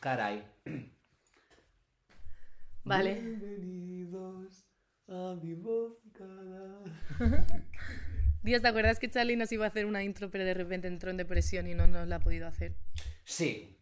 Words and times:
Caray. 0.00 0.44
Vale. 2.84 3.14
Bienvenidos 3.14 4.64
a 5.08 5.36
mi 5.42 5.54
vodka. 5.54 6.26
Dios, 8.42 8.62
¿te 8.62 8.68
acuerdas 8.68 8.98
que 8.98 9.10
Charlie 9.10 9.36
nos 9.36 9.52
iba 9.52 9.64
a 9.64 9.68
hacer 9.68 9.84
una 9.84 10.02
intro, 10.02 10.30
pero 10.30 10.44
de 10.44 10.54
repente 10.54 10.88
entró 10.88 11.10
en 11.10 11.16
depresión 11.16 11.66
y 11.66 11.74
no 11.74 11.86
nos 11.86 12.06
la 12.08 12.16
ha 12.16 12.20
podido 12.20 12.46
hacer? 12.46 12.76
Sí. 13.24 13.76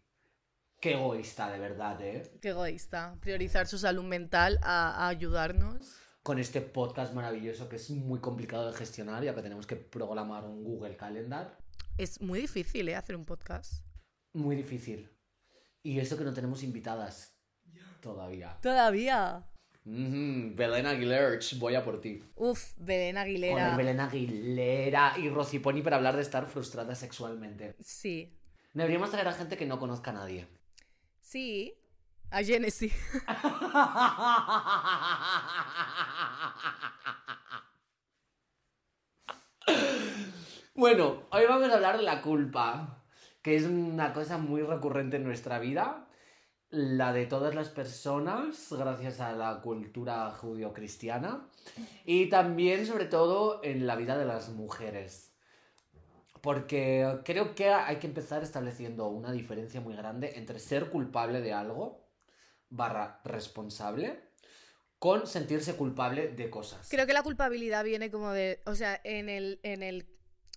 Qué 0.80 0.94
egoísta, 0.94 1.50
de 1.50 1.58
verdad, 1.58 2.00
¿eh? 2.00 2.30
Qué 2.40 2.48
egoísta. 2.48 3.16
Priorizar 3.20 3.66
su 3.66 3.78
salud 3.78 4.04
mental 4.04 4.58
a, 4.62 5.06
a 5.06 5.08
ayudarnos. 5.08 6.00
Con 6.22 6.38
este 6.38 6.60
podcast 6.60 7.14
maravilloso 7.14 7.68
que 7.68 7.76
es 7.76 7.90
muy 7.90 8.20
complicado 8.20 8.70
de 8.70 8.76
gestionar, 8.76 9.22
ya 9.22 9.34
que 9.34 9.42
tenemos 9.42 9.66
que 9.66 9.76
programar 9.76 10.44
un 10.44 10.64
Google 10.64 10.96
Calendar. 10.96 11.56
Es 11.98 12.20
muy 12.20 12.40
difícil, 12.40 12.88
¿eh? 12.88 12.96
Hacer 12.96 13.16
un 13.16 13.24
podcast. 13.24 13.84
Muy 14.32 14.56
difícil. 14.56 15.15
Y 15.87 16.00
eso 16.00 16.19
que 16.19 16.24
no 16.24 16.34
tenemos 16.34 16.65
invitadas 16.65 17.38
todavía. 18.01 18.59
Todavía. 18.61 19.47
Mhm, 19.84 20.56
Belén 20.56 20.84
Aguilera, 20.84 21.38
voy 21.61 21.77
a 21.77 21.84
por 21.84 22.01
ti. 22.01 22.24
Uf, 22.34 22.73
Belén 22.77 23.15
Joder, 23.15 23.28
Aguilera. 23.28 23.77
Belén 23.77 24.01
Aguilera 24.01 25.14
y 25.16 25.28
Rosy 25.28 25.61
Pony 25.61 25.83
para 25.84 25.95
hablar 25.95 26.16
de 26.16 26.23
estar 26.23 26.48
frustrada 26.48 26.97
sexualmente. 26.97 27.77
Sí. 27.80 28.37
Deberíamos 28.75 29.12
traer 29.12 29.28
a 29.28 29.33
gente 29.33 29.56
que 29.56 29.64
no 29.64 29.78
conozca 29.78 30.11
a 30.11 30.14
nadie. 30.14 30.48
Sí. 31.20 31.73
A 32.30 32.42
Genesis. 32.42 32.92
Bueno, 40.77 41.23
hoy 41.30 41.47
vamos 41.48 41.70
a 41.70 41.75
hablar 41.75 41.97
de 41.97 42.03
la 42.03 42.20
culpa, 42.20 42.95
que 43.46 43.55
es 43.55 43.62
una 43.62 44.12
cosa 44.12 44.38
muy 44.38 44.60
recurrente 44.62 45.18
en 45.18 45.23
nuestra 45.23 45.60
vida, 45.60 46.09
la 46.68 47.12
de 47.12 47.27
todas 47.27 47.55
las 47.55 47.69
personas, 47.69 48.66
gracias 48.72 49.20
a 49.20 49.30
la 49.34 49.61
cultura 49.61 50.33
judio-cristiana, 50.33 51.47
y 52.05 52.28
también, 52.28 52.86
sobre 52.86 53.05
todo, 53.05 53.61
en 53.62 53.86
la 53.86 53.94
vida 53.94 54.19
de 54.19 54.25
las 54.25 54.48
mujeres. 54.48 55.33
Porque 56.41 57.20
creo 57.25 57.55
que 57.55 57.69
hay 57.69 57.98
que 57.98 58.08
empezar 58.08 58.42
estableciendo 58.42 59.06
una 59.06 59.30
diferencia 59.30 59.81
muy 59.81 59.94
grande 59.94 60.33
entre 60.34 60.58
ser 60.58 60.91
culpable 60.91 61.41
de 61.41 61.53
algo, 61.53 62.05
barra 62.69 63.20
responsable, 63.22 64.19
con 64.98 65.28
sentirse 65.28 65.77
culpable 65.77 66.31
de 66.31 66.50
cosas. 66.50 66.88
Creo 66.91 67.06
que 67.06 67.12
la 67.12 67.22
culpabilidad 67.22 67.84
viene 67.84 68.10
como 68.10 68.33
de, 68.33 68.60
o 68.66 68.75
sea, 68.75 69.00
en 69.05 69.28
el, 69.28 69.60
en 69.62 69.84
el, 69.84 70.16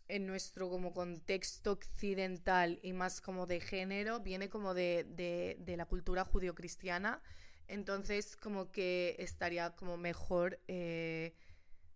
en 0.09 0.25
nuestro 0.25 0.69
como 0.69 0.91
contexto 0.91 1.71
occidental 1.73 2.79
y 2.81 2.93
más 2.93 3.21
como 3.21 3.45
de 3.45 3.61
género, 3.61 4.19
viene 4.19 4.49
como 4.49 4.73
de, 4.73 5.05
de, 5.07 5.57
de 5.59 5.77
la 5.77 5.85
cultura 5.85 6.25
judio-cristiana. 6.25 7.21
Entonces, 7.67 8.35
como 8.35 8.71
que 8.71 9.15
estaría 9.19 9.69
como 9.75 9.95
mejor, 9.97 10.59
eh, 10.67 11.35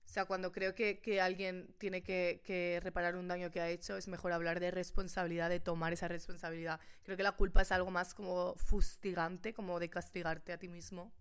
o 0.05 0.09
sea, 0.09 0.25
cuando 0.25 0.51
creo 0.51 0.75
que, 0.75 0.99
que 0.99 1.19
alguien 1.19 1.73
tiene 1.79 2.03
que, 2.03 2.41
que 2.45 2.79
reparar 2.83 3.15
un 3.15 3.27
daño 3.27 3.49
que 3.49 3.59
ha 3.59 3.69
hecho, 3.69 3.97
es 3.97 4.07
mejor 4.07 4.31
hablar 4.31 4.59
de 4.59 4.69
responsabilidad, 4.69 5.49
de 5.49 5.59
tomar 5.59 5.91
esa 5.91 6.07
responsabilidad. 6.07 6.79
Creo 7.01 7.17
que 7.17 7.23
la 7.23 7.31
culpa 7.31 7.63
es 7.63 7.71
algo 7.71 7.89
más 7.89 8.13
como 8.13 8.53
fustigante, 8.55 9.53
como 9.53 9.79
de 9.79 9.89
castigarte 9.89 10.53
a 10.53 10.59
ti 10.59 10.67
mismo. 10.67 11.11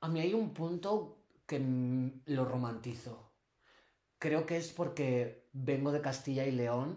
A 0.00 0.08
mí 0.08 0.18
hay 0.18 0.34
un 0.34 0.52
punto 0.52 1.18
que 1.46 1.60
lo 2.26 2.44
romantizo. 2.44 3.31
Creo 4.22 4.46
que 4.46 4.56
es 4.56 4.70
porque 4.70 5.48
vengo 5.52 5.90
de 5.90 6.00
Castilla 6.00 6.46
y 6.46 6.52
León 6.52 6.96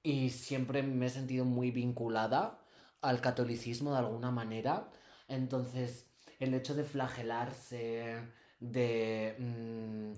y 0.00 0.30
siempre 0.30 0.84
me 0.84 1.06
he 1.06 1.10
sentido 1.10 1.44
muy 1.44 1.72
vinculada 1.72 2.60
al 3.00 3.20
catolicismo 3.20 3.90
de 3.90 3.98
alguna 3.98 4.30
manera. 4.30 4.88
Entonces, 5.26 6.08
el 6.38 6.54
hecho 6.54 6.76
de 6.76 6.84
flagelarse, 6.84 8.14
de 8.60 9.34
mm, 9.40 10.12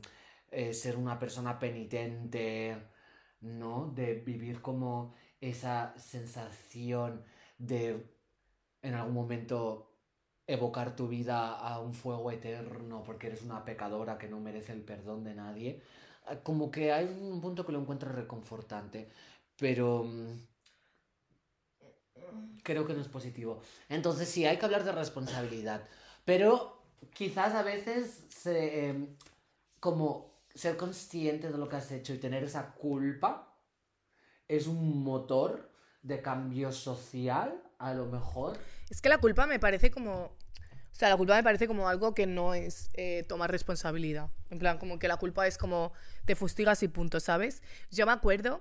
eh, 0.51 0.75
ser 0.75 0.99
una 0.99 1.19
persona 1.19 1.59
penitente, 1.59 2.77
¿no? 3.41 3.91
De 3.95 4.13
vivir 4.17 4.61
como 4.61 5.15
esa 5.41 5.95
sensación 5.97 7.25
de 7.57 8.07
en 8.83 8.93
algún 8.93 9.15
momento 9.15 9.95
evocar 10.47 10.95
tu 10.95 11.09
vida 11.09 11.55
a 11.55 11.81
un 11.81 11.95
fuego 11.95 12.31
eterno 12.31 13.03
porque 13.03 13.29
eres 13.29 13.43
una 13.43 13.65
pecadora 13.65 14.19
que 14.19 14.29
no 14.29 14.41
merece 14.41 14.73
el 14.73 14.83
perdón 14.83 15.25
de 15.25 15.35
nadie. 15.35 15.83
Como 16.43 16.71
que 16.71 16.93
hay 16.93 17.05
un 17.05 17.41
punto 17.41 17.65
que 17.65 17.73
lo 17.73 17.81
encuentro 17.81 18.11
reconfortante, 18.11 19.11
pero 19.59 20.05
mm, 20.05 20.39
creo 22.63 22.87
que 22.87 22.95
no 22.95 23.01
es 23.01 23.09
positivo. 23.09 23.61
Entonces 23.89 24.29
sí, 24.29 24.47
hay 24.47 24.59
que 24.59 24.65
hablar 24.65 24.85
de 24.85 24.93
responsabilidad, 24.93 25.87
pero 26.25 26.83
quizás 27.13 27.55
a 27.55 27.63
veces 27.63 28.25
se, 28.29 28.91
eh, 28.91 29.17
como 29.81 30.35
ser 30.55 30.77
consciente 30.77 31.51
de 31.51 31.59
lo 31.59 31.69
que 31.69 31.77
has 31.77 31.91
hecho 31.93 32.15
y 32.15 32.19
tener 32.19 32.45
esa 32.45 32.75
culpa 32.75 33.55
es 34.49 34.67
un 34.67 35.03
motor 35.03 35.71
de 36.03 36.21
cambio 36.23 36.71
social, 36.71 37.63
a 37.79 37.95
lo 37.95 38.07
mejor. 38.07 38.59
Es 38.91 39.01
que 39.01 39.09
la 39.09 39.19
culpa 39.19 39.47
me 39.47 39.59
parece 39.59 39.91
como. 39.91 40.37
O 40.95 40.97
sea, 40.97 41.09
la 41.09 41.17
culpa 41.17 41.35
me 41.35 41.43
parece 41.43 41.67
como 41.67 41.89
algo 41.89 42.15
que 42.15 42.25
no 42.25 42.55
es 42.55 42.89
eh, 42.95 43.25
tomar 43.29 43.51
responsabilidad. 43.51 44.29
En 44.51 44.61
plan, 44.61 44.79
como 44.79 45.01
que 45.01 45.09
la 45.09 45.17
culpa 45.17 45.45
es 45.49 45.59
como 45.59 45.93
te 46.25 46.37
fustigas 46.37 46.85
y 46.85 46.89
punto, 46.89 47.19
¿sabes? 47.19 47.65
Yo 47.91 48.07
me 48.07 48.13
acuerdo 48.13 48.61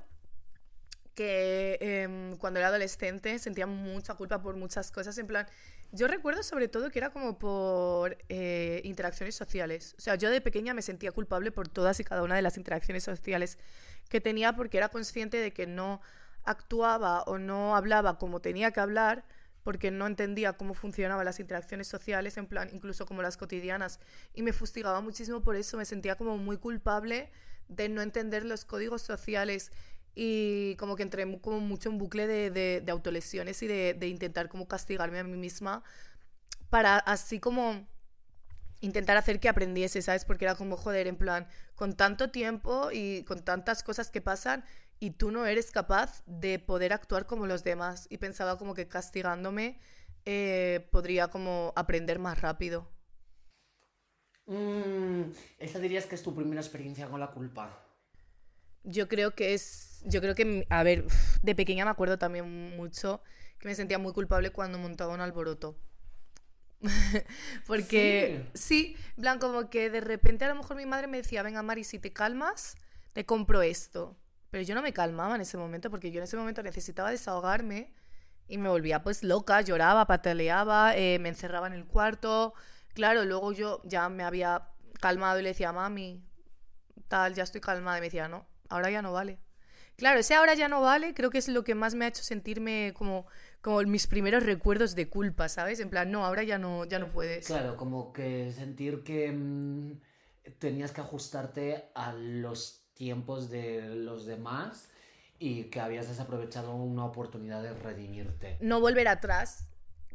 que 1.13 1.77
em, 1.79 2.35
cuando 2.37 2.59
era 2.59 2.69
adolescente 2.69 3.37
sentía 3.37 3.67
mucha 3.67 4.15
culpa 4.15 4.41
por 4.41 4.55
muchas 4.55 4.89
cosas. 4.89 5.15
En 5.19 5.27
plan, 5.27 5.45
yo 5.91 6.07
recuerdo 6.07 6.41
sobre 6.41 6.67
todo 6.67 6.89
que 6.89 6.97
era 6.97 7.11
como 7.11 7.37
por 7.37 8.17
eh, 8.29 8.81
interacciones 8.83 9.35
sociales. 9.35 9.93
O 9.99 10.01
sea, 10.01 10.15
yo 10.15 10.31
de 10.31 10.41
pequeña 10.41 10.73
me 10.73 10.81
sentía 10.81 11.11
culpable 11.11 11.51
por 11.51 11.67
todas 11.67 11.99
y 11.99 12.03
cada 12.03 12.23
una 12.23 12.35
de 12.35 12.41
las 12.41 12.57
interacciones 12.57 13.03
sociales 13.03 13.59
que 14.09 14.21
tenía 14.21 14.53
porque 14.53 14.77
era 14.77 14.89
consciente 14.89 15.37
de 15.37 15.53
que 15.53 15.67
no 15.67 16.01
actuaba 16.45 17.21
o 17.23 17.37
no 17.37 17.75
hablaba 17.75 18.17
como 18.17 18.41
tenía 18.41 18.71
que 18.71 18.79
hablar 18.79 19.23
porque 19.63 19.91
no 19.91 20.07
entendía 20.07 20.53
cómo 20.53 20.73
funcionaban 20.73 21.25
las 21.25 21.39
interacciones 21.39 21.87
sociales, 21.87 22.37
en 22.37 22.47
plan, 22.47 22.69
incluso 22.73 23.05
como 23.05 23.21
las 23.21 23.37
cotidianas, 23.37 23.99
y 24.33 24.41
me 24.43 24.53
fustigaba 24.53 25.01
muchísimo 25.01 25.41
por 25.41 25.55
eso, 25.55 25.77
me 25.77 25.85
sentía 25.85 26.15
como 26.15 26.37
muy 26.37 26.57
culpable 26.57 27.29
de 27.69 27.89
no 27.89 28.01
entender 28.01 28.45
los 28.45 28.65
códigos 28.65 29.01
sociales 29.01 29.71
y 30.15 30.75
como 30.75 30.95
que 30.95 31.03
entré 31.03 31.23
como 31.41 31.59
mucho 31.59 31.89
en 31.89 31.97
bucle 31.97 32.27
de, 32.27 32.51
de- 32.51 32.81
de 32.81 32.91
autolesiones 32.91 33.63
y 33.63 33.67
de, 33.67 33.93
de 33.95 34.07
intentar 34.07 34.47
como 34.49 34.67
castigarme 34.67 35.19
a 35.19 35.23
mí 35.23 35.37
misma 35.37 35.83
para 36.69 36.97
así 36.97 37.39
como 37.39 37.87
intentar 38.81 39.15
hacer 39.17 39.39
que 39.39 39.47
aprendiese, 39.49 40.01
¿sabes? 40.01 40.25
Porque 40.25 40.45
era 40.45 40.55
como, 40.55 40.75
joder, 40.75 41.07
en 41.07 41.15
plan, 41.15 41.47
con 41.75 41.93
tanto 41.95 42.31
tiempo 42.31 42.89
y 42.91 43.23
con 43.23 43.39
tantas 43.43 43.81
cosas 43.83 44.11
que 44.11 44.21
pasan 44.21 44.65
y 45.03 45.11
tú 45.11 45.31
no 45.31 45.45
eres 45.45 45.69
capaz 45.69 46.23
de 46.25 46.59
poder 46.59 46.93
actuar 46.93 47.25
como 47.25 47.45
los 47.45 47.65
demás. 47.65 48.07
Y 48.09 48.19
pensaba 48.19 48.57
como 48.57 48.73
que 48.73 48.87
castigándome 48.87 49.77
eh, 50.23 50.87
podría 50.93 51.27
como 51.27 51.73
aprender 51.75 52.19
más 52.19 52.39
rápido. 52.39 52.89
Mm, 54.45 55.23
¿Esa 55.59 55.79
dirías 55.79 56.05
que 56.05 56.15
es 56.15 56.23
tu 56.23 56.33
primera 56.33 56.61
experiencia 56.61 57.09
con 57.09 57.19
la 57.19 57.31
culpa? 57.31 57.85
Yo 58.85 59.09
creo 59.09 59.35
que 59.35 59.53
es, 59.53 60.03
yo 60.05 60.21
creo 60.21 60.35
que, 60.35 60.65
a 60.69 60.83
ver, 60.83 61.03
de 61.41 61.53
pequeña 61.53 61.83
me 61.83 61.91
acuerdo 61.91 62.17
también 62.17 62.77
mucho 62.77 63.21
que 63.59 63.67
me 63.67 63.75
sentía 63.75 63.99
muy 63.99 64.13
culpable 64.13 64.51
cuando 64.51 64.77
montaba 64.77 65.13
un 65.13 65.19
alboroto. 65.19 65.75
Porque 67.67 68.45
sí, 68.53 68.95
en 69.17 69.21
plan 69.21 69.39
como 69.39 69.69
que 69.69 69.89
de 69.89 69.99
repente 69.99 70.45
a 70.45 70.47
lo 70.47 70.55
mejor 70.55 70.77
mi 70.77 70.85
madre 70.85 71.07
me 71.07 71.17
decía, 71.17 71.43
venga 71.43 71.61
Mari, 71.61 71.83
si 71.83 71.99
te 71.99 72.13
calmas, 72.13 72.77
te 73.11 73.25
compro 73.25 73.61
esto. 73.61 74.17
Pero 74.53 74.65
yo 74.65 74.75
no 74.75 74.83
me 74.83 74.93
calmaba 74.93 75.33
en 75.33 75.41
ese 75.41 75.57
momento 75.57 75.89
porque 75.89 76.11
yo 76.11 76.19
en 76.19 76.25
ese 76.25 76.37
momento 76.37 76.61
necesitaba 76.61 77.09
desahogarme 77.09 77.91
y 78.47 78.59
me 78.59 78.69
volvía 78.69 79.01
pues 79.01 79.23
loca, 79.23 79.59
lloraba, 79.61 80.05
pataleaba, 80.05 80.95
eh, 80.95 81.17
me 81.17 81.29
encerraba 81.29 81.65
en 81.65 81.73
el 81.73 81.87
cuarto. 81.87 82.53
Claro, 82.93 83.25
luego 83.25 83.51
yo 83.51 83.81
ya 83.83 84.09
me 84.09 84.23
había 84.23 84.67
calmado 85.01 85.39
y 85.39 85.41
le 85.41 85.49
decía, 85.49 85.71
mami, 85.71 86.23
tal, 87.07 87.33
ya 87.33 87.41
estoy 87.41 87.61
calmada. 87.61 87.97
Y 87.97 88.01
me 88.01 88.07
decía, 88.07 88.27
no, 88.27 88.45
ahora 88.69 88.91
ya 88.91 89.01
no 89.01 89.11
vale. 89.11 89.39
Claro, 89.95 90.19
ese 90.19 90.35
ahora 90.35 90.53
ya 90.53 90.67
no 90.67 90.81
vale, 90.81 91.15
creo 91.15 91.31
que 91.31 91.39
es 91.39 91.47
lo 91.47 91.63
que 91.63 91.73
más 91.73 91.95
me 91.95 92.05
ha 92.05 92.09
hecho 92.09 92.21
sentirme 92.21 92.93
como, 92.95 93.25
como 93.59 93.81
mis 93.81 94.05
primeros 94.05 94.43
recuerdos 94.43 94.93
de 94.93 95.09
culpa, 95.09 95.49
¿sabes? 95.49 95.79
En 95.79 95.89
plan, 95.89 96.11
no, 96.11 96.27
ahora 96.27 96.43
ya 96.43 96.59
no, 96.59 96.85
ya 96.85 96.99
no 96.99 97.11
puedes. 97.11 97.47
Claro, 97.47 97.75
como 97.75 98.13
que 98.13 98.51
sentir 98.51 99.03
que 99.03 99.31
mm, 99.31 99.93
tenías 100.59 100.91
que 100.91 101.01
ajustarte 101.01 101.89
a 101.95 102.13
los 102.13 102.82
tiempos 102.93 103.49
de 103.49 103.81
los 103.95 104.25
demás 104.25 104.89
y 105.39 105.65
que 105.65 105.79
habías 105.79 106.07
desaprovechado 106.07 106.73
una 106.73 107.05
oportunidad 107.05 107.61
de 107.61 107.73
redimirte. 107.73 108.57
No 108.61 108.79
volver 108.79 109.07
atrás, 109.07 109.65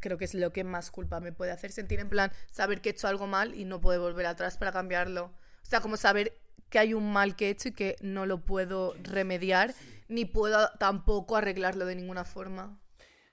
creo 0.00 0.16
que 0.16 0.24
es 0.24 0.34
lo 0.34 0.52
que 0.52 0.64
más 0.64 0.90
culpa 0.90 1.20
me 1.20 1.32
puede 1.32 1.52
hacer 1.52 1.72
sentir, 1.72 2.00
en 2.00 2.08
plan, 2.08 2.32
saber 2.50 2.80
que 2.80 2.90
he 2.90 2.92
hecho 2.92 3.08
algo 3.08 3.26
mal 3.26 3.54
y 3.54 3.64
no 3.64 3.80
poder 3.80 4.00
volver 4.00 4.26
atrás 4.26 4.56
para 4.56 4.72
cambiarlo. 4.72 5.24
O 5.26 5.66
sea, 5.66 5.80
como 5.80 5.96
saber 5.96 6.32
que 6.70 6.78
hay 6.78 6.94
un 6.94 7.12
mal 7.12 7.36
que 7.36 7.48
he 7.48 7.50
hecho 7.50 7.68
y 7.68 7.72
que 7.72 7.96
no 8.00 8.26
lo 8.26 8.40
puedo 8.40 8.94
remediar, 9.02 9.74
ni 10.08 10.24
puedo 10.24 10.70
tampoco 10.78 11.36
arreglarlo 11.36 11.86
de 11.86 11.96
ninguna 11.96 12.24
forma. 12.24 12.78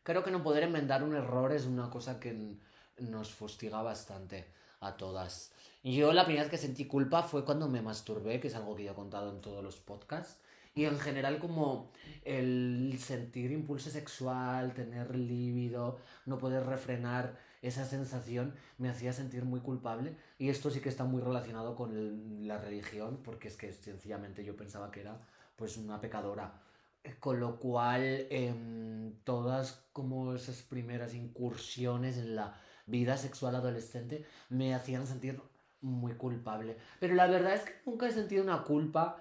Creo 0.04 0.24
que 0.24 0.32
no 0.32 0.44
poder 0.44 0.64
enmendar 0.64 1.04
un 1.04 1.16
error 1.16 1.52
es 1.52 1.66
una 1.66 1.90
cosa 1.90 2.20
que 2.20 2.58
nos 3.00 3.34
fustiga 3.34 3.82
bastante 3.82 4.46
a 4.80 4.96
todas. 4.98 5.52
Yo 5.86 6.14
la 6.14 6.26
primera 6.26 6.42
vez 6.44 6.50
que 6.50 6.58
sentí 6.58 6.86
culpa 6.86 7.22
fue 7.22 7.46
cuando 7.46 7.70
me 7.70 7.80
masturbé, 7.80 8.40
que 8.40 8.48
es 8.48 8.56
algo 8.56 8.76
que 8.76 8.86
ya 8.86 8.94
he 8.94 8.96
contado 8.96 9.30
en 9.30 9.40
todos 9.40 9.64
los 9.64 9.76
podcasts. 9.78 10.40
Y 10.74 10.86
en 10.86 10.98
general 11.00 11.38
como 11.38 11.92
el 12.24 12.98
sentir 13.00 13.52
impulso 13.52 13.92
sexual, 13.92 14.74
tener 14.74 15.16
líbido, 15.16 16.00
no 16.26 16.40
poder 16.40 16.66
refrenar 16.66 17.38
esa 17.62 17.86
sensación 17.86 18.56
me 18.80 18.90
hacía 18.90 19.14
sentir 19.14 19.46
muy 19.46 19.60
culpable. 19.60 20.16
Y 20.40 20.50
esto 20.50 20.72
sí 20.72 20.80
que 20.82 20.90
está 20.90 21.04
muy 21.04 21.22
relacionado 21.22 21.76
con 21.76 22.48
la 22.48 22.58
religión, 22.58 23.20
porque 23.24 23.48
es 23.48 23.56
que 23.56 23.72
sencillamente 23.72 24.44
yo 24.44 24.56
pensaba 24.58 24.90
que 24.92 25.02
era 25.02 25.22
pues 25.56 25.78
una 25.78 26.02
pecadora. 26.02 26.62
Eh, 27.04 27.16
Con 27.20 27.40
lo 27.40 27.60
cual, 27.60 28.26
em, 28.32 29.14
todas 29.24 29.86
como 29.94 30.34
esas 30.34 30.64
primeras 30.64 31.14
incursiones 31.14 32.18
en 32.18 32.36
la 32.36 32.60
vida 32.88 33.18
sexual 33.18 33.56
adolescente 33.56 34.26
me 34.50 34.74
hacían 34.74 35.06
sentir 35.08 35.42
muy 35.82 36.14
culpable. 36.16 36.78
Pero 37.00 37.14
la 37.16 37.28
verdad 37.28 37.54
es 37.54 37.62
que 37.62 37.74
nunca 37.86 38.08
he 38.08 38.12
sentido 38.12 38.44
una 38.44 38.64
culpa 38.64 39.18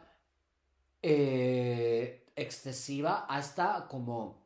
eh, 1.03 2.27
excesiva 2.37 3.27
hasta 3.29 3.87
como 3.89 4.45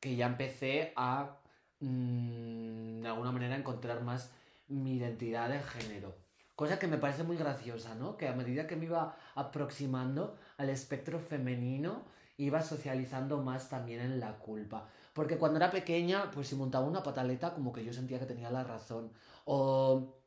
que 0.00 0.16
ya 0.16 0.26
empecé 0.26 0.92
a 0.96 1.38
mm, 1.80 3.00
de 3.02 3.08
alguna 3.08 3.32
manera 3.32 3.56
encontrar 3.56 4.02
más 4.02 4.32
mi 4.68 4.96
identidad 4.96 5.48
de 5.48 5.60
género. 5.60 6.14
Cosa 6.54 6.78
que 6.78 6.88
me 6.88 6.98
parece 6.98 7.22
muy 7.22 7.36
graciosa, 7.36 7.94
¿no? 7.94 8.16
Que 8.16 8.28
a 8.28 8.34
medida 8.34 8.66
que 8.66 8.76
me 8.76 8.86
iba 8.86 9.16
aproximando 9.36 10.36
al 10.56 10.70
espectro 10.70 11.20
femenino, 11.20 12.02
iba 12.36 12.62
socializando 12.62 13.42
más 13.42 13.68
también 13.68 14.00
en 14.00 14.18
la 14.18 14.38
culpa. 14.38 14.88
Porque 15.12 15.38
cuando 15.38 15.58
era 15.58 15.70
pequeña, 15.70 16.30
pues 16.32 16.48
si 16.48 16.56
montaba 16.56 16.86
una 16.86 17.02
pataleta, 17.02 17.54
como 17.54 17.72
que 17.72 17.84
yo 17.84 17.92
sentía 17.92 18.18
que 18.18 18.26
tenía 18.26 18.50
la 18.50 18.64
razón. 18.64 19.12
O 19.44 20.17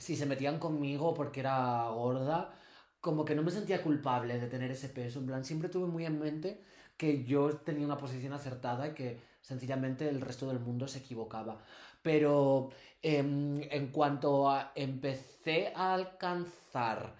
si 0.00 0.16
se 0.16 0.26
metían 0.26 0.58
conmigo 0.58 1.14
porque 1.14 1.40
era 1.40 1.88
gorda, 1.90 2.54
como 3.00 3.24
que 3.24 3.34
no 3.34 3.42
me 3.42 3.50
sentía 3.50 3.82
culpable 3.82 4.38
de 4.38 4.48
tener 4.48 4.70
ese 4.70 4.88
peso. 4.88 5.20
En 5.20 5.26
plan, 5.26 5.44
siempre 5.44 5.68
tuve 5.68 5.86
muy 5.86 6.04
en 6.06 6.18
mente 6.18 6.62
que 6.96 7.24
yo 7.24 7.56
tenía 7.56 7.86
una 7.86 7.96
posición 7.96 8.32
acertada 8.32 8.88
y 8.88 8.94
que 8.94 9.20
sencillamente 9.40 10.08
el 10.08 10.20
resto 10.20 10.48
del 10.48 10.60
mundo 10.60 10.88
se 10.88 10.98
equivocaba. 10.98 11.58
Pero 12.02 12.70
em, 13.02 13.62
en 13.70 13.88
cuanto 13.88 14.50
empecé 14.74 15.72
a 15.74 15.94
alcanzar 15.94 17.14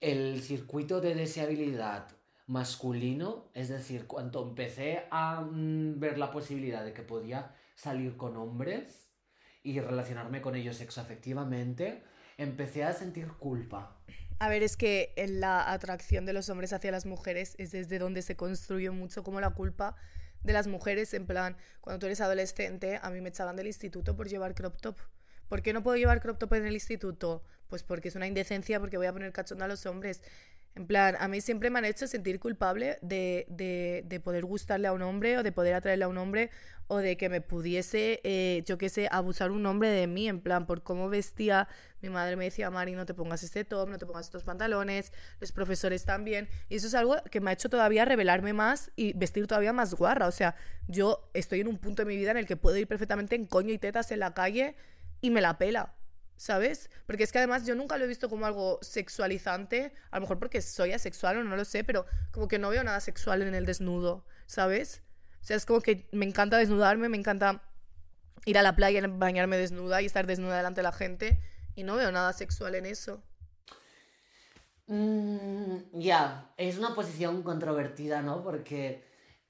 el 0.00 0.42
circuito 0.42 1.00
de 1.00 1.14
deseabilidad 1.14 2.08
masculino, 2.46 3.46
es 3.54 3.68
decir, 3.68 4.06
cuando 4.06 4.42
empecé 4.42 5.04
a 5.10 5.40
mm, 5.40 5.98
ver 5.98 6.18
la 6.18 6.30
posibilidad 6.30 6.84
de 6.84 6.92
que 6.92 7.02
podía 7.02 7.54
salir 7.74 8.16
con 8.16 8.36
hombres 8.36 9.03
y 9.64 9.80
relacionarme 9.80 10.40
con 10.40 10.54
ellos 10.54 10.76
sexoafectivamente, 10.76 12.04
empecé 12.38 12.84
a 12.84 12.92
sentir 12.92 13.26
culpa. 13.38 13.96
A 14.38 14.48
ver, 14.48 14.62
es 14.62 14.76
que 14.76 15.12
la 15.28 15.72
atracción 15.72 16.26
de 16.26 16.32
los 16.32 16.48
hombres 16.50 16.72
hacia 16.72 16.92
las 16.92 17.06
mujeres 17.06 17.54
es 17.58 17.72
desde 17.72 17.98
donde 17.98 18.22
se 18.22 18.36
construye 18.36 18.90
mucho 18.90 19.24
como 19.24 19.40
la 19.40 19.50
culpa 19.50 19.96
de 20.42 20.52
las 20.52 20.66
mujeres. 20.66 21.14
En 21.14 21.26
plan, 21.26 21.56
cuando 21.80 21.98
tú 21.98 22.06
eres 22.06 22.20
adolescente, 22.20 23.00
a 23.02 23.10
mí 23.10 23.20
me 23.20 23.30
echaban 23.30 23.56
del 23.56 23.66
instituto 23.66 24.14
por 24.14 24.28
llevar 24.28 24.54
crop 24.54 24.80
top. 24.80 24.98
¿Por 25.48 25.62
qué 25.62 25.72
no 25.72 25.82
puedo 25.82 25.96
llevar 25.96 26.20
crop 26.20 26.38
top 26.38 26.54
en 26.54 26.66
el 26.66 26.74
instituto? 26.74 27.42
Pues 27.68 27.82
porque 27.82 28.08
es 28.08 28.16
una 28.16 28.26
indecencia, 28.26 28.80
porque 28.80 28.96
voy 28.96 29.06
a 29.06 29.12
poner 29.12 29.32
cachondo 29.32 29.64
a 29.64 29.68
los 29.68 29.86
hombres. 29.86 30.22
En 30.76 30.88
plan, 30.88 31.16
a 31.20 31.28
mí 31.28 31.40
siempre 31.40 31.70
me 31.70 31.78
han 31.78 31.84
hecho 31.84 32.08
sentir 32.08 32.40
culpable 32.40 32.98
de, 33.00 33.46
de, 33.48 34.02
de 34.06 34.20
poder 34.20 34.44
gustarle 34.44 34.88
a 34.88 34.92
un 34.92 35.02
hombre 35.02 35.38
o 35.38 35.44
de 35.44 35.52
poder 35.52 35.74
atraerle 35.74 36.04
a 36.04 36.08
un 36.08 36.18
hombre 36.18 36.50
o 36.86 36.98
de 36.98 37.16
que 37.16 37.28
me 37.28 37.40
pudiese, 37.40 38.20
eh, 38.24 38.62
yo 38.66 38.76
qué 38.76 38.88
sé, 38.88 39.08
abusar 39.10 39.50
un 39.50 39.64
hombre 39.66 39.88
de 39.88 40.06
mí, 40.06 40.28
en 40.28 40.40
plan, 40.40 40.66
por 40.66 40.82
cómo 40.82 41.08
vestía. 41.08 41.68
Mi 42.02 42.10
madre 42.10 42.36
me 42.36 42.44
decía, 42.44 42.70
Mari, 42.70 42.92
no 42.94 43.06
te 43.06 43.14
pongas 43.14 43.42
este 43.42 43.64
top, 43.64 43.88
no 43.88 43.98
te 43.98 44.04
pongas 44.04 44.26
estos 44.26 44.42
pantalones, 44.42 45.12
los 45.40 45.52
profesores 45.52 46.04
también. 46.04 46.48
Y 46.68 46.76
eso 46.76 46.88
es 46.88 46.94
algo 46.94 47.16
que 47.30 47.40
me 47.40 47.50
ha 47.50 47.54
hecho 47.54 47.68
todavía 47.68 48.04
revelarme 48.04 48.52
más 48.52 48.90
y 48.96 49.12
vestir 49.14 49.46
todavía 49.46 49.72
más 49.72 49.94
guarra. 49.94 50.26
O 50.26 50.32
sea, 50.32 50.56
yo 50.88 51.30
estoy 51.34 51.60
en 51.60 51.68
un 51.68 51.78
punto 51.78 52.02
de 52.02 52.06
mi 52.06 52.16
vida 52.16 52.32
en 52.32 52.36
el 52.36 52.46
que 52.46 52.56
puedo 52.56 52.76
ir 52.76 52.86
perfectamente 52.86 53.36
en 53.36 53.46
coño 53.46 53.72
y 53.72 53.78
tetas 53.78 54.10
en 54.10 54.18
la 54.18 54.34
calle 54.34 54.76
y 55.20 55.30
me 55.30 55.40
la 55.40 55.56
pela. 55.56 55.94
¿Sabes? 56.36 56.90
Porque 57.06 57.22
es 57.22 57.32
que 57.32 57.38
además 57.38 57.64
yo 57.64 57.74
nunca 57.74 57.96
lo 57.96 58.04
he 58.04 58.08
visto 58.08 58.28
como 58.28 58.46
algo 58.46 58.78
sexualizante, 58.82 59.92
a 60.10 60.16
lo 60.16 60.22
mejor 60.22 60.38
porque 60.38 60.60
soy 60.60 60.92
asexual 60.92 61.38
o 61.38 61.44
no 61.44 61.56
lo 61.56 61.64
sé, 61.64 61.84
pero 61.84 62.06
como 62.32 62.48
que 62.48 62.58
no 62.58 62.70
veo 62.70 62.82
nada 62.82 63.00
sexual 63.00 63.42
en 63.42 63.54
el 63.54 63.66
desnudo, 63.66 64.26
¿sabes? 64.46 65.02
O 65.40 65.44
sea, 65.44 65.56
es 65.56 65.66
como 65.66 65.80
que 65.80 66.08
me 66.12 66.26
encanta 66.26 66.56
desnudarme, 66.56 67.08
me 67.08 67.16
encanta 67.16 67.62
ir 68.46 68.58
a 68.58 68.62
la 68.62 68.74
playa, 68.74 69.06
bañarme 69.06 69.56
desnuda 69.56 70.02
y 70.02 70.06
estar 70.06 70.26
desnuda 70.26 70.56
delante 70.56 70.80
de 70.80 70.84
la 70.84 70.92
gente 70.92 71.40
y 71.74 71.82
no 71.82 71.96
veo 71.96 72.10
nada 72.12 72.32
sexual 72.32 72.74
en 72.74 72.86
eso. 72.86 73.22
Mm, 74.86 75.76
ya, 75.92 76.50
es 76.56 76.78
una 76.78 76.94
posición 76.94 77.42
controvertida, 77.42 78.22
¿no? 78.22 78.42
Porque 78.42 79.04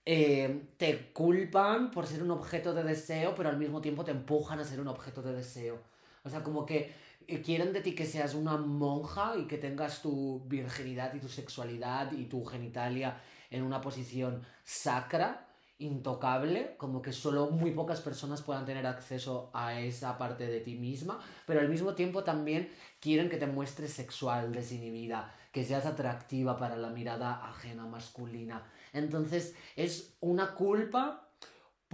eh, 0.05 0.69
te 0.77 1.13
culpan 1.13 1.91
por 1.91 2.07
ser 2.07 2.23
un 2.23 2.31
objeto 2.31 2.75
de 2.75 2.85
deseo, 2.85 3.35
pero 3.35 3.49
al 3.49 3.57
mismo 3.57 3.81
tiempo 3.81 4.05
te 4.05 4.11
empujan 4.13 4.61
a 4.61 4.65
ser 4.65 4.81
un 4.81 4.89
objeto 4.89 5.23
de 5.23 5.33
deseo. 5.33 5.81
O 6.25 6.31
sea, 6.31 6.43
como 6.43 6.67
que 6.67 6.95
eh, 7.27 7.41
quieren 7.43 7.73
de 7.73 7.81
ti 7.81 7.95
que 7.95 8.07
seas 8.07 8.35
una 8.35 8.57
monja 8.57 9.37
y 9.37 9.47
que 9.47 9.59
tengas 9.59 10.03
tu 10.03 10.43
virginidad 10.47 11.15
y 11.15 11.21
tu 11.21 11.29
sexualidad 11.29 12.13
y 12.13 12.25
tu 12.25 12.45
genitalia 12.45 13.21
en 13.51 13.63
una 13.63 13.81
posición 13.81 14.43
sacra, 14.65 15.47
intocable, 15.79 16.77
como 16.77 17.03
que 17.03 17.13
solo 17.13 17.51
muy 17.51 17.73
pocas 17.73 18.01
personas 18.01 18.43
puedan 18.43 18.65
tener 18.65 18.87
acceso 18.87 19.51
a 19.53 19.81
esa 19.81 20.17
parte 20.19 20.47
de 20.47 20.61
ti 20.61 20.77
misma, 20.77 21.21
pero 21.47 21.61
al 21.61 21.69
mismo 21.69 21.95
tiempo 21.95 22.23
también 22.23 22.71
quieren 23.01 23.29
que 23.29 23.37
te 23.37 23.47
muestres 23.47 23.93
sexual, 23.93 24.53
desinhibida, 24.53 25.35
que 25.53 25.65
seas 25.65 25.87
atractiva 25.87 26.57
para 26.59 26.77
la 26.77 26.91
mirada 26.91 27.45
ajena 27.45 27.87
masculina. 27.87 28.65
Entonces 28.93 29.55
es 29.77 30.17
una 30.21 30.55
culpa 30.55 31.24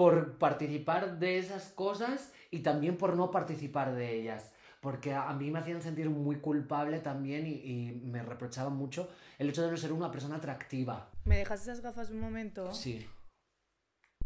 por 0.01 0.39
participar 0.39 1.19
de 1.19 1.37
esas 1.37 1.73
cosas 1.73 2.33
y 2.51 2.61
también 2.61 2.97
por 2.97 3.19
no 3.19 3.31
participar 3.31 3.95
de 3.95 4.19
ellas. 4.19 4.51
Porque 4.81 5.13
a 5.13 5.31
mí 5.35 5.51
me 5.51 5.59
hacían 5.59 5.83
sentir 5.83 6.09
muy 6.09 6.37
culpable 6.37 7.01
también 7.01 7.47
y, 7.47 7.51
y 7.51 8.01
me 8.03 8.23
reprochaban 8.23 8.75
mucho 8.75 9.11
el 9.39 9.51
hecho 9.51 9.63
de 9.63 9.71
no 9.71 9.77
ser 9.77 9.93
una 9.93 10.11
persona 10.11 10.37
atractiva. 10.37 11.11
¿Me 11.27 11.37
dejas 11.37 11.61
esas 11.61 11.83
gafas 11.83 12.09
un 12.09 12.19
momento? 12.19 12.73
Sí. 12.73 13.07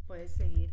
Puedes 0.06 0.30
seguir. 0.30 0.70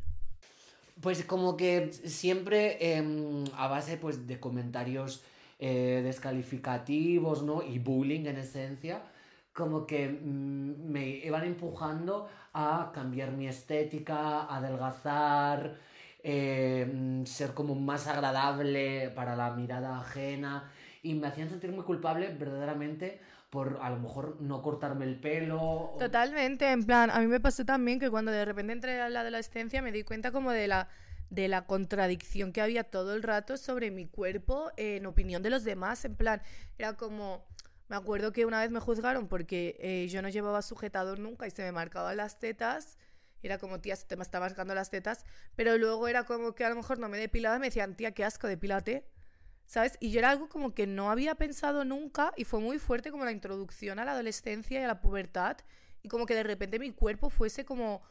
Pues 1.02 1.26
como 1.26 1.58
que 1.58 1.92
siempre 1.92 2.96
em, 2.96 3.44
a 3.56 3.68
base 3.70 3.98
pues, 3.98 4.28
de 4.28 4.40
comentarios 4.40 5.24
eh, 5.58 6.02
descalificativos, 6.04 7.42
¿no? 7.42 7.64
Y 7.64 7.80
bullying 7.80 8.28
en 8.28 8.38
esencia, 8.38 9.02
como 9.54 9.86
que 9.86 10.08
mm, 10.10 10.92
me 10.92 11.08
iban 11.08 11.44
empujando 11.44 12.30
a 12.54 12.92
cambiar 12.94 13.32
mi 13.32 13.48
estética, 13.48 14.44
a 14.44 14.58
adelgazar, 14.58 15.78
eh, 16.24 16.90
mm, 16.92 17.26
ser 17.26 17.54
como 17.54 17.76
más 17.76 18.08
agradable 18.08 19.10
para 19.16 19.36
la 19.36 19.52
mirada 19.52 20.00
ajena 20.00 20.72
y 21.04 21.16
me 21.16 21.28
hacían 21.28 21.50
sentir 21.50 21.72
muy 21.72 21.84
culpable 21.84 22.34
verdaderamente 22.38 23.20
por 23.50 23.80
a 23.82 23.90
lo 23.90 24.00
mejor 24.00 24.38
no 24.40 24.62
cortarme 24.62 25.06
el 25.06 25.20
pelo. 25.20 25.96
Totalmente, 26.00 26.72
en 26.72 26.86
plan, 26.86 27.10
a 27.12 27.20
mí 27.20 27.28
me 27.28 27.42
pasó 27.42 27.66
también 27.66 28.00
que 28.00 28.10
cuando 28.10 28.32
de 28.32 28.46
repente 28.46 28.72
entré 28.72 29.02
a 29.02 29.10
la 29.10 29.22
adolescencia 29.22 29.82
me 29.82 29.92
di 29.92 30.04
cuenta 30.04 30.32
como 30.32 30.52
de 30.52 30.70
la, 30.70 30.88
de 31.30 31.50
la 31.50 31.66
contradicción 31.66 32.54
que 32.54 32.62
había 32.62 32.86
todo 32.86 33.14
el 33.14 33.24
rato 33.24 33.58
sobre 33.58 33.92
mi 33.92 34.06
cuerpo 34.06 34.72
en 34.78 35.06
opinión 35.06 35.44
de 35.44 35.50
los 35.50 35.66
demás, 35.66 36.06
en 36.06 36.16
plan, 36.16 36.42
era 36.78 36.96
como, 36.96 37.46
me 37.92 37.98
acuerdo 37.98 38.32
que 38.32 38.46
una 38.46 38.62
vez 38.62 38.72
me 38.72 38.80
juzgaron 38.80 39.28
porque 39.28 39.76
eh, 39.82 40.08
yo 40.08 40.22
no 40.22 40.30
llevaba 40.30 40.62
sujetador 40.62 41.20
nunca 41.20 41.46
y 41.46 41.52
se 41.52 41.62
me 41.62 41.74
marcaban 41.74 42.16
las 42.16 42.40
tetas, 42.40 42.98
era 43.44 43.58
como, 43.58 43.82
tía, 43.82 43.98
se 43.98 44.06
te 44.06 44.16
me 44.16 44.24
está 44.24 44.40
marcando 44.40 44.74
las 44.74 44.90
tetas, 44.90 45.26
pero 45.58 45.78
luego 45.78 46.08
era 46.08 46.24
como 46.24 46.56
que 46.56 46.64
a 46.64 46.70
lo 46.70 46.78
mejor 46.78 47.00
no 47.00 47.10
me 47.10 47.18
depilaba 47.18 47.58
y 47.58 47.60
me 47.60 47.66
decían, 47.66 47.98
tía, 47.98 48.14
qué 48.14 48.24
asco, 48.24 48.48
depílate. 48.48 49.06
¿Sabes? 49.66 49.98
Y 50.00 50.12
yo 50.12 50.20
era 50.20 50.30
algo 50.30 50.48
como 50.48 50.74
que 50.74 50.88
no 50.88 51.12
había 51.12 51.36
pensado 51.36 51.84
nunca 51.84 52.32
y 52.38 52.46
fue 52.46 52.62
muy 52.62 52.80
fuerte 52.80 53.12
como 53.12 53.26
la 53.26 53.34
introducción 53.34 54.00
a 54.00 54.06
la 54.06 54.14
adolescencia 54.14 54.80
y 54.80 54.84
a 54.86 54.88
la 54.88 55.02
pubertad 55.02 55.58
y 56.02 56.08
como 56.08 56.26
que 56.26 56.34
de 56.34 56.44
repente 56.44 56.80
mi 56.80 56.92
cuerpo 56.92 57.30
fuese 57.30 57.66
como 57.66 58.04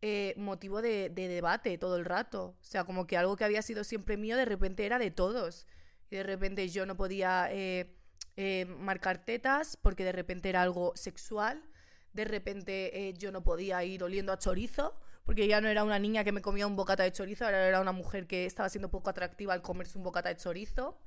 eh, 0.00 0.34
motivo 0.36 0.80
de, 0.80 1.10
de 1.10 1.26
debate 1.26 1.76
todo 1.76 1.96
el 1.96 2.04
rato. 2.04 2.56
O 2.60 2.64
sea, 2.64 2.84
como 2.84 3.08
que 3.08 3.16
algo 3.16 3.34
que 3.34 3.44
había 3.44 3.62
sido 3.62 3.82
siempre 3.82 4.16
mío 4.16 4.36
de 4.36 4.44
repente 4.44 4.86
era 4.86 5.00
de 5.00 5.10
todos. 5.10 5.66
Y 6.08 6.14
de 6.14 6.22
repente 6.22 6.68
yo 6.68 6.86
no 6.86 6.96
podía 6.96 7.48
eh, 7.50 7.96
eh, 8.36 8.64
marcar 8.66 9.18
tetas 9.24 9.76
porque 9.76 10.04
de 10.04 10.12
repente 10.12 10.48
era 10.48 10.62
algo 10.62 10.92
sexual. 10.96 11.62
De 12.12 12.24
repente 12.24 13.08
eh, 13.08 13.14
yo 13.14 13.32
no 13.32 13.42
podía 13.42 13.82
ir 13.84 14.02
oliendo 14.04 14.32
a 14.32 14.38
chorizo 14.38 14.94
porque 15.24 15.46
ya 15.48 15.60
no 15.60 15.68
era 15.68 15.84
una 15.84 15.98
niña 15.98 16.22
que 16.24 16.32
me 16.32 16.42
comía 16.42 16.66
un 16.66 16.76
bocata 16.76 17.02
de 17.02 17.12
chorizo, 17.12 17.44
ahora 17.46 17.66
era 17.66 17.80
una 17.80 17.92
mujer 17.92 18.26
que 18.26 18.44
estaba 18.44 18.68
siendo 18.68 18.90
poco 18.90 19.08
atractiva 19.10 19.54
al 19.54 19.62
comerse 19.62 19.96
un 19.98 20.04
bocata 20.04 20.28
de 20.28 20.36
chorizo. 20.36 20.98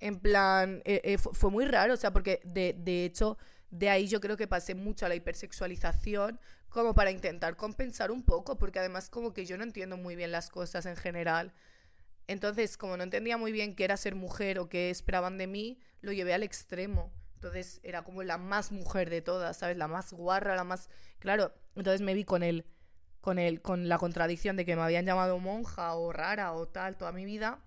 En 0.00 0.20
plan, 0.20 0.80
eh, 0.84 1.18
fu- 1.18 1.32
fue, 1.34 1.50
muy 1.50 1.64
raro, 1.64 1.94
o 1.94 1.96
sea, 1.96 2.12
porque 2.12 2.40
de, 2.44 2.74
de 2.78 3.04
hecho 3.04 3.36
de 3.70 3.90
ahí 3.90 4.06
yo 4.08 4.20
creo 4.20 4.36
que 4.36 4.46
pasé 4.46 4.74
mucho 4.74 5.04
a 5.06 5.08
la 5.08 5.14
hipersexualización 5.16 6.40
como 6.68 6.94
para 6.94 7.10
intentar 7.10 7.56
compensar 7.56 8.10
un 8.10 8.22
poco, 8.22 8.56
porque 8.58 8.78
además 8.78 9.10
como 9.10 9.32
que 9.34 9.44
yo 9.44 9.58
no 9.58 9.64
entiendo 9.64 9.96
muy 9.96 10.14
bien 10.16 10.30
las 10.32 10.50
cosas 10.50 10.86
en 10.86 10.96
general. 10.96 11.52
Entonces, 12.28 12.76
como 12.76 12.96
no 12.98 13.02
entendía 13.02 13.38
muy 13.38 13.52
bien 13.52 13.74
qué 13.74 13.84
era 13.84 13.96
ser 13.96 14.14
mujer 14.14 14.58
o 14.58 14.68
qué 14.68 14.90
esperaban 14.90 15.38
de 15.38 15.46
mí, 15.46 15.80
lo 16.02 16.12
llevé 16.12 16.34
al 16.34 16.42
extremo. 16.42 17.10
Entonces 17.34 17.80
era 17.82 18.02
como 18.02 18.22
la 18.22 18.36
más 18.36 18.70
mujer 18.70 19.08
de 19.08 19.22
todas, 19.22 19.56
¿sabes? 19.56 19.78
La 19.78 19.88
más 19.88 20.12
guarra, 20.12 20.54
la 20.54 20.64
más... 20.64 20.90
Claro, 21.20 21.54
entonces 21.74 22.02
me 22.02 22.12
vi 22.12 22.24
con 22.24 22.42
él, 22.42 22.66
con 23.22 23.38
él, 23.38 23.62
con 23.62 23.88
la 23.88 23.96
contradicción 23.96 24.56
de 24.56 24.66
que 24.66 24.76
me 24.76 24.82
habían 24.82 25.06
llamado 25.06 25.38
monja 25.38 25.94
o 25.94 26.12
rara 26.12 26.52
o 26.52 26.68
tal 26.68 26.98
toda 26.98 27.12
mi 27.12 27.24
vida. 27.24 27.64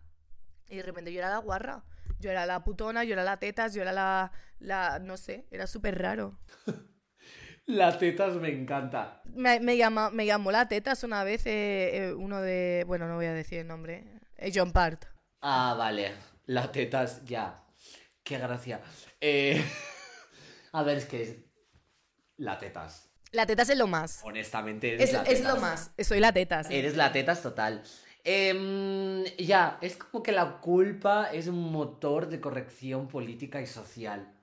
Y 0.69 0.77
de 0.77 0.83
repente 0.83 1.11
yo 1.11 1.19
era 1.19 1.29
la 1.29 1.39
guarra. 1.39 1.83
Yo 2.19 2.29
era 2.29 2.45
la 2.45 2.63
putona, 2.63 3.03
yo 3.03 3.13
era 3.13 3.23
la 3.23 3.37
tetas, 3.37 3.73
yo 3.73 3.81
era 3.81 3.93
la... 3.93 4.31
la 4.59 4.99
no 4.99 5.17
sé, 5.17 5.47
era 5.49 5.65
súper 5.65 5.97
raro. 5.97 6.37
la 7.65 7.97
tetas 7.97 8.35
me 8.35 8.49
encanta. 8.49 9.23
Me, 9.25 9.59
me, 9.59 9.75
llama, 9.75 10.11
me 10.11 10.27
llamó 10.27 10.51
la 10.51 10.67
tetas 10.67 11.03
una 11.03 11.23
vez 11.23 11.47
eh, 11.47 12.09
eh, 12.09 12.13
uno 12.13 12.41
de... 12.41 12.83
Bueno, 12.85 13.07
no 13.07 13.15
voy 13.15 13.25
a 13.25 13.33
decir 13.33 13.57
el 13.57 13.67
nombre. 13.67 14.20
Eh, 14.41 14.51
John 14.53 14.71
Part. 14.71 15.05
Ah, 15.41 15.75
vale. 15.77 16.13
La 16.47 16.71
tetas, 16.71 17.23
ya. 17.25 17.63
Qué 18.23 18.39
gracia. 18.39 18.81
Eh, 19.19 19.63
a 20.73 20.81
ver, 20.81 20.97
es 20.97 21.05
que 21.05 21.45
la 22.37 22.57
tetas. 22.57 23.07
La 23.31 23.45
tetas 23.45 23.69
es 23.69 23.77
lo 23.77 23.85
más. 23.85 24.21
Honestamente, 24.23 25.01
es, 25.01 25.13
es 25.13 25.43
lo 25.43 25.57
más. 25.57 25.91
Soy 25.99 26.19
la 26.19 26.33
tetas. 26.33 26.69
Eres 26.71 26.97
la 26.97 27.11
tetas 27.11 27.43
total. 27.43 27.83
Em, 28.23 29.23
ya, 29.37 29.77
es 29.79 29.95
como 29.95 30.23
que 30.23 30.31
la 30.31 30.59
culpa 30.59 31.31
es 31.31 31.47
un 31.47 31.71
motor 31.71 32.27
de 32.27 32.41
corrección 32.41 33.07
política 33.07 33.61
y 33.61 33.67
social, 33.67 34.33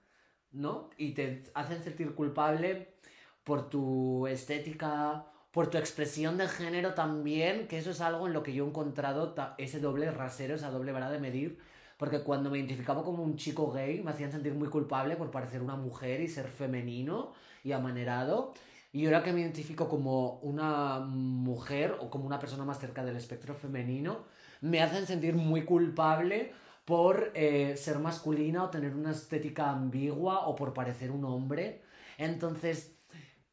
¿no? 0.53 0.91
Y 0.97 1.13
te 1.13 1.43
hacen 1.55 1.83
sentir 1.83 2.15
culpable 2.15 2.95
por 3.43 3.69
tu 3.69 4.27
estética, 4.29 5.27
por 5.51 5.69
tu 5.71 5.79
expresión 5.79 6.37
de 6.37 6.49
género 6.49 6.95
también, 6.95 7.69
que 7.69 7.79
eso 7.79 7.91
es 7.91 8.01
algo 8.01 8.27
en 8.27 8.33
lo 8.33 8.43
que 8.43 8.53
yo 8.53 8.65
he 8.65 8.69
encontrado 8.69 9.35
ese 9.59 9.81
doble 9.81 10.11
rasero, 10.11 10.55
esa 10.55 10.71
doble 10.71 10.93
vara 10.93 11.11
de 11.11 11.19
medir 11.19 11.59
porque 11.99 12.23
cuando 12.23 12.49
me 12.49 12.59
identificaba 12.59 13.03
como 13.03 13.23
un 13.23 13.37
chico 13.37 13.71
gay 13.73 14.03
me 14.03 14.13
hacían 14.13 14.31
sentir 14.31 14.55
muy 14.55 14.69
culpable 14.69 15.17
por 15.17 15.31
parecer 15.31 15.61
una 15.61 15.77
mujer 15.77 16.21
y 16.21 16.29
ser 16.29 16.47
femenino 16.47 17.33
y 17.65 17.73
amanerado. 17.73 18.55
Y 18.93 19.05
ahora 19.05 19.23
que 19.23 19.33
me 19.33 19.41
identifico 19.41 19.89
como 19.89 20.39
una 20.39 21.01
mujer 21.01 21.97
o 22.01 22.09
como 22.09 22.25
una 22.25 22.39
persona 22.39 22.65
más 22.65 22.79
cerca 22.79 23.05
del 23.05 23.17
espectro 23.17 23.55
femenino, 23.55 24.25
me 24.61 24.81
hacen 24.81 25.07
sentir 25.07 25.35
muy 25.35 25.65
culpable 25.65 26.53
por 26.85 27.33
eh, 27.35 27.77
ser 27.77 27.99
masculina 27.99 28.65
o 28.65 28.71
tener 28.71 28.95
una 28.95 29.11
estética 29.11 29.69
ambigua 29.71 30.47
o 30.47 30.55
por 30.55 30.73
parecer 30.73 31.11
un 31.11 31.25
hombre. 31.25 31.83
Entonces, 32.17 32.97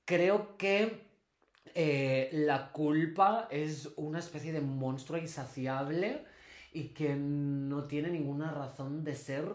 creo 0.06 0.56
que 0.58 1.05
eh, 1.76 2.30
la 2.32 2.72
culpa 2.72 3.50
es 3.52 3.90
una 3.98 4.20
especie 4.20 4.54
de 4.54 4.62
monstruo 4.62 5.20
insaciable 5.20 6.24
y 6.72 6.90
que 6.90 7.16
no 7.16 7.84
tiene 7.84 8.10
ninguna 8.10 8.52
razón 8.52 9.04
de 9.04 9.14
ser 9.14 9.46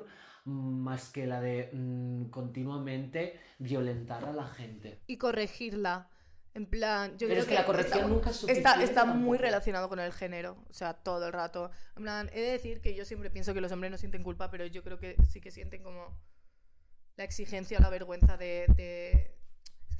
más 0.44 1.10
que 1.10 1.26
la 1.26 1.40
de 1.40 1.70
mm, 1.72 2.26
continuamente 2.26 3.40
violentar 3.58 4.26
a 4.26 4.32
la 4.32 4.46
gente. 4.46 5.00
Y 5.06 5.16
corregirla. 5.16 6.10
En 6.52 6.66
plan, 6.66 7.12
yo 7.12 7.28
Pero 7.28 7.28
creo 7.28 7.42
es 7.42 7.46
que, 7.46 7.54
la 7.54 7.64
corrección 7.64 7.98
está, 8.00 8.08
nunca 8.08 8.30
es 8.30 8.44
Está, 8.44 8.82
está 8.82 9.04
muy 9.06 9.38
relacionado 9.38 9.88
con 9.88 10.00
el 10.00 10.12
género, 10.12 10.56
o 10.68 10.72
sea, 10.72 10.94
todo 10.94 11.26
el 11.26 11.32
rato. 11.32 11.70
En 11.96 12.02
plan, 12.02 12.28
he 12.34 12.40
de 12.40 12.50
decir 12.50 12.80
que 12.80 12.94
yo 12.94 13.04
siempre 13.04 13.30
pienso 13.30 13.54
que 13.54 13.60
los 13.60 13.72
hombres 13.72 13.90
no 13.92 13.98
sienten 13.98 14.22
culpa, 14.22 14.50
pero 14.50 14.66
yo 14.66 14.82
creo 14.82 14.98
que 14.98 15.16
sí 15.30 15.40
que 15.40 15.52
sienten 15.52 15.82
como 15.82 16.20
la 17.16 17.24
exigencia 17.24 17.78
o 17.78 17.80
la 17.80 17.88
vergüenza 17.88 18.36
de, 18.36 18.66
de... 18.76 19.39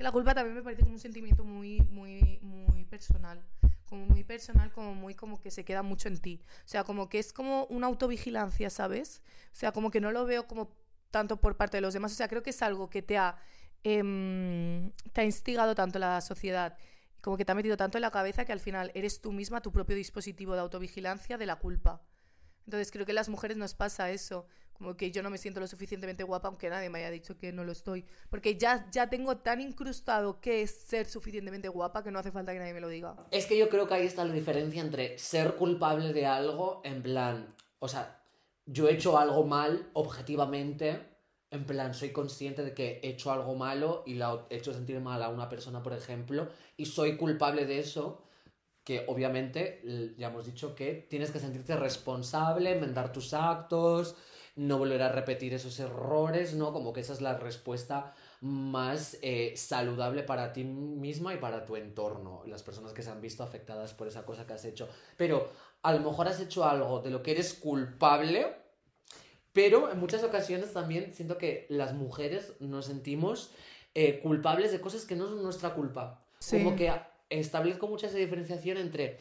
Que 0.01 0.05
la 0.05 0.13
culpa 0.13 0.35
también 0.35 0.57
me 0.57 0.63
parece 0.63 0.81
como 0.81 0.95
un 0.95 0.99
sentimiento 0.99 1.45
muy, 1.45 1.83
muy, 1.91 2.39
muy 2.41 2.87
personal 2.87 3.39
como 3.85 4.07
muy 4.07 4.25
personal, 4.25 4.73
como 4.73 4.95
muy 4.95 5.15
como 5.15 5.43
que 5.43 5.51
se 5.51 5.63
queda 5.63 5.83
mucho 5.83 6.09
en 6.09 6.17
ti. 6.17 6.41
O 6.65 6.69
sea, 6.69 6.85
como 6.85 7.11
que 7.11 7.19
es 7.19 7.35
como 7.35 7.67
una 7.67 7.87
autovigilancia, 7.87 8.71
¿sabes? 8.71 9.21
O 9.53 9.55
sea, 9.55 9.73
como 9.73 9.91
que 9.91 10.01
no 10.01 10.11
lo 10.11 10.25
veo 10.25 10.47
como 10.47 10.75
tanto 11.11 11.39
por 11.39 11.59
parte 11.59 11.77
de 11.77 11.83
los 11.83 11.93
demás. 11.93 12.13
O 12.13 12.15
sea, 12.15 12.29
creo 12.29 12.43
que 12.43 12.49
es 12.49 12.63
algo 12.63 12.89
que 12.89 13.03
te 13.03 13.19
ha, 13.19 13.37
em, 13.83 14.91
te 15.13 15.21
ha 15.21 15.25
instigado 15.25 15.75
tanto 15.75 15.99
la 15.99 16.23
sociedad, 16.23 16.79
como 17.21 17.37
que 17.37 17.45
te 17.45 17.53
ha 17.53 17.55
metido 17.55 17.77
tanto 17.77 17.99
en 17.99 18.03
la 18.03 18.11
cabeza 18.11 18.47
que 18.47 18.53
al 18.53 18.61
final 18.61 18.91
eres 18.95 19.21
tú 19.21 19.33
misma 19.33 19.61
tu 19.61 19.71
propio 19.71 19.97
dispositivo 19.97 20.55
de 20.55 20.61
autovigilancia 20.61 21.37
de 21.37 21.45
la 21.45 21.57
culpa. 21.57 22.01
Entonces 22.65 22.91
creo 22.91 23.05
que 23.05 23.13
a 23.13 23.17
las 23.17 23.29
mujeres 23.29 23.59
nos 23.59 23.75
pasa 23.75 24.11
eso, 24.11 24.47
como 24.81 24.97
que 24.97 25.13
yo 25.13 25.23
no 25.23 25.29
me 25.29 25.37
siento 25.37 25.61
lo 25.61 25.67
suficientemente 25.67 26.25
guapa 26.25 26.49
aunque 26.49 26.71
nadie 26.71 26.89
me 26.89 27.01
haya 27.01 27.11
dicho 27.11 27.37
que 27.37 27.53
no 27.53 27.65
lo 27.65 27.73
estoy, 27.73 28.07
porque 28.31 28.57
ya, 28.57 28.89
ya 28.91 29.11
tengo 29.11 29.37
tan 29.37 29.61
incrustado 29.61 30.41
que 30.41 30.63
es 30.63 30.71
ser 30.71 31.05
suficientemente 31.05 31.69
guapa 31.69 32.03
que 32.03 32.11
no 32.11 32.19
hace 32.19 32.33
falta 32.33 32.55
que 32.55 32.61
nadie 32.61 32.73
me 32.73 32.81
lo 32.81 32.89
diga. 32.89 33.15
Es 33.31 33.45
que 33.45 33.59
yo 33.59 33.69
creo 33.69 33.87
que 33.87 33.93
ahí 33.93 34.07
está 34.07 34.25
la 34.25 34.33
diferencia 34.33 34.81
entre 34.81 35.19
ser 35.19 35.57
culpable 35.57 36.15
de 36.15 36.25
algo, 36.25 36.81
en 36.83 37.03
plan, 37.03 37.55
o 37.79 37.89
sea, 37.89 38.25
yo 38.65 38.89
he 38.89 38.95
hecho 38.95 39.19
algo 39.19 39.45
mal 39.45 39.91
objetivamente, 39.93 40.99
en 41.51 41.67
plan, 41.67 41.93
soy 41.93 42.11
consciente 42.11 42.65
de 42.65 42.73
que 42.73 43.01
he 43.03 43.11
hecho 43.11 43.33
algo 43.33 43.55
malo 43.57 44.03
y 44.07 44.15
la 44.15 44.47
he 44.49 44.57
hecho 44.57 44.73
sentir 44.73 44.99
mal 45.01 45.23
a 45.23 45.29
una 45.29 45.51
persona, 45.51 45.83
por 45.83 45.93
ejemplo, 45.93 46.49
y 46.79 46.87
soy 46.87 47.19
culpable 47.19 47.67
de 47.67 47.81
eso 47.81 48.25
que 48.83 49.05
obviamente 49.09 50.15
ya 50.17 50.29
hemos 50.29 50.47
dicho 50.47 50.75
que 50.75 51.07
tienes 51.11 51.31
que 51.31 51.39
sentirte 51.39 51.77
responsable, 51.77 52.73
enmendar 52.73 53.13
tus 53.13 53.35
actos, 53.35 54.17
no 54.61 54.77
volver 54.77 55.01
a 55.01 55.09
repetir 55.09 55.55
esos 55.55 55.81
errores, 55.81 56.53
¿no? 56.53 56.71
Como 56.75 56.93
que 56.93 57.01
esa 57.01 57.15
es 57.15 57.23
la 57.23 57.39
respuesta 57.39 58.13
más 58.43 59.17
eh, 59.23 59.55
saludable 59.57 60.23
para 60.23 60.53
ti 60.53 60.65
misma 60.65 61.33
y 61.33 61.39
para 61.39 61.65
tu 61.65 61.77
entorno, 61.77 62.43
las 62.47 62.63
personas 62.63 62.93
que 62.93 63.03
se 63.03 63.09
han 63.09 63.23
visto 63.23 63.43
afectadas 63.43 63.95
por 63.95 64.07
esa 64.07 64.27
cosa 64.27 64.47
que 64.47 64.53
has 64.53 64.67
hecho. 64.67 64.87
Pero 65.17 65.51
a 65.83 65.95
lo 65.95 66.01
mejor 66.01 66.29
has 66.29 66.41
hecho 66.41 66.67
algo 66.67 67.01
de 67.01 67.09
lo 67.09 67.23
que 67.23 67.31
eres 67.31 67.55
culpable, 67.55 68.55
pero 69.55 69.91
en 69.91 69.99
muchas 69.99 70.23
ocasiones 70.25 70.75
también 70.75 71.15
siento 71.15 71.39
que 71.39 71.65
las 71.71 71.95
mujeres 71.95 72.53
nos 72.61 72.85
sentimos 72.85 73.53
eh, 73.95 74.21
culpables 74.21 74.73
de 74.73 74.81
cosas 74.83 75.07
que 75.07 75.17
no 75.17 75.27
son 75.27 75.43
nuestra 75.43 75.73
culpa. 75.73 76.23
Como 76.51 76.77
que 76.77 76.93
establezco 77.31 77.89
mucha 77.89 78.09
esa 78.09 78.19
diferenciación 78.19 78.77
entre 78.77 79.21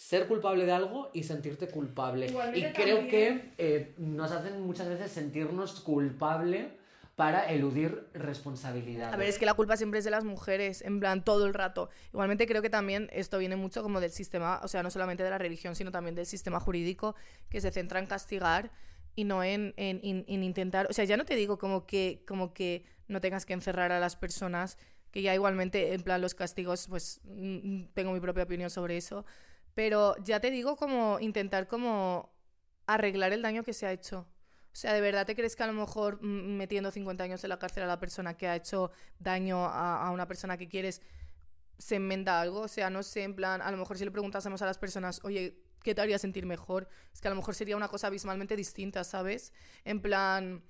ser 0.00 0.26
culpable 0.26 0.64
de 0.64 0.72
algo 0.72 1.10
y 1.12 1.24
sentirte 1.24 1.68
culpable. 1.68 2.34
y 2.54 2.64
creo 2.72 3.06
que 3.06 3.52
eh, 3.58 3.94
nos 3.98 4.32
hacen 4.32 4.62
muchas 4.62 4.88
veces 4.88 5.12
sentirnos 5.12 5.78
culpable 5.82 6.70
para 7.16 7.50
eludir 7.50 8.08
responsabilidad. 8.14 9.12
A 9.12 9.18
ver, 9.18 9.28
es 9.28 9.38
que 9.38 9.44
la 9.44 9.52
culpa 9.52 9.76
siempre 9.76 9.98
es 9.98 10.06
de 10.06 10.10
las 10.10 10.24
mujeres, 10.24 10.80
en 10.80 11.00
plan, 11.00 11.22
todo 11.22 11.44
el 11.44 11.52
rato. 11.52 11.90
Igualmente 12.14 12.46
creo 12.46 12.62
que 12.62 12.70
también 12.70 13.10
esto 13.12 13.36
viene 13.36 13.56
mucho 13.56 13.82
como 13.82 14.00
del 14.00 14.10
sistema, 14.10 14.58
o 14.62 14.68
sea, 14.68 14.82
no 14.82 14.90
solamente 14.90 15.22
de 15.22 15.28
la 15.28 15.36
religión, 15.36 15.76
sino 15.76 15.90
también 15.90 16.14
del 16.14 16.24
sistema 16.24 16.60
jurídico, 16.60 17.14
que 17.50 17.60
se 17.60 17.70
centra 17.70 18.00
en 18.00 18.06
castigar 18.06 18.70
y 19.14 19.24
no 19.24 19.44
en, 19.44 19.74
en, 19.76 20.00
en 20.02 20.42
intentar, 20.42 20.86
o 20.88 20.94
sea, 20.94 21.04
ya 21.04 21.18
no 21.18 21.26
te 21.26 21.36
digo 21.36 21.58
como 21.58 21.84
que, 21.84 22.24
como 22.26 22.54
que 22.54 22.86
no 23.06 23.20
tengas 23.20 23.44
que 23.44 23.52
encerrar 23.52 23.92
a 23.92 24.00
las 24.00 24.16
personas 24.16 24.78
que 25.10 25.20
ya 25.22 25.34
igualmente, 25.34 25.92
en 25.92 26.02
plan, 26.02 26.20
los 26.20 26.34
castigos, 26.34 26.86
pues 26.88 27.20
mm, 27.24 27.56
mm, 27.56 27.88
tengo 27.92 28.12
mi 28.12 28.20
propia 28.20 28.44
opinión 28.44 28.70
sobre 28.70 28.96
eso, 28.96 29.26
pero 29.74 30.16
ya 30.24 30.40
te 30.40 30.50
digo 30.50 30.76
como 30.76 31.18
intentar 31.20 31.68
como 31.68 32.32
arreglar 32.86 33.32
el 33.32 33.42
daño 33.42 33.62
que 33.62 33.72
se 33.72 33.86
ha 33.86 33.92
hecho. 33.92 34.26
O 34.72 34.76
sea, 34.76 34.92
¿de 34.92 35.00
verdad 35.00 35.26
te 35.26 35.34
crees 35.34 35.56
que 35.56 35.62
a 35.62 35.66
lo 35.66 35.72
mejor 35.72 36.22
mm, 36.22 36.56
metiendo 36.56 36.90
50 36.90 37.24
años 37.24 37.42
en 37.42 37.50
la 37.50 37.58
cárcel 37.58 37.82
a 37.82 37.86
la 37.86 37.98
persona 37.98 38.36
que 38.36 38.46
ha 38.46 38.56
hecho 38.56 38.92
daño 39.18 39.64
a, 39.64 40.06
a 40.06 40.10
una 40.10 40.28
persona 40.28 40.56
que 40.56 40.68
quieres 40.68 41.02
se 41.78 41.96
enmenda 41.96 42.40
algo? 42.40 42.60
O 42.60 42.68
sea, 42.68 42.90
no 42.90 43.02
sé, 43.02 43.24
en 43.24 43.34
plan, 43.34 43.62
a 43.62 43.70
lo 43.70 43.76
mejor 43.76 43.98
si 43.98 44.04
le 44.04 44.10
preguntásemos 44.10 44.62
a 44.62 44.66
las 44.66 44.78
personas, 44.78 45.20
oye, 45.24 45.60
¿qué 45.82 45.94
te 45.94 46.00
haría 46.00 46.18
sentir 46.18 46.46
mejor? 46.46 46.88
Es 47.12 47.20
que 47.20 47.28
a 47.28 47.30
lo 47.30 47.36
mejor 47.36 47.54
sería 47.54 47.76
una 47.76 47.88
cosa 47.88 48.06
abismalmente 48.06 48.54
distinta, 48.56 49.02
¿sabes? 49.02 49.52
En 49.84 50.00
plan 50.00 50.62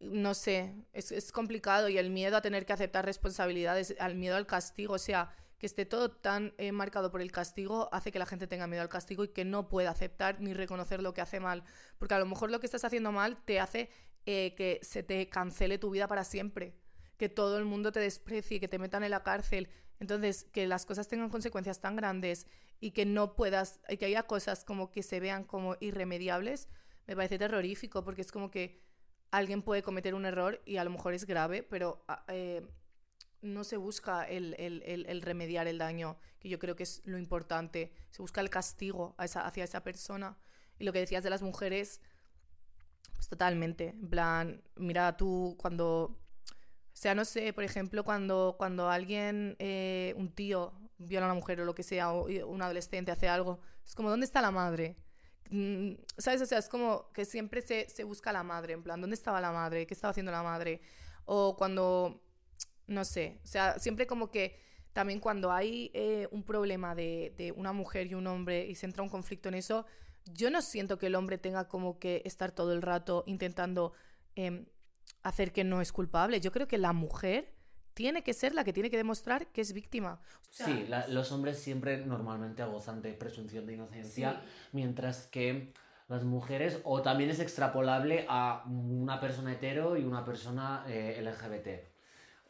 no 0.00 0.34
sé, 0.34 0.74
es, 0.92 1.10
es, 1.12 1.32
complicado 1.32 1.88
y 1.88 1.98
el 1.98 2.10
miedo 2.10 2.36
a 2.36 2.40
tener 2.40 2.64
que 2.66 2.72
aceptar 2.72 3.04
responsabilidades, 3.04 3.94
al 3.98 4.14
miedo 4.14 4.36
al 4.36 4.46
castigo, 4.46 4.94
o 4.94 4.98
sea, 4.98 5.34
que 5.58 5.66
esté 5.66 5.84
todo 5.84 6.10
tan 6.10 6.54
eh, 6.56 6.72
marcado 6.72 7.10
por 7.10 7.20
el 7.20 7.32
castigo 7.32 7.88
hace 7.92 8.12
que 8.12 8.18
la 8.18 8.26
gente 8.26 8.46
tenga 8.46 8.66
miedo 8.66 8.82
al 8.82 8.88
castigo 8.88 9.24
y 9.24 9.28
que 9.28 9.44
no 9.44 9.68
pueda 9.68 9.90
aceptar 9.90 10.40
ni 10.40 10.54
reconocer 10.54 11.02
lo 11.02 11.12
que 11.12 11.20
hace 11.20 11.40
mal, 11.40 11.64
porque 11.98 12.14
a 12.14 12.18
lo 12.18 12.26
mejor 12.26 12.50
lo 12.50 12.60
que 12.60 12.66
estás 12.66 12.84
haciendo 12.84 13.12
mal 13.12 13.36
te 13.44 13.60
hace 13.60 13.90
eh, 14.26 14.54
que 14.56 14.78
se 14.82 15.02
te 15.02 15.28
cancele 15.28 15.78
tu 15.78 15.90
vida 15.90 16.06
para 16.06 16.24
siempre, 16.24 16.74
que 17.16 17.28
todo 17.28 17.58
el 17.58 17.64
mundo 17.64 17.92
te 17.92 18.00
desprecie, 18.00 18.60
que 18.60 18.68
te 18.68 18.78
metan 18.78 19.02
en 19.02 19.10
la 19.10 19.22
cárcel, 19.22 19.68
entonces 20.00 20.44
que 20.44 20.66
las 20.68 20.86
cosas 20.86 21.08
tengan 21.08 21.28
consecuencias 21.28 21.80
tan 21.80 21.96
grandes 21.96 22.46
y 22.80 22.92
que 22.92 23.04
no 23.04 23.34
puedas, 23.34 23.80
y 23.88 23.96
que 23.96 24.06
haya 24.06 24.22
cosas 24.22 24.64
como 24.64 24.92
que 24.92 25.02
se 25.02 25.18
vean 25.18 25.44
como 25.44 25.76
irremediables, 25.80 26.68
me 27.06 27.16
parece 27.16 27.38
terrorífico, 27.38 28.04
porque 28.04 28.20
es 28.20 28.30
como 28.30 28.50
que 28.50 28.80
alguien 29.30 29.62
puede 29.62 29.82
cometer 29.82 30.14
un 30.14 30.24
error 30.24 30.62
y 30.64 30.76
a 30.76 30.84
lo 30.84 30.90
mejor 30.90 31.14
es 31.14 31.26
grave, 31.26 31.62
pero 31.62 32.04
ah, 32.06 32.24
eh, 32.28 32.66
no 33.42 33.64
se 33.64 33.76
busca 33.76 34.24
el, 34.24 35.22
remediar 35.22 35.66
el 35.68 35.78
daño, 35.78 36.18
que 36.40 36.48
yo 36.48 36.58
creo 36.58 36.76
que 36.76 36.82
es 36.82 37.02
lo 37.04 37.18
importante. 37.18 37.92
Se 38.10 38.22
busca 38.22 38.40
el 38.40 38.50
castigo 38.50 39.14
hacia 39.18 39.64
esa 39.64 39.82
persona. 39.82 40.36
Y 40.78 40.84
lo 40.84 40.92
que 40.92 41.00
decías 41.00 41.24
de 41.24 41.30
las 41.30 41.42
mujeres, 41.42 42.00
pues 43.14 43.28
totalmente. 43.28 43.88
En 43.88 44.08
plan, 44.08 44.62
mira 44.76 45.16
tú 45.16 45.56
cuando... 45.58 46.18
sea, 46.92 47.14
no 47.14 47.24
sé, 47.24 47.52
por 47.52 47.64
ejemplo, 47.64 48.04
cuando, 48.04 48.54
cuando 48.58 48.90
alguien, 48.90 49.56
eh, 49.58 50.14
un 50.16 50.32
tío, 50.32 50.72
viola 50.98 51.26
a 51.26 51.28
una 51.30 51.34
mujer 51.34 51.60
o 51.60 51.64
lo 51.64 51.74
que 51.74 51.82
sea, 51.82 52.12
o 52.12 52.26
un 52.46 52.62
adolescente 52.62 53.12
hace 53.12 53.28
algo, 53.28 53.60
es 53.84 53.94
como, 53.94 54.10
¿dónde 54.10 54.26
está 54.26 54.40
la 54.42 54.50
madre? 54.50 54.96
Mm, 55.50 55.92
¿Sabes? 56.16 56.42
O 56.42 56.46
sea, 56.46 56.58
es 56.58 56.68
como 56.68 57.10
que 57.12 57.24
siempre 57.24 57.62
se, 57.62 57.88
se 57.88 58.04
busca 58.04 58.32
la 58.32 58.42
madre, 58.42 58.74
en 58.74 58.82
plan, 58.82 59.00
¿dónde 59.00 59.14
estaba 59.14 59.40
la 59.40 59.52
madre? 59.52 59.86
¿Qué 59.86 59.94
estaba 59.94 60.10
haciendo 60.10 60.32
la 60.32 60.42
madre? 60.42 60.80
O 61.24 61.56
cuando, 61.56 62.22
no 62.88 63.04
sé, 63.04 63.40
o 63.44 63.46
sea, 63.46 63.78
siempre 63.78 64.06
como 64.06 64.30
que 64.30 64.58
también 64.92 65.20
cuando 65.20 65.52
hay 65.52 65.92
eh, 65.94 66.26
un 66.32 66.42
problema 66.42 66.94
de, 66.96 67.32
de, 67.38 67.52
una 67.52 67.72
mujer 67.72 68.08
y 68.08 68.14
un 68.14 68.26
hombre 68.26 68.66
y 68.66 68.74
se 68.74 68.86
entra 68.86 69.02
un 69.02 69.08
conflicto 69.08 69.48
en 69.48 69.54
eso, 69.54 69.86
yo 70.24 70.50
no 70.50 70.62
siento 70.62 70.98
que 70.98 71.06
el 71.06 71.14
hombre 71.14 71.38
tenga 71.38 71.68
como 71.68 71.98
que 71.98 72.22
estar 72.24 72.52
todo 72.52 72.72
el 72.72 72.82
rato 72.82 73.24
intentando 73.26 73.92
eh, 74.36 74.66
hacer 75.22 75.52
que 75.52 75.64
no 75.64 75.80
es 75.80 75.92
culpable. 75.92 76.40
Yo 76.40 76.52
creo 76.52 76.68
que 76.68 76.78
la 76.78 76.92
mujer 76.92 77.54
tiene 77.94 78.22
que 78.22 78.32
ser 78.32 78.54
la 78.54 78.64
que 78.64 78.72
tiene 78.72 78.90
que 78.90 78.96
demostrar 78.96 79.48
que 79.48 79.60
es 79.60 79.72
víctima. 79.72 80.20
O 80.50 80.52
sea, 80.52 80.66
sí, 80.66 80.86
la, 80.88 81.08
los 81.08 81.32
hombres 81.32 81.58
siempre 81.58 82.04
normalmente 82.04 82.64
gozan 82.64 83.02
de 83.02 83.12
presunción 83.12 83.66
de 83.66 83.74
inocencia, 83.74 84.40
sí. 84.42 84.68
mientras 84.72 85.26
que 85.26 85.72
las 86.06 86.24
mujeres, 86.24 86.80
o 86.84 87.02
también 87.02 87.30
es 87.30 87.40
extrapolable 87.40 88.24
a 88.28 88.64
una 88.66 89.20
persona 89.20 89.52
hetero 89.52 89.96
y 89.96 90.04
una 90.04 90.24
persona 90.24 90.84
eh, 90.86 91.20
LGBT. 91.22 91.97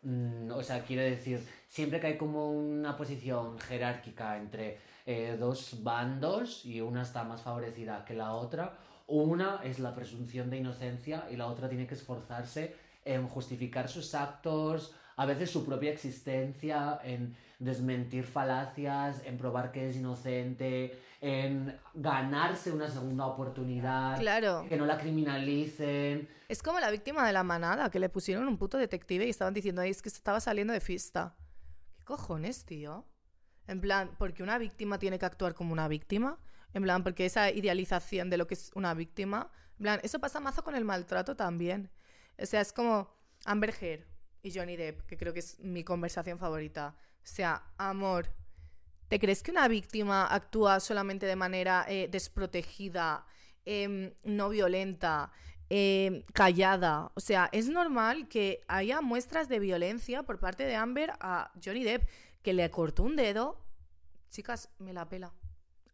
Mm, 0.02 0.50
o 0.52 0.62
sea, 0.62 0.85
quiere 0.85 1.11
decir, 1.11 1.45
siempre 1.69 2.00
que 2.00 2.07
hay 2.09 2.17
como 2.17 2.50
una 2.52 2.97
posición 2.97 3.59
jerárquica 3.59 4.37
entre 4.37 4.78
eh, 5.07 5.37
dos 5.38 5.83
bandos 5.83 6.64
y 6.64 6.81
una 6.81 7.02
está 7.02 7.25
más 7.25 7.43
favorecida 7.43 8.05
que 8.05 8.14
la 8.14 8.33
otra, 8.35 8.78
una 9.07 9.61
es 9.64 9.78
la 9.81 9.95
presunción 9.95 10.50
de 10.50 10.59
inocencia 10.59 11.26
y 11.31 11.37
la 11.37 11.47
otra 11.47 11.69
tiene 11.69 11.87
que 11.87 11.95
esforzarse 11.95 12.76
en 13.09 13.27
justificar 13.27 13.88
sus 13.88 14.15
actos, 14.15 14.95
a 15.17 15.27
veces 15.27 15.50
su 15.50 15.65
propia 15.65 15.91
existencia, 15.91 17.00
en 17.03 17.35
desmentir 17.59 18.25
falacias, 18.25 19.23
en 19.25 19.37
probar 19.37 19.73
que 19.73 19.88
es 19.88 19.97
inocente, 19.97 20.97
en 21.21 21.77
ganarse 21.95 22.71
una 22.71 22.88
segunda 22.88 23.27
oportunidad, 23.27 24.19
claro. 24.21 24.67
que 24.69 24.77
no 24.77 24.87
la 24.87 24.99
criminalicen. 24.99 26.29
Es 26.49 26.62
como 26.62 26.79
la 26.79 26.91
víctima 26.91 27.27
de 27.27 27.33
la 27.33 27.43
manada, 27.43 27.91
que 27.91 27.99
le 27.99 28.09
pusieron 28.09 28.47
un 28.47 28.59
puto 28.59 28.79
detective 28.79 29.27
y 29.27 29.31
estaban 29.31 29.55
diciendo, 29.55 29.83
Ay, 29.83 29.91
es 29.91 30.03
que 30.03 30.09
estaba 30.09 30.38
saliendo 30.38 30.73
de 30.73 30.81
fiesta. 30.81 31.35
¿Qué 31.99 32.05
cojones, 32.05 32.65
tío? 32.65 33.05
En 33.67 33.81
plan, 33.81 34.11
porque 34.19 34.43
una 34.43 34.59
víctima 34.59 34.99
tiene 34.99 35.19
que 35.19 35.27
actuar 35.27 35.55
como 35.55 35.73
una 35.73 35.88
víctima. 35.88 36.38
En 36.75 36.83
plan, 36.83 37.03
porque 37.03 37.27
esa 37.27 37.50
idealización 37.50 38.31
de 38.31 38.37
lo 38.37 38.47
que 38.47 38.55
es 38.55 38.71
una 38.75 38.95
víctima. 38.95 39.50
En 39.79 39.83
plan, 39.83 40.00
eso 40.03 40.19
pasa 40.21 40.38
mazo 40.38 40.62
con 40.62 40.77
el 40.77 40.85
maltrato 40.85 41.35
también. 41.35 41.91
O 42.40 42.47
sea, 42.47 42.61
es 42.61 42.73
como 42.73 43.09
Amber 43.45 43.75
Heard 43.80 44.07
y 44.42 44.52
Johnny 44.52 44.76
Depp, 44.76 45.02
que 45.07 45.16
creo 45.16 45.33
que 45.33 45.40
es 45.40 45.59
mi 45.61 45.85
conversación 45.85 46.38
favorita. 46.38 46.95
O 47.18 47.26
sea, 47.26 47.62
amor, 47.76 48.28
¿te 49.09 49.18
crees 49.18 49.42
que 49.42 49.50
una 49.50 49.68
víctima 49.68 50.26
actúa 50.33 50.80
solamente 50.80 51.26
de 51.26 51.37
manera 51.37 51.85
eh, 51.88 52.09
desprotegida, 52.11 53.26
eh, 53.66 54.14
no 54.23 54.49
violenta, 54.49 55.33
eh, 55.68 56.25
callada? 56.33 57.11
O 57.14 57.21
sea, 57.21 57.49
es 57.52 57.68
normal 57.68 58.28
que 58.28 58.61
haya 58.68 59.00
muestras 59.00 59.49
de 59.49 59.59
violencia 59.59 60.23
por 60.23 60.38
parte 60.38 60.64
de 60.64 60.76
Amber 60.76 61.12
a 61.21 61.52
Johnny 61.62 61.85
Depp, 61.85 62.09
que 62.42 62.52
le 62.52 62.71
cortó 62.71 63.02
un 63.02 63.16
dedo. 63.16 63.61
Chicas, 64.30 64.71
me 64.78 64.92
la 64.92 65.09
pela. 65.09 65.35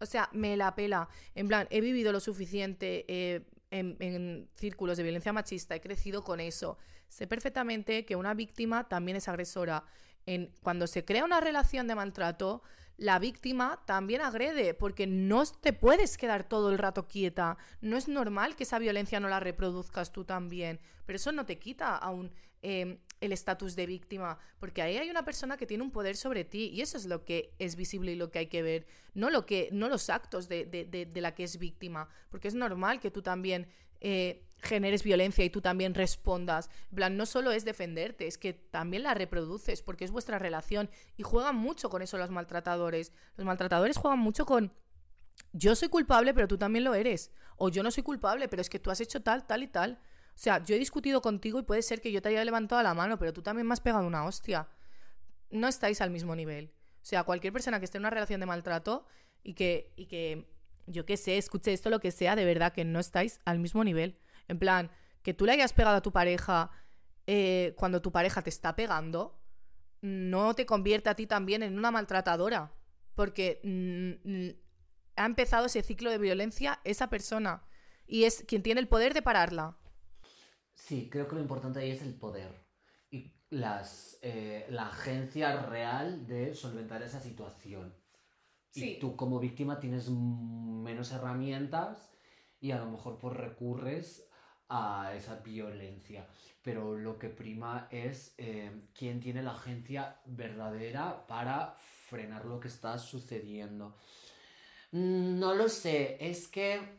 O 0.00 0.06
sea, 0.06 0.28
me 0.32 0.56
la 0.56 0.74
pela. 0.74 1.08
En 1.34 1.48
plan, 1.48 1.66
he 1.70 1.80
vivido 1.80 2.12
lo 2.12 2.20
suficiente 2.20 3.04
eh, 3.08 3.46
en, 3.80 4.48
círculos 4.54 4.96
de 4.96 5.02
violencia 5.02 5.32
machista, 5.32 5.74
he 5.74 5.80
crecido 5.80 6.22
con 6.22 6.40
eso. 6.40 6.78
Sé 7.08 7.26
perfectamente 7.26 8.04
que 8.04 8.16
una 8.16 8.34
víctima 8.34 8.88
también 8.88 9.16
es 9.16 9.28
agresora. 9.28 9.84
En, 10.26 10.52
cuando 10.62 10.86
se 10.86 11.04
crea 11.04 11.24
una 11.24 11.40
relación 11.40 11.86
de 11.86 11.94
maltrato, 11.94 12.62
la 12.96 13.18
víctima 13.18 13.82
también 13.86 14.20
agrede, 14.20 14.74
porque 14.74 15.06
no 15.06 15.44
te 15.46 15.72
puedes 15.72 16.16
quedar 16.16 16.48
todo 16.48 16.70
el 16.70 16.78
rato 16.78 17.08
quieta. 17.08 17.56
No 17.80 17.96
es 17.96 18.08
normal 18.08 18.56
que 18.56 18.62
esa 18.62 18.78
violencia 18.78 19.20
no 19.20 19.28
la 19.28 19.40
reproduzcas 19.40 20.12
tú 20.12 20.24
también, 20.24 20.80
pero 21.04 21.16
eso 21.16 21.32
no 21.32 21.44
te 21.44 21.58
quita 21.58 21.96
aún 21.96 22.32
eh, 22.62 23.00
el 23.24 23.32
estatus 23.32 23.76
de 23.76 23.87
víctima, 23.87 24.38
porque 24.58 24.82
ahí 24.82 24.96
hay 24.96 25.10
una 25.10 25.24
persona 25.24 25.56
que 25.56 25.66
tiene 25.66 25.82
un 25.82 25.90
poder 25.90 26.16
sobre 26.16 26.44
ti 26.44 26.70
y 26.72 26.80
eso 26.80 26.96
es 26.96 27.06
lo 27.06 27.24
que 27.24 27.54
es 27.58 27.76
visible 27.76 28.12
y 28.12 28.16
lo 28.16 28.30
que 28.30 28.40
hay 28.40 28.46
que 28.46 28.62
ver, 28.62 28.87
no, 29.14 29.30
lo 29.30 29.46
que, 29.46 29.68
no 29.72 29.88
los 29.88 30.10
actos 30.10 30.48
de, 30.48 30.66
de, 30.66 30.84
de, 30.84 31.06
de 31.06 31.20
la 31.20 31.34
que 31.34 31.44
es 31.44 31.58
víctima, 31.58 32.08
porque 32.30 32.48
es 32.48 32.54
normal 32.54 33.00
que 33.00 33.10
tú 33.10 33.22
también 33.22 33.68
eh, 34.00 34.44
generes 34.58 35.02
violencia 35.02 35.44
y 35.44 35.50
tú 35.50 35.60
también 35.60 35.94
respondas. 35.94 36.68
Plan, 36.94 37.16
no 37.16 37.26
solo 37.26 37.52
es 37.52 37.64
defenderte, 37.64 38.26
es 38.26 38.38
que 38.38 38.52
también 38.52 39.02
la 39.02 39.14
reproduces, 39.14 39.82
porque 39.82 40.04
es 40.04 40.10
vuestra 40.10 40.38
relación 40.38 40.90
y 41.16 41.22
juegan 41.22 41.56
mucho 41.56 41.88
con 41.90 42.02
eso 42.02 42.18
los 42.18 42.30
maltratadores. 42.30 43.12
Los 43.37 43.46
maltratadores 43.46 43.96
juegan 43.96 44.18
mucho 44.18 44.46
con 44.46 44.72
yo 45.52 45.74
soy 45.74 45.88
culpable, 45.88 46.34
pero 46.34 46.48
tú 46.48 46.58
también 46.58 46.84
lo 46.84 46.94
eres. 46.94 47.30
O 47.56 47.68
yo 47.68 47.82
no 47.82 47.90
soy 47.90 48.02
culpable, 48.02 48.48
pero 48.48 48.60
es 48.60 48.70
que 48.70 48.78
tú 48.78 48.90
has 48.90 49.00
hecho 49.00 49.22
tal, 49.22 49.46
tal 49.46 49.62
y 49.62 49.68
tal. 49.68 49.98
O 50.35 50.38
sea, 50.38 50.62
yo 50.64 50.75
he 50.75 50.79
discutido 50.79 51.23
contigo 51.23 51.59
y 51.59 51.62
puede 51.62 51.83
ser 51.83 52.01
que 52.01 52.11
yo 52.11 52.20
te 52.20 52.31
haya 52.31 52.44
levantado 52.44 52.83
la 52.83 52.94
mano, 52.94 53.18
pero 53.18 53.33
tú 53.33 53.42
también 53.42 53.66
me 53.66 53.73
has 53.73 53.81
pegado 53.81 54.07
una 54.07 54.25
hostia. 54.25 54.68
No 55.51 55.68
estáis 55.68 56.01
al 56.01 56.11
mismo 56.11 56.35
nivel. 56.35 56.73
O 56.97 57.07
sea, 57.07 57.23
cualquier 57.23 57.53
persona 57.53 57.79
que 57.79 57.85
esté 57.85 57.99
en 57.99 58.03
una 58.03 58.11
relación 58.11 58.40
de 58.40 58.47
maltrato 58.47 59.07
y 59.42 59.55
que, 59.55 59.92
y 59.97 60.07
que 60.07 60.49
yo 60.87 61.07
qué 61.07 61.16
sé, 61.16 61.38
escuche 61.38 61.73
esto, 61.73 61.90
lo 61.90 62.01
que 62.01 62.11
sea, 62.11 62.35
de 62.35 62.44
verdad 62.44 62.73
que 62.73 62.85
no 62.85 62.99
estáis 62.99 63.40
al 63.44 63.59
mismo 63.59 63.85
nivel. 63.85 64.18
En 64.49 64.59
plan, 64.59 64.90
que 65.23 65.35
tú 65.35 65.47
le 65.47 65.53
hayas 65.53 65.73
pegado 65.73 65.97
a 65.97 66.03
tu 66.03 66.12
pareja 66.12 66.70
eh, 67.27 67.75
cuando 67.77 68.03
tu 68.03 68.12
pareja 68.12 68.42
te 68.42 68.51
está 68.51 68.75
pegando, 68.75 69.40
no 70.01 70.55
te 70.55 70.66
convierte 70.66 71.09
a 71.09 71.14
ti 71.14 71.27
también 71.27 71.62
en 71.62 71.79
una 71.79 71.90
maltratadora. 71.90 72.73
Porque 73.14 73.61
mm, 73.62 74.51
ha 75.16 75.27
empezado 75.27 75.66
ese 75.66 75.83
ciclo 75.83 76.11
de 76.11 76.18
violencia 76.18 76.81
esa 76.85 77.09
persona. 77.09 77.62
Y 78.07 78.25
es 78.25 78.44
quien 78.47 78.62
tiene 78.62 78.81
el 78.81 78.88
poder 78.88 79.14
de 79.14 79.23
pararla. 79.23 79.79
Sí, 80.74 81.08
creo 81.10 81.28
que 81.28 81.37
lo 81.37 81.40
importante 81.40 81.78
ahí 81.78 81.90
es 81.90 82.02
el 82.02 82.14
poder 82.14 82.52
y 83.10 83.32
las, 83.50 84.18
eh, 84.22 84.66
la 84.68 84.88
agencia 84.88 85.62
real 85.62 86.26
de 86.26 86.54
solventar 86.54 87.02
esa 87.02 87.20
situación. 87.20 87.94
Sí. 88.70 88.92
Y 88.92 88.98
tú 88.98 89.16
como 89.16 89.38
víctima 89.38 89.78
tienes 89.78 90.10
menos 90.10 91.12
herramientas 91.12 92.10
y 92.60 92.72
a 92.72 92.78
lo 92.78 92.90
mejor 92.90 93.18
pues 93.18 93.37
recurres 93.37 94.28
a 94.68 95.12
esa 95.14 95.37
violencia. 95.37 96.26
Pero 96.62 96.96
lo 96.96 97.18
que 97.18 97.28
prima 97.28 97.88
es 97.90 98.34
eh, 98.38 98.88
quién 98.94 99.20
tiene 99.20 99.42
la 99.42 99.52
agencia 99.52 100.20
verdadera 100.24 101.26
para 101.26 101.76
frenar 102.08 102.44
lo 102.46 102.58
que 102.58 102.68
está 102.68 102.98
sucediendo. 102.98 103.96
Mm, 104.92 105.38
no 105.38 105.54
lo 105.54 105.68
sé, 105.68 106.16
es 106.20 106.48
que 106.48 106.98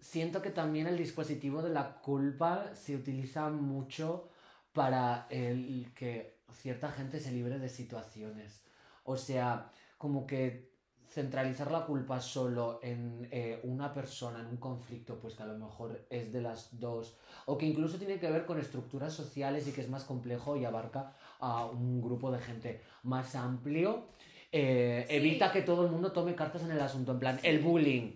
siento 0.00 0.42
que 0.42 0.50
también 0.50 0.86
el 0.86 0.96
dispositivo 0.96 1.62
de 1.62 1.70
la 1.70 2.00
culpa 2.00 2.74
se 2.74 2.96
utiliza 2.96 3.48
mucho 3.50 4.28
para 4.72 5.26
el 5.30 5.92
que 5.94 6.40
cierta 6.52 6.90
gente 6.90 7.20
se 7.20 7.32
libre 7.32 7.58
de 7.58 7.68
situaciones. 7.68 8.62
O 9.04 9.16
sea, 9.16 9.70
como 9.98 10.26
que 10.26 10.70
centralizar 11.08 11.70
la 11.72 11.84
culpa 11.86 12.20
solo 12.20 12.78
en 12.82 13.28
eh, 13.32 13.60
una 13.64 13.92
persona, 13.92 14.40
en 14.40 14.46
un 14.46 14.56
conflicto, 14.58 15.18
pues 15.18 15.34
que 15.34 15.42
a 15.42 15.46
lo 15.46 15.58
mejor 15.58 16.06
es 16.08 16.32
de 16.32 16.40
las 16.40 16.78
dos, 16.78 17.16
o 17.46 17.58
que 17.58 17.66
incluso 17.66 17.98
tiene 17.98 18.20
que 18.20 18.30
ver 18.30 18.46
con 18.46 18.60
estructuras 18.60 19.12
sociales 19.12 19.66
y 19.66 19.72
que 19.72 19.80
es 19.80 19.88
más 19.88 20.04
complejo 20.04 20.56
y 20.56 20.64
abarca 20.64 21.16
a 21.40 21.66
un 21.66 22.00
grupo 22.00 22.30
de 22.30 22.38
gente 22.38 22.80
más 23.02 23.34
amplio, 23.34 24.06
eh, 24.52 25.04
sí. 25.08 25.16
evita 25.16 25.50
que 25.50 25.62
todo 25.62 25.84
el 25.84 25.90
mundo 25.90 26.12
tome 26.12 26.36
cartas 26.36 26.62
en 26.62 26.70
el 26.70 26.80
asunto. 26.80 27.12
En 27.12 27.18
plan, 27.18 27.38
sí. 27.40 27.48
el 27.48 27.58
bullying. 27.58 28.12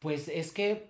Pues 0.00 0.28
es 0.28 0.50
que 0.52 0.89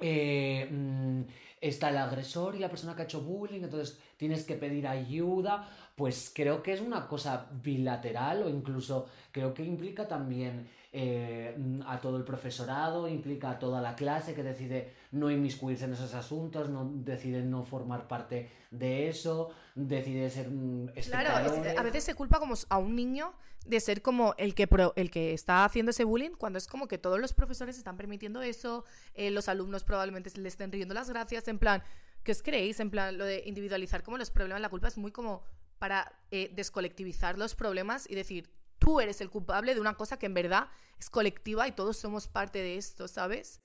eh, 0.00 0.68
mmm, 0.70 1.22
está 1.60 1.90
el 1.90 1.96
agresor 1.96 2.54
y 2.54 2.58
la 2.58 2.68
persona 2.68 2.94
que 2.94 3.02
ha 3.02 3.04
hecho 3.04 3.22
bullying, 3.22 3.62
entonces 3.62 3.98
tienes 4.16 4.44
que 4.44 4.54
pedir 4.54 4.86
ayuda, 4.86 5.68
pues 5.94 6.30
creo 6.34 6.62
que 6.62 6.72
es 6.72 6.80
una 6.80 7.06
cosa 7.08 7.48
bilateral 7.62 8.42
o 8.42 8.48
incluso 8.48 9.06
creo 9.32 9.54
que 9.54 9.64
implica 9.64 10.06
también 10.06 10.68
eh, 10.92 11.54
a 11.86 11.98
todo 12.00 12.16
el 12.16 12.24
profesorado, 12.24 13.08
implica 13.08 13.50
a 13.50 13.58
toda 13.58 13.80
la 13.80 13.94
clase 13.96 14.34
que 14.34 14.42
decide 14.42 14.92
no 15.12 15.30
inmiscuirse 15.30 15.84
en 15.84 15.92
esos 15.92 16.14
asuntos, 16.14 16.68
no, 16.68 16.90
decide 16.94 17.42
no 17.42 17.64
formar 17.64 18.06
parte 18.06 18.50
de 18.70 19.08
eso, 19.08 19.50
decide 19.74 20.30
ser 20.30 20.50
mm, 20.50 20.88
Claro, 21.10 21.30
a 21.76 21.82
veces 21.82 22.04
se 22.04 22.14
culpa 22.14 22.38
como 22.38 22.54
a 22.68 22.78
un 22.78 22.94
niño 22.94 23.32
de 23.66 23.80
ser 23.80 24.02
como 24.02 24.34
el 24.38 24.54
que, 24.54 24.66
pro, 24.66 24.92
el 24.96 25.10
que 25.10 25.32
está 25.32 25.64
haciendo 25.64 25.90
ese 25.90 26.04
bullying, 26.04 26.30
cuando 26.30 26.58
es 26.58 26.66
como 26.66 26.88
que 26.88 26.98
todos 26.98 27.18
los 27.18 27.32
profesores 27.32 27.76
están 27.76 27.96
permitiendo 27.96 28.42
eso, 28.42 28.84
eh, 29.14 29.30
los 29.30 29.48
alumnos 29.48 29.84
probablemente 29.84 30.30
le 30.38 30.48
estén 30.48 30.72
riendo 30.72 30.94
las 30.94 31.10
gracias, 31.10 31.48
en 31.48 31.58
plan, 31.58 31.82
¿qué 32.22 32.32
os 32.32 32.42
creéis? 32.42 32.80
En 32.80 32.90
plan, 32.90 33.18
lo 33.18 33.24
de 33.24 33.42
individualizar 33.46 34.02
como 34.02 34.18
los 34.18 34.30
problemas, 34.30 34.60
la 34.60 34.68
culpa 34.68 34.88
es 34.88 34.98
muy 34.98 35.10
como 35.10 35.42
para 35.78 36.18
eh, 36.30 36.50
descolectivizar 36.54 37.38
los 37.38 37.54
problemas 37.54 38.08
y 38.08 38.14
decir, 38.14 38.50
tú 38.78 39.00
eres 39.00 39.20
el 39.20 39.30
culpable 39.30 39.74
de 39.74 39.80
una 39.80 39.94
cosa 39.94 40.18
que 40.18 40.26
en 40.26 40.34
verdad 40.34 40.68
es 40.98 41.10
colectiva 41.10 41.66
y 41.68 41.72
todos 41.72 41.96
somos 41.96 42.28
parte 42.28 42.60
de 42.60 42.76
esto, 42.76 43.08
¿sabes? 43.08 43.60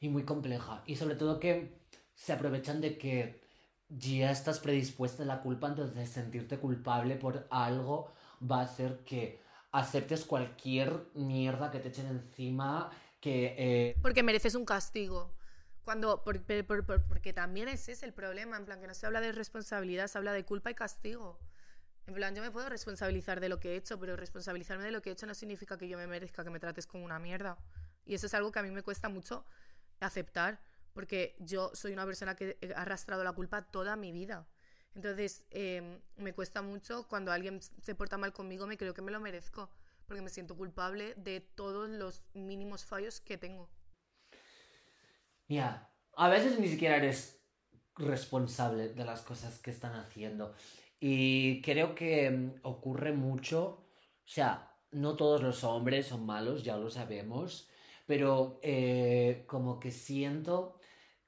Y 0.00 0.08
muy 0.08 0.24
compleja. 0.24 0.82
Y 0.86 0.96
sobre 0.96 1.16
todo 1.16 1.40
que 1.40 1.80
se 2.14 2.32
aprovechan 2.32 2.80
de 2.80 2.98
que 2.98 3.40
ya 3.88 4.30
estás 4.30 4.60
predispuesta 4.60 5.22
a 5.22 5.26
la 5.26 5.40
culpa, 5.40 5.68
entonces 5.68 6.08
sentirte 6.08 6.58
culpable 6.58 7.16
por 7.16 7.46
algo 7.50 8.12
va 8.40 8.60
a 8.60 8.64
hacer 8.64 9.04
que 9.04 9.40
aceptes 9.72 10.24
cualquier 10.24 11.06
mierda 11.14 11.70
que 11.70 11.78
te 11.80 11.88
echen 11.88 12.06
encima, 12.06 12.90
que... 13.20 13.54
eh, 13.58 13.96
Porque 14.02 14.22
mereces 14.22 14.54
un 14.54 14.64
castigo. 14.64 15.34
Cuando, 15.84 16.22
por- 16.24 16.42
por- 16.42 16.64
por- 16.66 16.86
por- 16.86 17.04
porque 17.06 17.32
también 17.32 17.68
ese 17.68 17.92
es 17.92 18.02
el 18.02 18.12
problema, 18.12 18.56
en 18.56 18.64
plan, 18.64 18.80
que 18.80 18.86
no 18.86 18.94
se 18.94 19.06
habla 19.06 19.20
de 19.20 19.32
responsabilidad, 19.32 20.06
se 20.08 20.18
habla 20.18 20.32
de 20.32 20.44
culpa 20.44 20.70
y 20.70 20.74
castigo. 20.74 21.38
En 22.06 22.14
plan, 22.14 22.34
yo 22.34 22.42
me 22.42 22.50
puedo 22.50 22.68
responsabilizar 22.68 23.40
de 23.40 23.48
lo 23.48 23.60
que 23.60 23.72
he 23.72 23.76
hecho, 23.76 23.98
pero 23.98 24.16
responsabilizarme 24.16 24.84
de 24.84 24.90
lo 24.90 25.02
que 25.02 25.10
he 25.10 25.12
hecho 25.12 25.26
no 25.26 25.34
significa 25.34 25.78
que 25.78 25.88
yo 25.88 25.96
me 25.98 26.06
merezca 26.06 26.44
que 26.44 26.50
me 26.50 26.60
trates 26.60 26.86
como 26.86 27.04
una 27.04 27.18
mierda. 27.18 27.58
Y 28.04 28.14
eso 28.14 28.26
es 28.26 28.34
algo 28.34 28.50
que 28.52 28.58
a 28.58 28.62
mí 28.62 28.70
me 28.70 28.82
cuesta 28.82 29.08
mucho 29.08 29.44
aceptar, 30.00 30.60
porque 30.92 31.36
yo 31.38 31.70
soy 31.74 31.92
una 31.92 32.06
persona 32.06 32.34
que 32.36 32.58
he 32.60 32.74
arrastrado 32.74 33.22
la 33.24 33.32
culpa 33.32 33.62
toda 33.70 33.96
mi 33.96 34.12
vida. 34.12 34.46
Entonces, 34.94 35.44
eh, 35.50 36.00
me 36.16 36.32
cuesta 36.32 36.62
mucho 36.62 37.06
cuando 37.08 37.32
alguien 37.32 37.60
se 37.62 37.94
porta 37.94 38.18
mal 38.18 38.32
conmigo, 38.32 38.66
me 38.66 38.76
creo 38.76 38.94
que 38.94 39.02
me 39.02 39.12
lo 39.12 39.20
merezco, 39.20 39.70
porque 40.06 40.22
me 40.22 40.30
siento 40.30 40.56
culpable 40.56 41.14
de 41.16 41.40
todos 41.40 41.88
los 41.88 42.22
mínimos 42.34 42.84
fallos 42.84 43.20
que 43.20 43.38
tengo. 43.38 43.68
Mira, 45.48 45.90
a 46.16 46.28
veces 46.28 46.58
ni 46.58 46.68
siquiera 46.68 46.96
eres 46.96 47.40
responsable 47.96 48.88
de 48.88 49.04
las 49.04 49.22
cosas 49.22 49.58
que 49.58 49.70
están 49.70 49.94
haciendo. 49.94 50.54
Y 50.98 51.62
creo 51.62 51.94
que 51.94 52.30
mm, 52.30 52.60
ocurre 52.62 53.12
mucho, 53.12 53.64
o 53.64 54.28
sea, 54.28 54.76
no 54.92 55.16
todos 55.16 55.42
los 55.42 55.64
hombres 55.64 56.06
son 56.06 56.26
malos, 56.26 56.64
ya 56.64 56.76
lo 56.76 56.90
sabemos, 56.90 57.68
pero 58.06 58.58
eh, 58.62 59.44
como 59.46 59.78
que 59.78 59.90
siento 59.92 60.78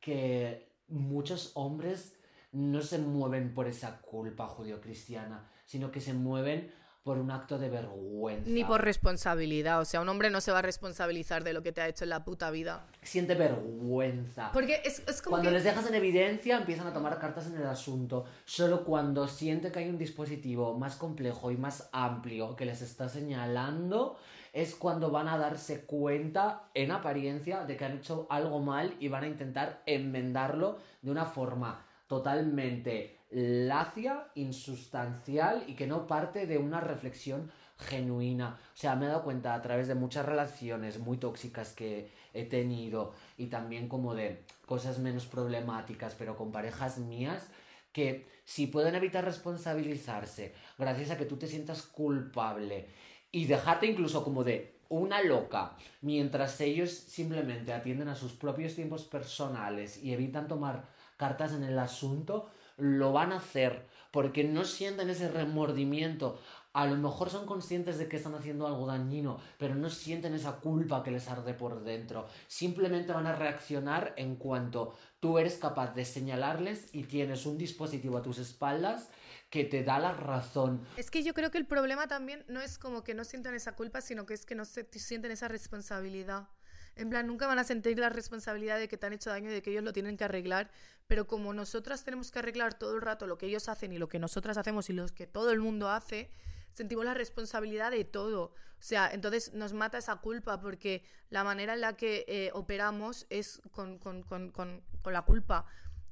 que 0.01 0.73
muchos 0.89 1.53
hombres 1.55 2.19
no 2.53 2.83
se 2.83 2.99
mueven 2.99 3.55
por 3.55 3.67
esa 3.67 4.01
culpa 4.01 4.47
judio-cristiana, 4.47 5.49
sino 5.65 5.91
que 5.91 6.01
se 6.01 6.13
mueven 6.13 6.71
por 7.03 7.19
un 7.19 7.33
acto 7.33 7.59
de 7.59 7.69
vergüenza. 7.69 8.49
Ni 8.49 8.65
por 8.65 8.83
responsabilidad, 8.85 9.81
o 9.81 9.85
sea, 9.85 10.01
un 10.01 10.09
hombre 10.09 10.31
no 10.31 10.41
se 10.41 10.53
va 10.53 10.61
a 10.61 10.63
responsabilizar 10.63 11.43
de 11.43 11.53
lo 11.53 11.63
que 11.63 11.73
te 11.73 11.81
ha 11.81 11.89
hecho 11.89 12.05
en 12.05 12.11
la 12.11 12.25
puta 12.25 12.51
vida. 12.51 12.87
Siente 13.03 13.35
vergüenza. 13.35 14.53
Porque 14.53 14.81
es, 14.85 15.03
es 15.09 15.21
como 15.21 15.35
Cuando 15.35 15.51
que... 15.51 15.57
les 15.57 15.65
dejas 15.65 15.89
en 15.89 15.97
evidencia 15.97 16.59
empiezan 16.59 16.87
a 16.87 16.93
tomar 16.93 17.19
cartas 17.19 17.49
en 17.49 17.57
el 17.57 17.67
asunto. 17.67 18.25
Solo 18.45 18.85
cuando 18.85 19.27
siente 19.27 19.73
que 19.73 19.81
hay 19.81 19.89
un 19.89 19.99
dispositivo 19.99 20.79
más 20.79 20.95
complejo 20.95 21.51
y 21.51 21.57
más 21.57 21.89
amplio 21.93 22.55
que 22.55 22.67
les 22.67 22.83
está 22.83 23.09
señalando 23.09 24.17
es 24.53 24.75
cuando 24.77 25.11
van 25.11 25.29
a 25.29 25.39
darse 25.39 25.85
cuenta 25.85 26.69
en 26.75 26.93
apariencia 26.93 27.65
de 27.65 27.77
que 27.77 27.85
han 27.85 27.97
hecho 27.97 28.27
algo 28.31 28.61
mal 28.61 28.95
y 29.01 29.09
van 29.09 29.25
a 29.25 29.29
intentar 29.29 29.83
enmendarlo 29.87 30.79
de 31.01 31.11
una 31.11 31.25
forma 31.25 31.85
totalmente 32.13 33.17
lacia, 33.31 34.27
insustancial 34.35 35.65
y 35.67 35.73
que 35.73 35.87
no 35.87 36.07
parte 36.07 36.47
de 36.47 36.59
una 36.59 36.79
reflexión 36.79 37.51
genuina. 37.79 38.61
O 38.75 38.77
sea, 38.77 38.97
me 38.97 39.07
he 39.07 39.09
dado 39.09 39.25
cuenta 39.25 39.55
a 39.55 39.63
través 39.63 39.89
de 39.89 39.95
muchas 39.95 40.27
relaciones 40.27 40.99
muy 40.99 41.17
tóxicas 41.17 41.73
que 41.73 42.11
he 42.35 42.45
tenido 42.45 43.15
y 43.39 43.47
también 43.47 43.89
como 43.89 44.15
de 44.15 44.45
cosas 44.67 44.99
menos 44.99 45.25
problemáticas, 45.25 46.15
pero 46.15 46.37
con 46.37 46.53
parejas 46.53 46.99
mías, 46.99 47.49
que 47.95 48.27
si 48.45 48.67
pueden 48.67 48.95
evitar 48.95 49.25
responsabilizarse 49.25 50.53
gracias 50.77 51.13
a 51.13 51.17
que 51.17 51.25
tú 51.25 51.39
te 51.39 51.49
sientas 51.49 51.81
culpable 51.81 52.89
y 53.31 53.47
dejarte 53.47 53.87
incluso 53.87 54.23
como 54.23 54.45
de 54.45 54.75
una 54.91 55.23
loca, 55.23 55.79
mientras 56.03 56.61
ellos 56.61 56.91
simplemente 56.91 57.73
atienden 57.73 58.09
a 58.09 58.15
sus 58.15 58.35
propios 58.35 58.75
tiempos 58.75 59.05
personales 59.05 59.97
y 60.05 60.13
evitan 60.13 60.47
tomar 60.47 60.85
cartas 61.23 61.53
en 61.53 61.63
el 61.63 61.79
asunto, 61.79 62.51
lo 62.79 63.13
van 63.13 63.31
a 63.31 63.37
hacer 63.37 63.87
porque 64.11 64.43
no 64.43 64.65
sienten 64.65 65.09
ese 65.09 65.31
remordimiento. 65.31 66.41
A 66.73 66.85
lo 66.87 66.97
mejor 66.97 67.31
son 67.31 67.47
conscientes 67.47 67.97
de 67.97 68.09
que 68.09 68.17
están 68.17 68.35
haciendo 68.35 68.67
algo 68.67 68.89
dañino, 68.89 69.39
pero 69.57 69.77
no 69.77 69.89
sienten 69.89 70.35
esa 70.35 70.57
culpa 70.57 71.05
que 71.05 71.13
les 71.13 71.29
arde 71.29 71.55
por 71.55 71.85
dentro. 71.85 72.27
Simplemente 72.49 73.13
van 73.13 73.29
a 73.29 73.37
reaccionar 73.37 74.15
en 74.17 74.35
cuanto 74.35 74.99
tú 75.21 75.39
eres 75.39 75.59
capaz 75.59 75.95
de 75.95 76.05
señalarles 76.05 76.93
y 76.93 77.05
tienes 77.05 77.47
un 77.47 77.57
dispositivo 77.57 78.19
a 78.19 78.23
tus 78.23 78.39
espaldas 78.39 79.11
que 79.49 79.63
te 79.65 79.85
da 79.85 80.01
la 80.01 80.13
razón. 80.13 80.85
Es 80.97 81.13
que 81.13 81.23
yo 81.23 81.35
creo 81.35 81.53
que 81.53 81.59
el 81.59 81.67
problema 81.67 82.09
también 82.09 82.45
no 82.49 82.61
es 82.61 82.79
como 82.79 83.05
que 83.05 83.15
no 83.15 83.23
sientan 83.23 83.55
esa 83.55 83.77
culpa, 83.77 84.01
sino 84.01 84.27
que 84.27 84.35
es 84.35 84.45
que 84.45 84.57
no 84.57 84.65
se 84.65 84.89
sienten 84.99 85.31
esa 85.31 85.47
responsabilidad. 85.47 86.49
En 86.97 87.11
plan, 87.11 87.27
nunca 87.27 87.47
van 87.47 87.59
a 87.59 87.65
sentir 87.65 87.99
la 87.99 88.11
responsabilidad 88.11 88.79
de 88.79 88.89
que 88.89 88.97
te 88.99 89.07
han 89.07 89.13
hecho 89.13 89.31
daño 89.31 89.51
y 89.51 89.55
de 89.55 89.63
que 89.63 89.71
ellos 89.71 89.83
lo 89.83 89.93
tienen 89.93 90.17
que 90.17 90.25
arreglar, 90.25 90.71
pero 91.07 91.27
como 91.27 91.55
nosotras 91.55 92.05
tenemos 92.05 92.31
que 92.31 92.39
arreglar 92.39 92.79
todo 92.79 92.95
el 92.95 93.01
rato 93.01 93.27
lo 93.27 93.39
que 93.39 93.47
ellos 93.47 93.69
hacen 93.69 93.93
y 93.93 93.99
lo 93.99 94.09
que 94.09 94.19
nosotras 94.19 94.57
hacemos 94.57 94.91
y 94.91 94.93
lo 94.93 95.07
que 95.09 95.27
todo 95.27 95.51
el 95.51 95.61
mundo 95.61 95.89
hace, 95.89 96.31
sentimos 96.73 97.05
la 97.05 97.15
responsabilidad 97.15 97.91
de 97.91 98.05
todo. 98.05 98.55
O 98.83 98.85
sea, 98.85 99.13
entonces 99.13 99.53
nos 99.55 99.73
mata 99.73 99.99
esa 99.99 100.17
culpa 100.17 100.61
porque 100.61 101.05
la 101.31 101.45
manera 101.45 101.75
en 101.75 101.81
la 101.81 101.97
que 101.97 102.25
eh, 102.27 102.51
operamos 102.53 103.27
es 103.31 103.63
con, 103.71 103.99
con, 103.99 104.23
con, 104.23 104.51
con, 104.51 104.83
la 105.05 105.23
culpa 105.23 105.67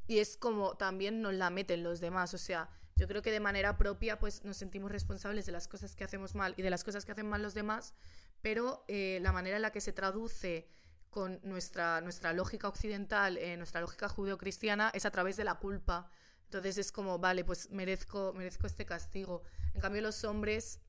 y 0.07 0.19
es 0.19 0.37
como 0.37 0.77
también 0.77 1.21
nos 1.21 1.35
la 1.35 1.51
meten 1.51 1.83
los 1.83 2.01
demás. 2.01 2.33
O 2.35 2.39
sea, 2.39 2.71
yo 2.97 3.09
creo 3.09 3.23
que 3.23 3.33
de 3.33 3.41
manera 3.41 3.77
propia 3.77 4.19
pues 4.19 4.45
nos 4.45 4.57
sentimos 4.57 4.93
responsables 4.93 5.47
de 5.47 5.53
las 5.53 5.67
cosas 5.67 5.97
que 5.97 6.05
hacemos 6.05 6.35
mal 6.35 6.55
y 6.57 6.63
de 6.63 6.71
las 6.71 6.85
cosas 6.85 7.05
que 7.05 7.13
hacen 7.13 7.29
mal 7.29 7.43
los 7.43 7.55
demás, 7.55 7.95
pero 8.43 8.85
eh, 8.89 9.19
la 9.23 9.33
manera 9.33 9.57
en 9.57 9.63
la 9.63 9.73
que 9.73 9.81
se 9.81 9.93
traduce 9.93 10.69
con 11.11 11.41
nuestra, 11.43 12.01
nuestra 12.01 12.33
lógica 12.33 12.69
occidental, 12.69 13.37
eh, 13.37 13.57
nuestra 13.57 13.81
lógica 13.81 14.09
judeocristiana, 14.09 14.91
es 14.95 15.05
a 15.05 15.11
través 15.11 15.37
de 15.37 15.45
la 15.45 15.57
culpa. 15.57 16.09
Entonces 16.45 16.79
es 16.79 16.93
como, 16.93 17.19
vale, 17.19 17.45
pues 17.45 17.71
merezco, 17.71 18.33
merezco 18.33 18.67
este 18.67 18.87
castigo. 18.87 19.43
En 19.75 19.81
cambio, 19.81 20.03
los 20.03 20.25
hombres 20.25 20.81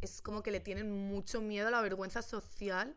es 0.00 0.20
como 0.22 0.42
que 0.42 0.50
le 0.50 0.60
tienen 0.60 0.90
mucho 0.90 1.40
miedo 1.40 1.68
a 1.68 1.70
la 1.70 1.80
vergüenza 1.80 2.22
social. 2.22 2.96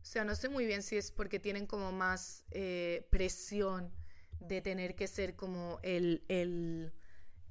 O 0.00 0.04
sea, 0.04 0.24
no 0.24 0.34
sé 0.34 0.48
muy 0.48 0.66
bien 0.66 0.82
si 0.82 0.96
es 0.96 1.10
porque 1.10 1.40
tienen 1.40 1.66
como 1.66 1.92
más 1.92 2.44
eh, 2.50 3.06
presión 3.10 3.92
de 4.40 4.60
tener 4.60 4.94
que 4.94 5.08
ser 5.08 5.34
como 5.34 5.80
el, 5.82 6.24
el, 6.28 6.92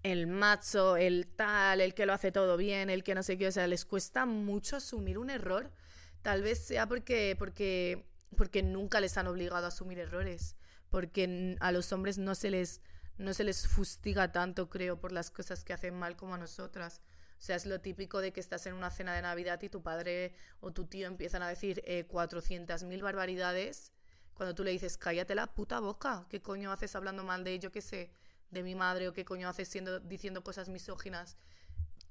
el 0.06 0.28
macho, 0.28 0.98
el 0.98 1.26
tal, 1.26 1.82
el 1.82 1.96
que 1.96 2.06
lo 2.06 2.14
hace 2.14 2.32
todo 2.32 2.58
bien, 2.58 2.92
el 2.92 3.04
que 3.04 3.16
no 3.16 3.24
sé 3.24 3.40
qué. 3.40 3.48
O 3.48 3.52
sea, 3.52 3.66
les 3.66 3.86
cuesta 3.86 4.28
mucho 4.28 4.76
asumir 4.76 5.18
un 5.18 5.32
error. 5.32 5.72
Tal 6.22 6.44
vez 6.44 6.64
sea 6.64 6.88
porque, 6.88 7.36
porque, 7.40 8.06
porque 8.38 8.62
nunca 8.62 9.00
les 9.00 9.18
han 9.18 9.26
obligado 9.26 9.66
a 9.66 9.70
asumir 9.70 9.98
errores. 9.98 10.58
Porque 10.92 11.58
a 11.60 11.72
los 11.72 11.92
hombres 11.92 12.20
no 12.20 12.36
se 12.36 12.52
les 12.52 12.82
no 13.18 13.34
se 13.34 13.46
les 13.46 13.68
fustiga 13.68 14.32
tanto, 14.32 14.70
creo, 14.70 15.00
por 15.00 15.12
las 15.12 15.32
cosas 15.32 15.64
que 15.64 15.74
hacen 15.74 15.98
mal 15.98 16.16
como 16.16 16.36
a 16.36 16.38
nosotras. 16.38 17.02
O 17.40 17.42
sea, 17.42 17.56
es 17.56 17.66
lo 17.66 17.80
típico 17.82 18.22
de 18.22 18.32
que 18.32 18.42
estás 18.42 18.68
en 18.68 18.74
una 18.74 18.92
cena 18.92 19.16
de 19.16 19.24
Navidad 19.24 19.60
y 19.64 19.70
tu 19.70 19.82
padre 19.82 20.34
o 20.60 20.72
tu 20.72 20.86
tío 20.86 21.08
empiezan 21.08 21.42
a 21.42 21.50
decir 21.50 21.82
eh, 21.86 22.06
400.000 22.08 23.02
barbaridades 23.02 23.92
cuando 24.36 24.54
tú 24.54 24.64
le 24.64 24.72
dices, 24.72 24.98
cállate 24.98 25.34
la 25.34 25.48
puta 25.48 25.80
boca, 25.80 26.28
¿qué 26.30 26.42
coño 26.42 26.72
haces 26.72 26.96
hablando 26.96 27.24
mal 27.24 27.44
de, 27.44 27.58
yo 27.58 27.72
qué 27.72 27.82
sé, 27.82 28.12
de 28.56 28.64
mi 28.64 28.74
madre 28.76 29.08
o 29.08 29.14
qué 29.14 29.24
coño 29.24 29.48
haces 29.48 29.68
siendo, 29.68 30.00
diciendo 30.00 30.44
cosas 30.44 30.70
misóginas? 30.70 31.38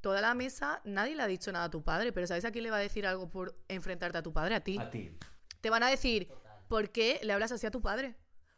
Toda 0.00 0.20
la 0.20 0.34
mesa, 0.34 0.80
nadie 0.84 1.16
le 1.16 1.22
ha 1.22 1.26
dicho 1.26 1.50
nada 1.50 1.64
a 1.64 1.70
tu 1.70 1.82
padre, 1.82 2.12
pero 2.12 2.26
¿sabes 2.26 2.44
a 2.44 2.52
quién 2.52 2.62
le 2.64 2.70
va 2.70 2.76
a 2.76 2.80
decir 2.80 3.06
algo 3.06 3.28
por 3.30 3.56
enfrentarte 3.68 4.18
a 4.18 4.22
tu 4.22 4.32
padre? 4.32 4.54
A 4.54 4.60
ti. 4.62 4.78
A 4.78 4.90
ti. 4.90 5.16
Te 5.60 5.70
van 5.70 5.82
a 5.82 5.88
decir, 5.88 6.28
¿por 6.68 6.90
qué 6.90 7.20
le 7.22 7.32
hablas 7.32 7.52
así 7.52 7.66
a 7.66 7.70
tu 7.70 7.80
padre? 7.80 8.14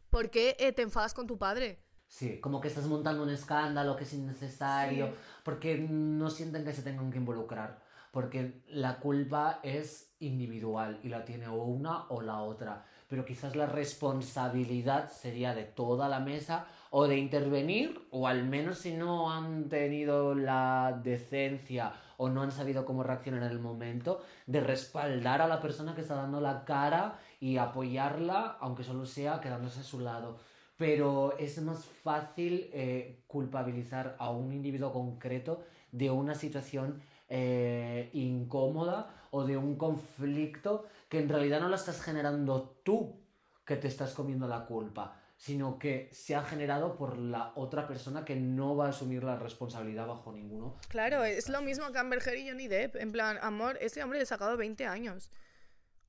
¿Por 0.09 0.29
qué 0.29 0.55
eh, 0.59 0.73
te 0.73 0.81
enfadas 0.81 1.13
con 1.13 1.25
tu 1.25 1.37
padre? 1.37 1.79
Sí, 2.09 2.39
como 2.39 2.59
que 2.61 2.67
estás 2.69 2.85
montando 2.85 3.23
un 3.23 3.29
escándalo 3.29 3.95
que 3.95 4.03
es 4.03 4.13
innecesario, 4.13 5.07
Sí. 5.07 5.13
porque 5.43 5.77
no 5.77 6.29
sienten 6.29 6.63
que 6.65 6.73
se 6.73 6.81
tengan 6.81 7.11
que 7.11 7.17
involucrar, 7.17 7.79
porque 8.11 8.61
la 8.67 8.99
culpa 8.99 9.59
es 9.63 10.13
individual 10.19 10.99
y 11.03 11.09
la 11.09 11.23
tiene 11.25 11.47
o 11.47 11.55
una 11.63 12.07
o 12.09 12.21
la 12.21 12.41
otra, 12.41 12.85
pero 13.09 13.23
quizás 13.25 13.55
la 13.55 13.65
responsabilidad 13.67 15.11
sería 15.11 15.53
de 15.53 15.63
toda 15.65 16.07
la 16.09 16.19
mesa 16.19 16.65
o 16.89 17.07
de 17.07 17.17
intervenir, 17.17 18.07
o 18.11 18.27
al 18.27 18.45
menos 18.45 18.79
si 18.79 18.93
no 18.93 19.31
han 19.31 19.69
tenido 19.69 20.35
la 20.35 20.99
decencia 21.03 21.93
o 22.17 22.29
no 22.29 22.41
han 22.41 22.51
sabido 22.51 22.85
cómo 22.85 23.03
reaccionar 23.03 23.43
en 23.43 23.51
el 23.51 23.59
momento, 23.59 24.21
de 24.47 24.59
respaldar 24.59 25.41
a 25.41 25.47
la 25.47 25.61
persona 25.61 25.93
que 25.93 26.01
está 26.01 26.15
dando 26.15 26.41
la 26.41 26.65
cara 26.65 27.19
y 27.39 27.57
apoyarla, 27.57 28.57
aunque 28.59 28.83
solo 28.83 29.05
sea 29.05 29.39
quedándose 29.39 29.81
a 29.81 29.83
su 29.83 29.99
lado. 29.99 30.39
Pero 30.77 31.37
es 31.37 31.61
más 31.61 31.85
fácil 31.85 32.69
eh, 32.73 33.23
culpabilizar 33.27 34.15
a 34.19 34.31
un 34.31 34.51
individuo 34.51 34.91
concreto 34.91 35.63
de 35.91 36.09
una 36.09 36.35
situación 36.35 37.01
eh, 37.29 38.09
incómoda 38.13 39.13
o 39.31 39.43
de 39.43 39.57
un 39.57 39.75
conflicto 39.75 40.85
que 41.09 41.19
en 41.19 41.29
realidad 41.29 41.59
no 41.59 41.69
lo 41.69 41.75
estás 41.75 42.01
generando 42.01 42.79
tú 42.83 43.19
que 43.65 43.75
te 43.75 43.87
estás 43.87 44.13
comiendo 44.13 44.47
la 44.47 44.65
culpa, 44.65 45.19
sino 45.37 45.77
que 45.77 46.09
se 46.11 46.35
ha 46.35 46.43
generado 46.43 46.97
por 46.97 47.17
la 47.17 47.53
otra 47.55 47.87
persona 47.87 48.25
que 48.25 48.35
no 48.35 48.75
va 48.75 48.87
a 48.87 48.89
asumir 48.89 49.23
la 49.23 49.37
responsabilidad 49.37 50.07
bajo 50.07 50.31
ninguno. 50.33 50.75
Claro, 50.89 51.23
es 51.23 51.47
lo 51.47 51.61
mismo 51.61 51.91
que 51.91 51.99
Amber 51.99 52.19
Heard 52.25 52.37
y 52.39 52.49
Johnny 52.49 52.67
Depp. 52.67 52.95
En 52.97 53.11
plan, 53.11 53.37
amor, 53.41 53.77
ese 53.79 54.03
hombre 54.03 54.17
le 54.19 54.23
ha 54.23 54.25
sacado 54.25 54.57
20 54.57 54.85
años. 54.87 55.31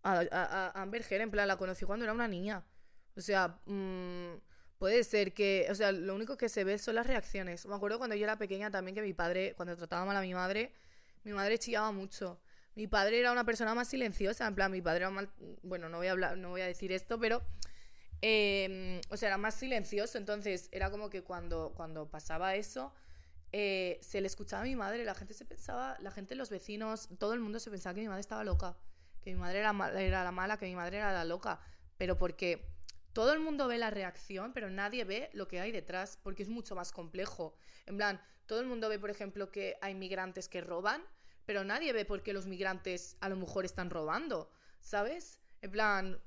A, 0.03 0.25
a- 0.31 0.81
Amber 0.83 1.03
Heard, 1.09 1.23
en 1.23 1.31
plan, 1.31 1.47
la 1.47 1.57
conocí 1.59 1.85
cuando 1.85 2.05
era 2.07 2.15
una 2.15 2.27
niña. 2.29 2.65
O 3.17 3.21
sea, 3.21 3.59
mm, 3.67 4.37
Puede 4.79 5.03
ser 5.03 5.35
que, 5.35 5.67
o 5.73 5.75
sea, 5.75 5.91
lo 5.91 6.15
único 6.15 6.37
que 6.37 6.49
se 6.49 6.63
ve 6.63 6.79
son 6.79 6.95
las 6.95 7.05
reacciones. 7.05 7.67
Me 7.67 7.75
acuerdo 7.75 7.99
cuando 7.99 8.15
yo 8.15 8.23
era 8.23 8.39
pequeña 8.39 8.71
también 8.71 8.95
que 8.95 9.03
mi 9.03 9.13
padre, 9.13 9.55
cuando 9.57 9.77
trataba 9.77 10.05
mal 10.05 10.17
a 10.17 10.21
mi 10.21 10.33
madre, 10.35 10.73
mi 11.25 11.33
madre 11.33 11.59
chillaba 11.59 11.91
mucho. 11.91 12.41
Mi 12.77 12.87
padre 12.87 13.19
era 13.19 13.33
una 13.33 13.43
persona 13.43 13.75
más 13.75 13.89
silenciosa, 13.89 14.47
en 14.47 14.55
plan, 14.55 14.71
mi 14.71 14.81
padre 14.81 14.99
era 14.99 15.11
mal, 15.11 15.31
bueno, 15.65 15.89
no 15.89 15.97
voy 15.97 16.07
a 16.07 16.15
no 16.15 16.51
voy 16.51 16.61
a 16.61 16.67
decir 16.69 16.93
esto, 16.93 17.19
pero 17.19 17.43
em, 18.21 19.01
o 19.11 19.17
sea, 19.17 19.29
era 19.29 19.39
más 19.39 19.55
silencioso, 19.55 20.19
entonces 20.19 20.69
era 20.73 20.91
como 20.91 21.11
que 21.11 21.23
cuando, 21.23 21.73
cuando 21.77 22.11
pasaba 22.11 22.55
eso, 22.55 22.93
eh, 23.53 23.99
se 24.03 24.21
le 24.21 24.27
escuchaba 24.27 24.63
a 24.63 24.65
mi 24.65 24.77
madre, 24.77 25.05
la 25.05 25.15
gente 25.15 25.35
se 25.35 25.45
pensaba, 25.45 25.97
la 26.01 26.11
gente, 26.11 26.35
los 26.35 26.51
vecinos, 26.51 27.09
todo 27.19 27.35
el 27.35 27.41
mundo 27.41 27.61
se 27.61 27.71
pensaba 27.71 27.95
que 27.95 28.01
mi 28.01 28.09
madre 28.09 28.21
estaba 28.21 28.45
loca, 28.45 28.77
que 29.23 29.33
mi 29.33 29.41
madre 29.41 29.61
era, 29.61 29.75
era 29.99 30.25
la 30.25 30.33
mala, 30.33 30.59
que 30.59 30.67
mi 30.67 30.75
madre 30.75 30.99
era 30.99 31.13
la 31.13 31.25
loca, 31.25 31.61
pero 31.97 32.17
porque 32.19 32.69
todo 33.13 33.33
el 33.33 33.41
mundo 33.41 33.67
ve 33.67 33.79
la 33.79 33.91
reacción, 33.91 34.53
pero 34.53 34.71
nadie 34.71 35.05
ve 35.05 35.31
lo 35.33 35.49
que 35.49 35.61
hay 35.61 35.73
detrás, 35.73 36.19
porque 36.23 36.43
es 36.43 36.49
mucho 36.49 36.75
más 36.75 36.93
complejo. 36.93 37.55
En 37.87 37.97
plan, 37.97 38.21
todo 38.47 38.61
el 38.61 38.67
mundo 38.67 38.89
ve, 38.89 38.99
por 38.99 39.11
ejemplo, 39.11 39.51
que 39.51 39.77
hay 39.81 39.95
migrantes 39.95 40.49
que 40.49 40.61
roban, 40.61 41.03
pero 41.45 41.65
nadie 41.65 41.93
ve 41.93 42.05
por 42.05 42.23
qué 42.23 42.33
los 42.33 42.47
migrantes 42.47 43.17
a 43.21 43.29
lo 43.29 43.37
mejor 43.37 43.65
están 43.65 43.91
robando, 43.91 44.51
¿sabes? 44.81 45.41
En 45.63 45.71
plan, 45.71 46.21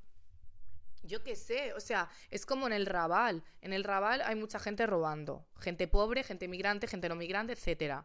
yo 1.03 1.23
qué 1.23 1.35
sé, 1.35 1.73
o 1.73 1.79
sea, 1.79 2.09
es 2.29 2.45
como 2.45 2.67
en 2.67 2.73
el 2.73 2.85
Raval. 2.85 3.43
En 3.61 3.73
el 3.73 3.83
Raval 3.83 4.21
hay 4.21 4.35
mucha 4.35 4.59
gente 4.59 4.85
robando. 4.85 5.45
Gente 5.59 5.87
pobre, 5.87 6.23
gente 6.23 6.47
migrante, 6.47 6.87
gente 6.87 7.09
no 7.09 7.15
migrante, 7.15 7.53
etc. 7.53 8.03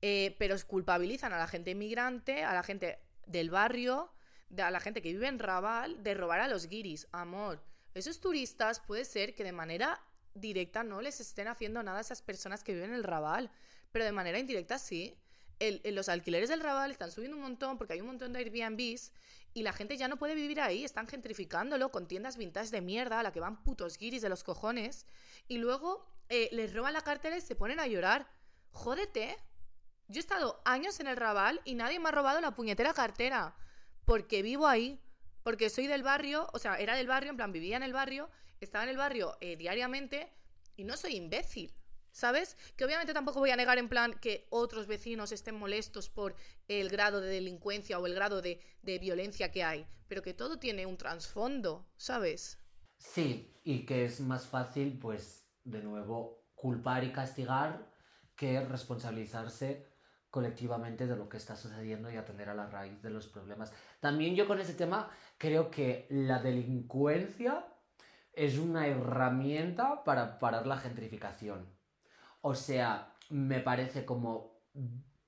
Eh, 0.00 0.36
pero 0.38 0.56
culpabilizan 0.66 1.32
a 1.32 1.38
la 1.38 1.46
gente 1.46 1.74
migrante, 1.74 2.44
a 2.44 2.54
la 2.54 2.62
gente 2.62 2.98
del 3.26 3.50
barrio, 3.50 4.12
a 4.58 4.70
la 4.70 4.80
gente 4.80 5.02
que 5.02 5.12
vive 5.12 5.28
en 5.28 5.38
Raval, 5.38 6.02
de 6.02 6.14
robar 6.14 6.40
a 6.40 6.48
los 6.48 6.68
guiris. 6.68 7.06
Amor, 7.12 7.62
esos 7.94 8.20
turistas 8.20 8.80
puede 8.80 9.04
ser 9.04 9.34
que 9.34 9.44
de 9.44 9.52
manera 9.52 10.00
directa 10.34 10.82
no 10.82 11.00
les 11.00 11.20
estén 11.20 11.48
haciendo 11.48 11.82
nada 11.82 11.98
a 11.98 12.00
esas 12.00 12.22
personas 12.22 12.64
que 12.64 12.72
viven 12.72 12.90
en 12.90 12.96
el 12.96 13.04
Raval, 13.04 13.50
pero 13.92 14.04
de 14.04 14.12
manera 14.12 14.38
indirecta 14.38 14.78
sí. 14.78 15.18
los 15.84 16.08
alquileres 16.08 16.48
del 16.48 16.60
Raval 16.60 16.90
están 16.90 17.10
subiendo 17.10 17.36
un 17.36 17.42
montón 17.42 17.78
porque 17.78 17.92
hay 17.92 18.00
un 18.00 18.08
montón 18.08 18.32
de 18.32 18.40
Airbnbs 18.40 19.12
y 19.54 19.62
la 19.62 19.72
gente 19.72 19.96
ya 19.96 20.08
no 20.08 20.16
puede 20.16 20.34
vivir 20.34 20.60
ahí, 20.60 20.84
están 20.84 21.06
gentrificándolo 21.06 21.90
con 21.90 22.06
tiendas 22.06 22.36
vintage 22.36 22.70
de 22.70 22.80
mierda 22.80 23.20
a 23.20 23.22
la 23.22 23.32
que 23.32 23.40
van 23.40 23.62
putos 23.62 23.98
guiris 23.98 24.22
de 24.22 24.28
los 24.28 24.44
cojones 24.44 25.06
y 25.48 25.58
luego 25.58 26.06
eh, 26.28 26.48
les 26.52 26.72
roban 26.74 26.94
la 26.94 27.02
cartera 27.02 27.36
y 27.36 27.40
se 27.40 27.54
ponen 27.54 27.80
a 27.80 27.86
llorar. 27.86 28.28
Jódete. 28.70 29.36
Yo 30.08 30.18
he 30.18 30.20
estado 30.20 30.60
años 30.64 31.00
en 31.00 31.06
el 31.06 31.16
Raval 31.16 31.60
y 31.64 31.74
nadie 31.74 32.00
me 32.00 32.08
ha 32.08 32.12
robado 32.12 32.40
la 32.40 32.54
puñetera 32.54 32.92
cartera 32.94 33.54
porque 34.04 34.42
vivo 34.42 34.66
ahí. 34.66 35.00
Porque 35.42 35.70
soy 35.70 35.88
del 35.88 36.04
barrio, 36.04 36.48
o 36.52 36.58
sea, 36.60 36.76
era 36.76 36.94
del 36.94 37.08
barrio, 37.08 37.30
en 37.30 37.36
plan, 37.36 37.50
vivía 37.50 37.76
en 37.76 37.82
el 37.82 37.92
barrio, 37.92 38.30
estaba 38.60 38.84
en 38.84 38.90
el 38.90 38.96
barrio 38.96 39.36
eh, 39.40 39.56
diariamente 39.56 40.32
y 40.76 40.84
no 40.84 40.96
soy 40.96 41.16
imbécil. 41.16 41.74
¿Sabes? 42.12 42.56
Que 42.76 42.84
obviamente 42.84 43.14
tampoco 43.14 43.40
voy 43.40 43.50
a 43.50 43.56
negar 43.56 43.78
en 43.78 43.88
plan 43.88 44.14
que 44.20 44.46
otros 44.50 44.86
vecinos 44.86 45.32
estén 45.32 45.58
molestos 45.58 46.10
por 46.10 46.36
el 46.68 46.88
grado 46.90 47.20
de 47.20 47.28
delincuencia 47.28 47.98
o 47.98 48.06
el 48.06 48.14
grado 48.14 48.42
de, 48.42 48.60
de 48.82 48.98
violencia 48.98 49.50
que 49.50 49.64
hay, 49.64 49.86
pero 50.08 50.22
que 50.22 50.34
todo 50.34 50.58
tiene 50.58 50.86
un 50.86 50.98
trasfondo, 50.98 51.88
¿sabes? 51.96 52.58
Sí, 52.98 53.52
y 53.64 53.84
que 53.86 54.04
es 54.04 54.20
más 54.20 54.46
fácil, 54.46 54.98
pues, 54.98 55.48
de 55.64 55.82
nuevo, 55.82 56.44
culpar 56.54 57.02
y 57.02 57.12
castigar 57.12 57.90
que 58.36 58.60
responsabilizarse 58.60 59.86
colectivamente 60.30 61.06
de 61.06 61.16
lo 61.16 61.28
que 61.28 61.36
está 61.36 61.56
sucediendo 61.56 62.10
y 62.10 62.16
atender 62.16 62.48
a 62.48 62.54
la 62.54 62.66
raíz 62.66 63.02
de 63.02 63.10
los 63.10 63.26
problemas. 63.26 63.72
También 64.00 64.34
yo 64.34 64.46
con 64.46 64.60
ese 64.60 64.74
tema 64.74 65.10
creo 65.36 65.70
que 65.70 66.06
la 66.08 66.40
delincuencia 66.40 67.66
es 68.32 68.56
una 68.58 68.86
herramienta 68.86 70.04
para 70.04 70.38
parar 70.38 70.66
la 70.66 70.78
gentrificación. 70.78 71.66
O 72.42 72.54
sea, 72.54 73.14
me 73.30 73.60
parece 73.60 74.04
como 74.04 74.52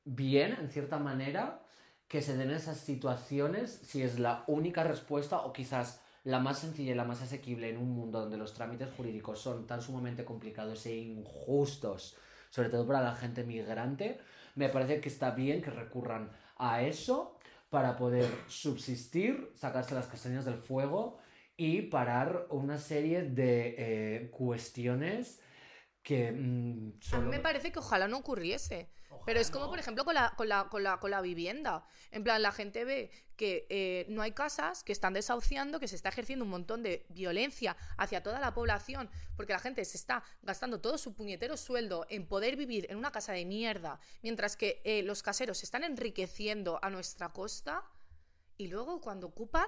bien, 0.04 0.56
en 0.60 0.68
cierta 0.68 0.98
manera, 0.98 1.62
que 2.08 2.20
se 2.22 2.36
den 2.36 2.50
esas 2.50 2.78
situaciones 2.78 3.72
si 3.72 4.02
es 4.02 4.18
la 4.18 4.44
única 4.46 4.84
respuesta 4.84 5.38
o 5.38 5.52
quizás 5.52 6.02
la 6.24 6.38
más 6.38 6.58
sencilla 6.58 6.92
y 6.92 6.94
la 6.94 7.04
más 7.04 7.22
asequible 7.22 7.70
en 7.70 7.78
un 7.78 7.90
mundo 7.90 8.20
donde 8.20 8.36
los 8.36 8.54
trámites 8.54 8.88
jurídicos 8.96 9.40
son 9.40 9.66
tan 9.66 9.82
sumamente 9.82 10.24
complicados 10.24 10.86
e 10.86 10.96
injustos, 10.96 12.16
sobre 12.50 12.68
todo 12.68 12.86
para 12.86 13.02
la 13.02 13.14
gente 13.14 13.44
migrante, 13.44 14.20
me 14.54 14.68
parece 14.68 15.00
que 15.00 15.08
está 15.08 15.32
bien 15.32 15.60
que 15.60 15.70
recurran 15.70 16.30
a 16.56 16.82
eso 16.82 17.38
para 17.68 17.96
poder 17.96 18.30
subsistir, 18.46 19.50
sacarse 19.54 19.94
las 19.94 20.06
castañas 20.06 20.44
del 20.44 20.58
fuego 20.58 21.18
y 21.56 21.82
parar 21.82 22.46
una 22.50 22.78
serie 22.78 23.22
de 23.22 23.74
eh, 23.76 24.30
cuestiones 24.30 25.40
que 26.04 26.30
mm, 26.30 27.00
A 27.12 27.18
mí 27.18 27.30
me 27.30 27.40
parece 27.40 27.72
que 27.72 27.80
ojalá 27.80 28.06
no 28.06 28.18
ocurriese. 28.18 28.88
Pero 29.24 29.40
es 29.40 29.50
como, 29.50 29.70
por 29.70 29.78
ejemplo, 29.78 30.04
con 30.04 30.14
la, 30.14 30.34
con, 30.36 30.48
la, 30.48 30.68
con, 30.68 30.82
la, 30.82 31.00
con 31.00 31.10
la 31.10 31.22
vivienda. 31.22 31.86
En 32.10 32.22
plan, 32.22 32.42
la 32.42 32.52
gente 32.52 32.84
ve 32.84 33.10
que 33.36 33.66
eh, 33.70 34.04
no 34.10 34.20
hay 34.20 34.32
casas, 34.32 34.84
que 34.84 34.92
están 34.92 35.14
desahuciando, 35.14 35.80
que 35.80 35.88
se 35.88 35.96
está 35.96 36.10
ejerciendo 36.10 36.44
un 36.44 36.50
montón 36.50 36.82
de 36.82 37.06
violencia 37.08 37.74
hacia 37.96 38.22
toda 38.22 38.38
la 38.38 38.52
población, 38.52 39.08
porque 39.34 39.54
la 39.54 39.60
gente 39.60 39.82
se 39.86 39.96
está 39.96 40.22
gastando 40.42 40.80
todo 40.80 40.98
su 40.98 41.14
puñetero 41.14 41.56
sueldo 41.56 42.06
en 42.10 42.26
poder 42.26 42.56
vivir 42.56 42.86
en 42.90 42.98
una 42.98 43.12
casa 43.12 43.32
de 43.32 43.46
mierda, 43.46 43.98
mientras 44.22 44.56
que 44.56 44.82
eh, 44.84 45.02
los 45.02 45.22
caseros 45.22 45.58
se 45.58 45.64
están 45.64 45.84
enriqueciendo 45.84 46.78
a 46.82 46.90
nuestra 46.90 47.30
costa. 47.30 47.82
Y 48.58 48.66
luego, 48.66 49.00
cuando 49.00 49.28
ocupan, 49.28 49.66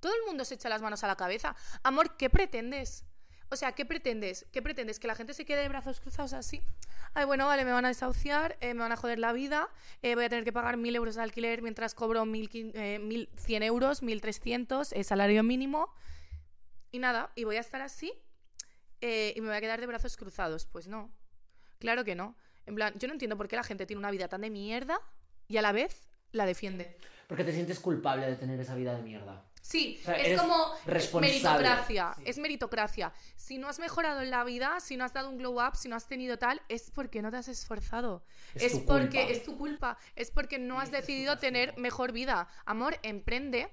todo 0.00 0.14
el 0.14 0.26
mundo 0.26 0.46
se 0.46 0.54
echa 0.54 0.70
las 0.70 0.80
manos 0.80 1.04
a 1.04 1.06
la 1.06 1.16
cabeza. 1.16 1.54
Amor, 1.82 2.16
¿qué 2.16 2.30
pretendes? 2.30 3.04
O 3.48 3.56
sea, 3.56 3.72
¿qué 3.72 3.84
pretendes? 3.84 4.46
¿Qué 4.52 4.60
pretendes? 4.60 4.98
¿Que 4.98 5.06
la 5.06 5.14
gente 5.14 5.32
se 5.32 5.44
quede 5.44 5.62
de 5.62 5.68
brazos 5.68 6.00
cruzados 6.00 6.32
así? 6.32 6.62
Ay, 7.14 7.24
bueno, 7.26 7.46
vale, 7.46 7.64
me 7.64 7.70
van 7.70 7.84
a 7.84 7.88
desahuciar, 7.88 8.56
eh, 8.60 8.74
me 8.74 8.80
van 8.80 8.92
a 8.92 8.96
joder 8.96 9.18
la 9.18 9.32
vida, 9.32 9.68
eh, 10.02 10.16
voy 10.16 10.24
a 10.24 10.28
tener 10.28 10.44
que 10.44 10.52
pagar 10.52 10.76
mil 10.76 10.94
euros 10.96 11.14
de 11.14 11.22
alquiler 11.22 11.62
mientras 11.62 11.94
cobro 11.94 12.26
mil, 12.26 12.50
eh, 12.52 12.98
mil 12.98 13.28
cien 13.36 13.62
euros, 13.62 14.02
mil 14.02 14.20
trescientos, 14.20 14.92
salario 15.04 15.42
mínimo. 15.44 15.94
Y 16.90 16.98
nada, 16.98 17.30
y 17.36 17.44
voy 17.44 17.56
a 17.56 17.60
estar 17.60 17.80
así 17.82 18.12
y 19.00 19.40
me 19.40 19.48
voy 19.48 19.56
a 19.56 19.60
quedar 19.60 19.80
de 19.80 19.86
brazos 19.86 20.16
cruzados. 20.16 20.66
Pues 20.66 20.88
no, 20.88 21.12
claro 21.78 22.04
que 22.04 22.16
no. 22.16 22.36
En 22.64 22.74
plan, 22.74 22.92
yo 22.98 23.06
no 23.06 23.14
entiendo 23.14 23.36
por 23.36 23.46
qué 23.46 23.54
la 23.54 23.62
gente 23.62 23.86
tiene 23.86 23.98
una 24.00 24.10
vida 24.10 24.26
tan 24.28 24.40
de 24.40 24.50
mierda 24.50 24.98
y 25.46 25.58
a 25.58 25.62
la 25.62 25.70
vez 25.70 26.08
la 26.32 26.46
defiende. 26.46 26.96
Porque 27.28 27.44
te 27.44 27.52
sientes 27.52 27.78
culpable 27.78 28.26
de 28.26 28.36
tener 28.36 28.58
esa 28.58 28.74
vida 28.74 28.96
de 28.96 29.02
mierda. 29.02 29.44
Sí, 29.66 30.00
es 30.06 30.40
como 30.40 30.74
meritocracia, 31.20 32.14
es 32.24 32.38
meritocracia. 32.38 33.12
Si 33.34 33.58
no 33.58 33.68
has 33.68 33.80
mejorado 33.80 34.20
en 34.20 34.30
la 34.30 34.44
vida, 34.44 34.78
si 34.78 34.96
no 34.96 35.04
has 35.04 35.12
dado 35.12 35.28
un 35.28 35.38
glow 35.38 35.60
up, 35.60 35.74
si 35.74 35.88
no 35.88 35.96
has 35.96 36.06
tenido 36.06 36.38
tal, 36.38 36.62
es 36.68 36.92
porque 36.92 37.20
no 37.20 37.32
te 37.32 37.38
has 37.38 37.48
esforzado. 37.48 38.22
Es, 38.54 38.78
porque 38.78 39.32
es 39.32 39.42
tu 39.42 39.58
culpa, 39.58 39.98
es 40.14 40.30
porque 40.30 40.60
no 40.60 40.78
has 40.78 40.92
decidido 40.92 41.38
tener 41.38 41.76
mejor 41.78 42.12
vida. 42.12 42.46
Amor, 42.64 42.96
emprende. 43.02 43.68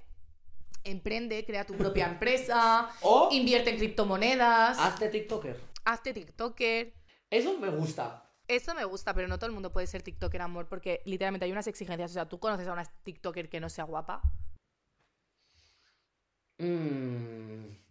Emprende, 0.84 1.46
crea 1.46 1.64
tu 1.64 1.76
propia 1.76 2.08
empresa, 2.08 2.90
o 3.02 3.30
invierte 3.32 3.70
en 3.70 3.78
criptomonedas. 3.78 4.80
Hazte 4.80 5.10
TikToker. 5.10 5.62
Hazte 5.86 6.12
TikToker. 6.12 6.92
Eso 7.30 7.60
me 7.60 7.70
gusta. 7.70 8.32
Eso 8.48 8.74
me 8.74 8.84
gusta, 8.84 9.14
pero 9.14 9.28
no 9.28 9.38
todo 9.38 9.46
el 9.46 9.54
mundo 9.54 9.72
puede 9.72 9.86
ser 9.86 10.02
TikToker, 10.02 10.42
amor, 10.42 10.68
porque 10.68 11.04
literalmente 11.06 11.46
hay 11.46 11.52
unas 11.52 11.68
exigencias. 11.68 12.10
O 12.10 12.14
sea, 12.16 12.28
¿tú 12.28 12.40
conoces 12.40 12.68
a 12.68 12.74
una 12.74 12.84
TikToker 12.84 13.48
que 13.48 13.60
no 13.60 13.70
sea 13.70 13.84
guapa? 13.84 14.24
Mmm. 16.58 17.84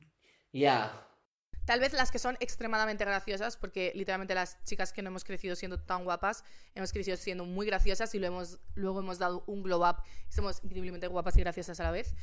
Ya. 0.52 1.08
Tal 1.64 1.78
vez 1.78 1.92
las 1.92 2.10
que 2.10 2.18
son 2.18 2.36
extremadamente 2.40 3.04
graciosas, 3.04 3.56
porque 3.56 3.92
literalmente 3.94 4.34
las 4.34 4.62
chicas 4.64 4.92
que 4.92 5.00
no 5.00 5.10
hemos 5.10 5.24
crecido 5.24 5.54
siendo 5.54 5.78
tan 5.78 6.04
guapas, 6.04 6.44
hemos 6.74 6.92
crecido 6.92 7.16
siendo 7.16 7.44
muy 7.44 7.66
graciosas 7.66 8.14
y 8.14 8.18
luego 8.18 8.36
hemos, 8.36 8.58
luego 8.74 8.98
hemos 8.98 9.18
dado 9.18 9.44
un 9.46 9.62
glow 9.62 9.88
up 9.88 10.02
y 10.28 10.32
somos 10.32 10.62
increíblemente 10.64 11.06
guapas 11.06 11.36
y 11.36 11.40
graciosas 11.40 11.78
a 11.78 11.84
la 11.84 11.90
vez. 11.92 12.14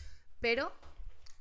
Pero. 0.42 0.74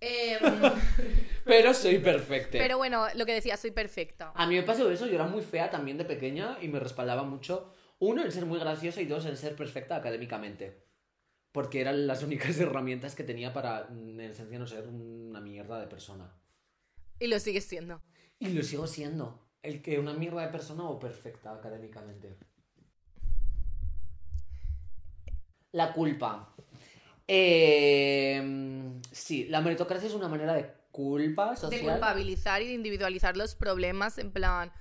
Em, 0.01 0.39
pero 1.45 1.75
soy 1.75 1.99
perfecta. 1.99 2.57
Pero 2.59 2.79
bueno, 2.79 3.07
lo 3.17 3.27
que 3.27 3.35
decía, 3.35 3.57
soy 3.57 3.73
perfecta. 3.73 4.33
A 4.35 4.47
mí 4.47 4.55
me 4.55 4.63
pasó 4.63 4.89
eso, 4.91 5.07
yo 5.07 5.17
era 5.17 5.27
muy 5.27 5.43
fea 5.43 5.69
también 5.69 5.99
de 5.99 6.05
pequeña 6.05 6.57
y 6.61 6.69
me 6.69 6.79
respaldaba 6.79 7.25
mucho, 7.25 7.75
uno, 7.99 8.23
en 8.23 8.31
ser 8.31 8.47
muy 8.47 8.61
graciosa 8.61 9.01
y 9.01 9.07
dos, 9.07 9.27
en 9.27 9.37
ser 9.37 9.57
perfecta 9.57 9.97
académicamente 9.97 10.88
porque 11.53 11.81
eran 11.81 12.07
las 12.07 12.23
únicas 12.23 12.59
herramientas 12.61 13.15
que 13.15 13.25
tenía 13.25 13.53
para, 13.53 13.89
en 13.89 14.21
esencia, 14.21 14.59
no 14.59 14.67
ser 14.67 14.87
una 14.89 15.41
mierda 15.41 15.81
de 15.81 15.87
persona. 15.87 16.33
Y 17.19 17.27
lo 17.27 17.39
sigues 17.41 17.65
siendo. 17.65 18.01
Y 18.39 18.51
lo 18.51 18.63
sigo 18.63 18.87
siendo. 18.87 19.49
El 19.63 19.83
que 19.83 19.99
una 19.99 20.15
mierda 20.15 20.43
de 20.43 20.49
persona 20.49 20.85
o 20.85 20.99
perfecta 20.99 21.53
académicamente. 21.53 22.39
La 25.73 25.93
culpa. 25.93 26.55
Eh, 27.27 29.01
sí, 29.11 29.47
la 29.47 29.61
meritocracia 29.61 30.09
es 30.09 30.15
una 30.15 30.29
manera 30.29 30.55
de 30.55 30.73
culpa 30.91 31.57
social. 31.57 31.81
De 31.81 31.91
culpabilizar 31.91 32.63
y 32.63 32.69
de 32.69 32.73
individualizar 32.73 33.37
los 33.37 33.55
problemas 33.55 34.19
en 34.19 34.31
plan, 34.31 34.73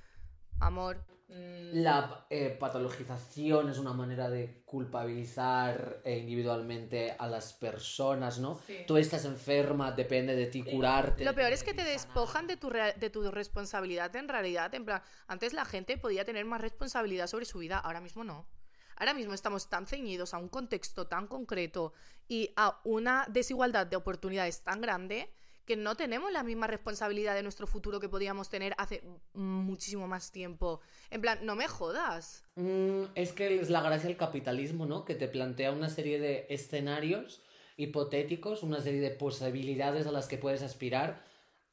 amor. 0.60 1.04
Mm, 1.30 1.84
La 1.84 2.26
eh, 2.30 2.56
patologización 2.58 3.70
es 3.70 3.78
una 3.78 3.92
manera 3.92 4.30
de 4.30 4.62
culpabilizar 4.66 6.02
eh, 6.06 6.20
individualmente 6.20 7.16
a 7.20 7.28
las 7.28 7.52
personas, 7.52 8.40
¿no? 8.40 8.60
Sí. 8.66 8.78
Tú 8.88 8.96
estás 8.96 9.26
enferma, 9.26 9.92
depende 9.92 10.36
de 10.36 10.46
ti 10.46 10.64
curarte. 10.64 11.26
Lo 11.26 11.36
peor 11.36 11.52
es 11.52 11.64
que 11.64 11.74
te 11.74 11.84
despojan 11.84 12.48
de 12.48 12.56
tu, 12.56 12.70
de 12.70 13.10
tu 13.10 13.30
responsabilidad 13.30 14.16
en 14.16 14.30
realidad. 14.30 14.74
En 14.74 14.86
plan, 14.86 15.02
antes 15.28 15.52
la 15.52 15.66
gente 15.66 15.98
podía 15.98 16.24
tener 16.24 16.46
más 16.46 16.62
responsabilidad 16.62 17.28
sobre 17.28 17.46
su 17.46 17.60
vida, 17.60 17.78
ahora 17.78 18.00
mismo 18.00 18.24
no. 18.24 18.48
Ahora 18.96 19.14
mismo 19.14 19.34
estamos 19.34 19.70
tan 19.70 19.86
ceñidos 19.86 20.34
a 20.34 20.38
un 20.38 20.48
contexto 20.48 21.08
tan 21.08 21.28
concreto 21.28 21.94
y 22.28 22.52
a 22.56 22.80
una 22.84 23.26
desigualdad 23.30 23.86
de 23.86 23.96
oportunidades 23.96 24.64
tan 24.64 24.82
grande 24.82 25.30
que 25.68 25.76
no 25.76 25.96
tenemos 25.96 26.32
la 26.32 26.44
misma 26.44 26.66
responsabilidad 26.66 27.36
de 27.36 27.44
nuestro 27.44 27.68
futuro 27.68 28.00
que 28.00 28.08
podíamos 28.08 28.50
tener 28.50 28.74
hace 28.78 29.04
muchísimo 29.34 30.08
más 30.08 30.32
tiempo. 30.32 30.80
En 31.12 31.20
plan, 31.20 31.40
no 31.44 31.58
me 31.58 31.68
jodas. 31.68 32.46
Mm, 32.56 33.04
es 33.16 33.34
que 33.34 33.60
es 33.60 33.70
la 33.70 33.82
gracia 33.82 34.08
del 34.08 34.16
capitalismo, 34.16 34.86
¿no? 34.86 35.04
Que 35.04 35.14
te 35.14 35.28
plantea 35.28 35.74
una 35.74 35.90
serie 35.90 36.20
de 36.20 36.48
escenarios 36.50 37.44
hipotéticos, 37.76 38.64
una 38.64 38.80
serie 38.80 39.02
de 39.02 39.12
posibilidades 39.12 40.08
a 40.08 40.14
las 40.14 40.30
que 40.30 40.38
puedes 40.38 40.64
aspirar. 40.64 41.26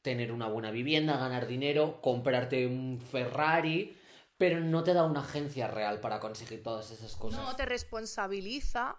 Tener 0.02 0.32
una 0.32 0.48
buena 0.48 0.72
vivienda, 0.72 1.16
ganar 1.16 1.46
dinero, 1.46 2.00
comprarte 2.02 2.66
un 2.66 3.00
Ferrari, 3.00 3.96
pero 4.36 4.58
no 4.58 4.82
te 4.82 4.92
da 4.92 5.04
una 5.04 5.20
agencia 5.20 5.68
real 5.68 6.00
para 6.00 6.18
conseguir 6.18 6.64
todas 6.64 6.90
esas 6.90 7.14
cosas. 7.14 7.40
No, 7.40 7.54
te 7.54 7.64
responsabiliza 7.64 8.96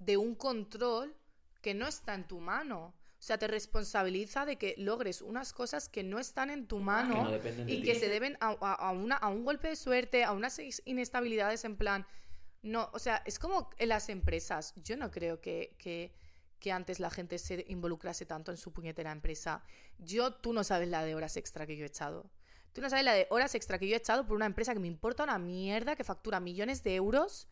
de 0.00 0.16
un 0.16 0.34
control 0.34 1.14
que 1.60 1.74
no 1.74 1.86
está 1.86 2.14
en 2.14 2.26
tu 2.26 2.40
mano. 2.40 2.92
O 3.22 3.24
sea, 3.24 3.38
te 3.38 3.46
responsabiliza 3.46 4.44
de 4.44 4.56
que 4.58 4.74
logres 4.78 5.22
unas 5.22 5.52
cosas 5.52 5.88
que 5.88 6.02
no 6.02 6.18
están 6.18 6.50
en 6.50 6.66
tu 6.66 6.80
mano 6.80 7.30
Que 7.40 7.52
no 7.52 7.62
y 7.70 7.76
ti. 7.76 7.82
que 7.84 7.94
se 7.94 8.08
deben 8.08 8.36
a, 8.40 8.48
a- 8.60 8.72
a 8.74 8.90
una, 8.90 9.14
a 9.14 9.28
un 9.28 9.44
golpe 9.44 9.68
de 9.68 9.76
suerte, 9.76 10.24
a 10.24 10.32
unas 10.32 10.60
inestabilidades 10.86 11.64
en 11.64 11.76
plan... 11.76 12.04
No, 12.62 12.90
o 12.92 12.98
sea, 12.98 13.22
es 13.24 13.38
como 13.38 13.70
en 13.78 13.90
las 13.90 14.08
empresas. 14.08 14.72
Yo 14.76 14.96
no 14.96 15.12
creo 15.12 15.40
que, 15.40 15.76
que, 15.78 16.12
que 16.58 16.72
antes 16.72 16.98
la 16.98 17.10
gente 17.10 17.38
se 17.38 17.64
involucrase 17.68 18.26
tanto 18.26 18.50
en 18.50 18.56
su 18.56 18.72
puñetera 18.72 19.12
empresa. 19.12 19.62
Yo, 19.98 20.32
tú 20.34 20.52
no 20.52 20.64
sabes 20.64 20.88
la 20.88 21.04
de 21.04 21.14
horas 21.14 21.36
extra 21.36 21.64
que 21.64 21.76
yo 21.76 21.84
he 21.84 21.88
echado. 21.88 22.28
Tú 22.72 22.80
no 22.80 22.90
sabes 22.90 23.04
la 23.04 23.14
de 23.14 23.28
horas 23.30 23.54
extra 23.54 23.78
que 23.78 23.86
yo 23.86 23.94
he 23.94 23.98
echado 23.98 24.26
por 24.26 24.34
una 24.34 24.46
empresa 24.46 24.72
que 24.74 24.80
me 24.80 24.88
importa 24.88 25.22
una 25.22 25.38
mierda, 25.38 25.94
que 25.94 26.02
factura 26.02 26.40
millones 26.40 26.82
de 26.82 26.96
euros 26.96 27.46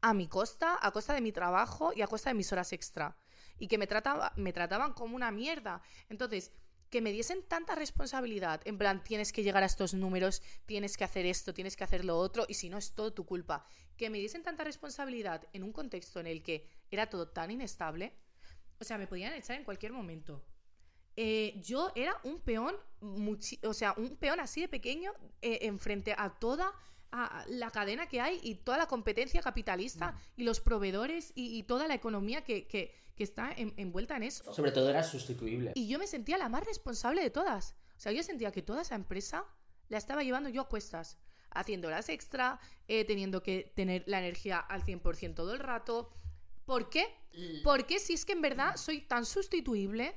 a 0.00 0.14
mi 0.14 0.28
costa, 0.28 0.78
a 0.80 0.90
costa 0.92 1.12
de 1.12 1.20
mi 1.20 1.32
trabajo 1.32 1.92
y 1.94 2.00
a 2.00 2.06
costa 2.06 2.30
de 2.30 2.34
mis 2.34 2.50
horas 2.52 2.72
extra. 2.72 3.16
Y 3.60 3.68
que 3.68 3.78
me, 3.78 3.86
trataba, 3.86 4.32
me 4.36 4.52
trataban 4.52 4.92
como 4.92 5.14
una 5.14 5.30
mierda. 5.30 5.80
Entonces, 6.08 6.50
que 6.90 7.00
me 7.00 7.12
diesen 7.12 7.44
tanta 7.44 7.76
responsabilidad, 7.76 8.60
en 8.64 8.76
plan, 8.76 9.02
tienes 9.04 9.32
que 9.32 9.44
llegar 9.44 9.62
a 9.62 9.66
estos 9.66 9.94
números, 9.94 10.42
tienes 10.66 10.96
que 10.96 11.04
hacer 11.04 11.24
esto, 11.24 11.54
tienes 11.54 11.76
que 11.76 11.84
hacer 11.84 12.04
lo 12.04 12.18
otro, 12.18 12.44
y 12.48 12.54
si 12.54 12.68
no 12.68 12.78
es 12.78 12.92
todo 12.92 13.12
tu 13.12 13.24
culpa. 13.24 13.64
Que 13.96 14.10
me 14.10 14.18
diesen 14.18 14.42
tanta 14.42 14.64
responsabilidad 14.64 15.46
en 15.52 15.62
un 15.62 15.72
contexto 15.72 16.18
en 16.18 16.26
el 16.26 16.42
que 16.42 16.66
era 16.90 17.08
todo 17.08 17.28
tan 17.28 17.52
inestable, 17.52 18.12
o 18.80 18.84
sea, 18.84 18.98
me 18.98 19.06
podían 19.06 19.34
echar 19.34 19.56
en 19.56 19.64
cualquier 19.64 19.92
momento. 19.92 20.44
Eh, 21.16 21.60
yo 21.62 21.92
era 21.94 22.18
un 22.24 22.40
peón, 22.40 22.74
o 23.62 23.74
sea, 23.74 23.94
un 23.96 24.16
peón 24.16 24.40
así 24.40 24.62
de 24.62 24.68
pequeño 24.68 25.12
eh, 25.42 25.60
en 25.62 25.78
a 26.16 26.30
toda 26.38 26.72
a 27.12 27.44
la 27.48 27.70
cadena 27.70 28.06
que 28.08 28.20
hay 28.20 28.38
y 28.42 28.54
toda 28.56 28.78
la 28.78 28.86
competencia 28.86 29.42
capitalista 29.42 30.14
y 30.36 30.44
los 30.44 30.60
proveedores 30.60 31.32
y, 31.34 31.56
y 31.58 31.62
toda 31.64 31.86
la 31.88 31.94
economía 31.94 32.42
que, 32.44 32.66
que- 32.66 32.94
que 33.16 33.24
está 33.24 33.52
en- 33.54 33.74
envuelta 33.76 34.16
en 34.16 34.22
eso. 34.22 34.54
Sobre 34.54 34.72
todo 34.72 34.88
era 34.88 35.02
sustituible. 35.02 35.72
Y 35.74 35.88
yo 35.88 35.98
me 35.98 36.06
sentía 36.06 36.38
la 36.38 36.48
más 36.48 36.64
responsable 36.64 37.22
de 37.22 37.28
todas. 37.30 37.74
O 37.96 38.00
sea, 38.00 38.12
yo 38.12 38.22
sentía 38.22 38.50
que 38.50 38.62
toda 38.62 38.80
esa 38.82 38.94
empresa 38.94 39.44
la 39.88 39.98
estaba 39.98 40.22
llevando 40.22 40.48
yo 40.48 40.62
a 40.62 40.68
cuestas, 40.68 41.18
haciendo 41.50 41.88
horas 41.88 42.08
extra, 42.08 42.58
eh, 42.88 43.04
teniendo 43.04 43.42
que 43.42 43.72
tener 43.76 44.04
la 44.06 44.20
energía 44.20 44.58
al 44.58 44.82
100% 44.84 45.34
todo 45.34 45.52
el 45.52 45.58
rato. 45.58 46.10
¿Por 46.64 46.88
qué? 46.88 47.04
Porque 47.62 47.98
si 47.98 48.14
es 48.14 48.24
que 48.24 48.32
en 48.32 48.40
verdad 48.40 48.76
soy 48.76 49.00
tan 49.02 49.26
sustituible. 49.26 50.16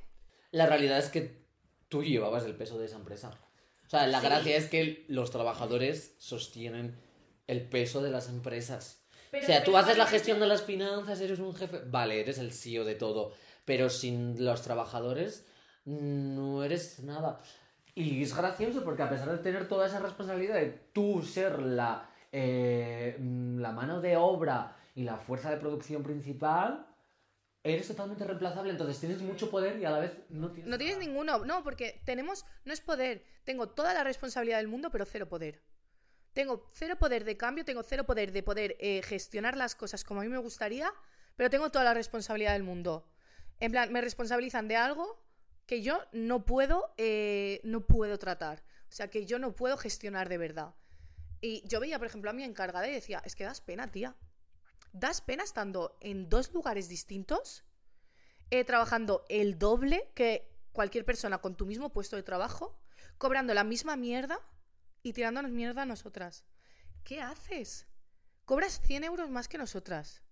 La 0.52 0.66
realidad 0.66 0.98
es 0.98 1.08
que 1.10 1.44
tú 1.88 2.02
llevabas 2.02 2.44
el 2.44 2.56
peso 2.56 2.78
de 2.78 2.86
esa 2.86 2.96
empresa. 2.96 3.38
O 3.86 3.90
sea, 3.90 4.06
la 4.06 4.20
Sí. 4.20 4.26
gracia 4.26 4.56
es 4.56 4.68
que 4.68 5.04
los 5.08 5.30
trabajadores 5.30 6.14
sostienen 6.18 6.96
el 7.46 7.62
peso 7.68 8.02
de 8.02 8.10
las 8.10 8.28
empresas. 8.28 9.02
Pero- 9.30 9.44
o 9.44 9.46
sea, 9.46 9.64
tú 9.64 9.76
haces 9.76 9.98
la 9.98 10.06
gestión 10.06 10.40
de 10.40 10.46
las 10.46 10.62
finanzas, 10.62 11.20
eres 11.20 11.38
un 11.40 11.54
jefe. 11.54 11.80
Vale, 11.86 12.20
eres 12.20 12.38
el 12.38 12.52
CEO 12.52 12.84
de 12.84 12.94
todo. 12.94 13.32
Pero 13.64 13.90
sin 13.90 14.44
los 14.44 14.62
trabajadores 14.62 15.44
no 15.84 16.64
eres 16.64 17.00
nada. 17.00 17.40
Y 17.94 18.22
es 18.22 18.34
gracioso 18.36 18.82
porque 18.84 19.02
a 19.02 19.08
pesar 19.10 19.30
de 19.30 19.38
tener 19.38 19.68
toda 19.68 19.86
esa 19.86 20.00
responsabilidad 20.00 20.54
de 20.56 20.66
tú 20.92 21.22
ser 21.22 21.60
la, 21.60 22.10
eh, 22.32 23.16
la 23.20 23.72
mano 23.72 24.00
de 24.00 24.16
obra 24.16 24.76
y 24.94 25.02
la 25.04 25.16
fuerza 25.16 25.50
de 25.50 25.56
producción 25.58 26.02
principal, 26.02 26.86
eres 27.64 27.88
totalmente 27.88 28.24
reemplazable. 28.24 28.70
Entonces 28.70 29.00
tienes 29.00 29.20
mucho 29.22 29.50
poder 29.50 29.78
y 29.80 29.84
a 29.84 29.90
la 29.90 29.98
vez 29.98 30.12
no 30.28 30.52
tienes. 30.52 30.70
No 30.70 30.78
tienes 30.78 30.98
nada. 30.98 31.06
ninguno, 31.06 31.44
no, 31.44 31.64
porque 31.64 32.00
tenemos, 32.04 32.44
no 32.64 32.72
es 32.72 32.80
poder, 32.80 33.24
tengo 33.44 33.68
toda 33.70 33.94
la 33.94 34.04
responsabilidad 34.04 34.58
del 34.58 34.68
mundo, 34.68 34.90
pero 34.90 35.04
cero 35.06 35.28
poder. 35.28 35.62
Tengo 36.34 36.68
cero 36.72 36.96
poder 36.98 37.24
de 37.24 37.36
cambio, 37.36 37.64
tengo 37.64 37.82
cero 37.82 38.04
poder 38.04 38.32
de 38.32 38.42
poder 38.42 38.76
eh, 38.80 39.02
gestionar 39.02 39.56
las 39.56 39.74
cosas 39.74 40.04
como 40.04 40.20
a 40.20 40.24
mí 40.24 40.28
me 40.28 40.38
gustaría, 40.38 40.92
pero 41.36 41.48
tengo 41.48 41.70
toda 41.70 41.84
la 41.84 41.94
responsabilidad 41.94 42.52
del 42.52 42.64
mundo. 42.64 43.08
En 43.60 43.72
plan, 43.72 43.92
me 43.92 44.00
responsabilizan 44.00 44.68
de 44.68 44.76
algo 44.76 45.22
que 45.66 45.80
yo 45.80 46.00
no 46.12 46.44
puedo, 46.44 46.92
eh, 46.98 47.60
no 47.64 47.86
puedo 47.86 48.18
tratar. 48.18 48.62
O 48.88 48.92
sea, 48.92 49.08
que 49.08 49.26
yo 49.26 49.38
no 49.38 49.56
puedo 49.56 49.76
gestionar 49.76 50.28
de 50.28 50.38
verdad. 50.38 50.74
Y 51.40 51.66
yo 51.66 51.80
veía, 51.80 51.98
por 51.98 52.06
ejemplo, 52.06 52.30
a 52.30 52.32
mi 52.32 52.42
encargada 52.42 52.88
y 52.88 52.92
decía, 52.92 53.22
es 53.24 53.34
que 53.34 53.44
das 53.44 53.60
pena, 53.60 53.90
tía. 53.90 54.14
Das 54.94 55.20
pena 55.20 55.42
estando 55.42 55.98
en 56.00 56.28
dos 56.28 56.54
lugares 56.54 56.88
distintos 56.88 57.64
eh, 58.50 58.64
trabajando 58.64 59.24
el 59.28 59.58
doble 59.58 60.08
que 60.14 60.48
cualquier 60.70 61.04
persona 61.04 61.38
con 61.38 61.56
tu 61.56 61.66
mismo 61.66 61.92
puesto 61.92 62.14
de 62.14 62.22
trabajo, 62.22 62.78
cobrando 63.18 63.54
la 63.54 63.64
misma 63.64 63.96
mierda 63.96 64.38
y 65.02 65.12
tirándonos 65.12 65.50
mierda 65.50 65.82
a 65.82 65.86
nosotras. 65.86 66.44
¿Qué 67.02 67.20
haces? 67.20 67.88
Cobras 68.44 68.80
100 68.82 69.02
euros 69.02 69.30
más 69.30 69.48
que 69.48 69.58
nosotras. 69.58 70.22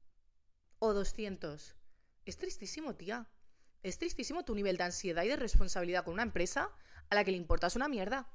O 0.78 0.92
200. 0.92 1.74
Es 2.24 2.36
tristísimo, 2.36 2.94
tía. 2.94 3.28
Es 3.82 3.98
tristísimo 3.98 4.44
tu 4.44 4.54
nivel 4.54 4.76
de 4.76 4.84
ansiedad 4.84 5.24
y 5.24 5.28
de 5.28 5.36
responsabilidad 5.36 6.04
con 6.04 6.14
una 6.14 6.22
empresa 6.22 6.70
a 7.10 7.14
la 7.16 7.24
que 7.24 7.32
le 7.32 7.36
importas 7.36 7.74
una 7.74 7.88
mierda. 7.88 8.30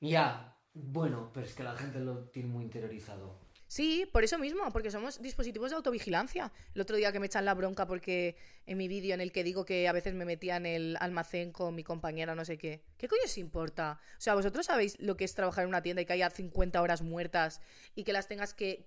Ya, 0.00 0.58
bueno, 0.72 1.30
pero 1.34 1.44
es 1.44 1.54
que 1.54 1.62
la 1.62 1.76
gente 1.76 2.00
lo 2.00 2.30
tiene 2.30 2.48
muy 2.48 2.64
interiorizado. 2.64 3.41
Sí, 3.72 4.06
por 4.12 4.22
eso 4.22 4.38
mismo, 4.38 4.70
porque 4.70 4.90
somos 4.90 5.22
dispositivos 5.22 5.70
de 5.70 5.76
autovigilancia. 5.76 6.52
El 6.74 6.82
otro 6.82 6.94
día 6.94 7.10
que 7.10 7.18
me 7.18 7.24
echan 7.24 7.46
la 7.46 7.54
bronca 7.54 7.86
porque 7.86 8.36
en 8.66 8.76
mi 8.76 8.86
vídeo 8.86 9.14
en 9.14 9.22
el 9.22 9.32
que 9.32 9.42
digo 9.42 9.64
que 9.64 9.88
a 9.88 9.92
veces 9.92 10.12
me 10.12 10.26
metía 10.26 10.56
en 10.58 10.66
el 10.66 10.98
almacén 11.00 11.52
con 11.52 11.74
mi 11.74 11.82
compañera 11.82 12.34
no 12.34 12.44
sé 12.44 12.58
qué. 12.58 12.82
¿Qué 12.98 13.08
coño 13.08 13.22
os 13.24 13.38
importa? 13.38 13.98
O 14.18 14.20
sea, 14.20 14.34
vosotros 14.34 14.66
sabéis 14.66 15.00
lo 15.00 15.16
que 15.16 15.24
es 15.24 15.34
trabajar 15.34 15.64
en 15.64 15.68
una 15.68 15.80
tienda 15.80 16.02
y 16.02 16.04
que 16.04 16.12
haya 16.12 16.28
50 16.28 16.82
horas 16.82 17.00
muertas 17.00 17.62
y 17.94 18.04
que 18.04 18.12
las 18.12 18.28
tengas 18.28 18.52
que, 18.52 18.84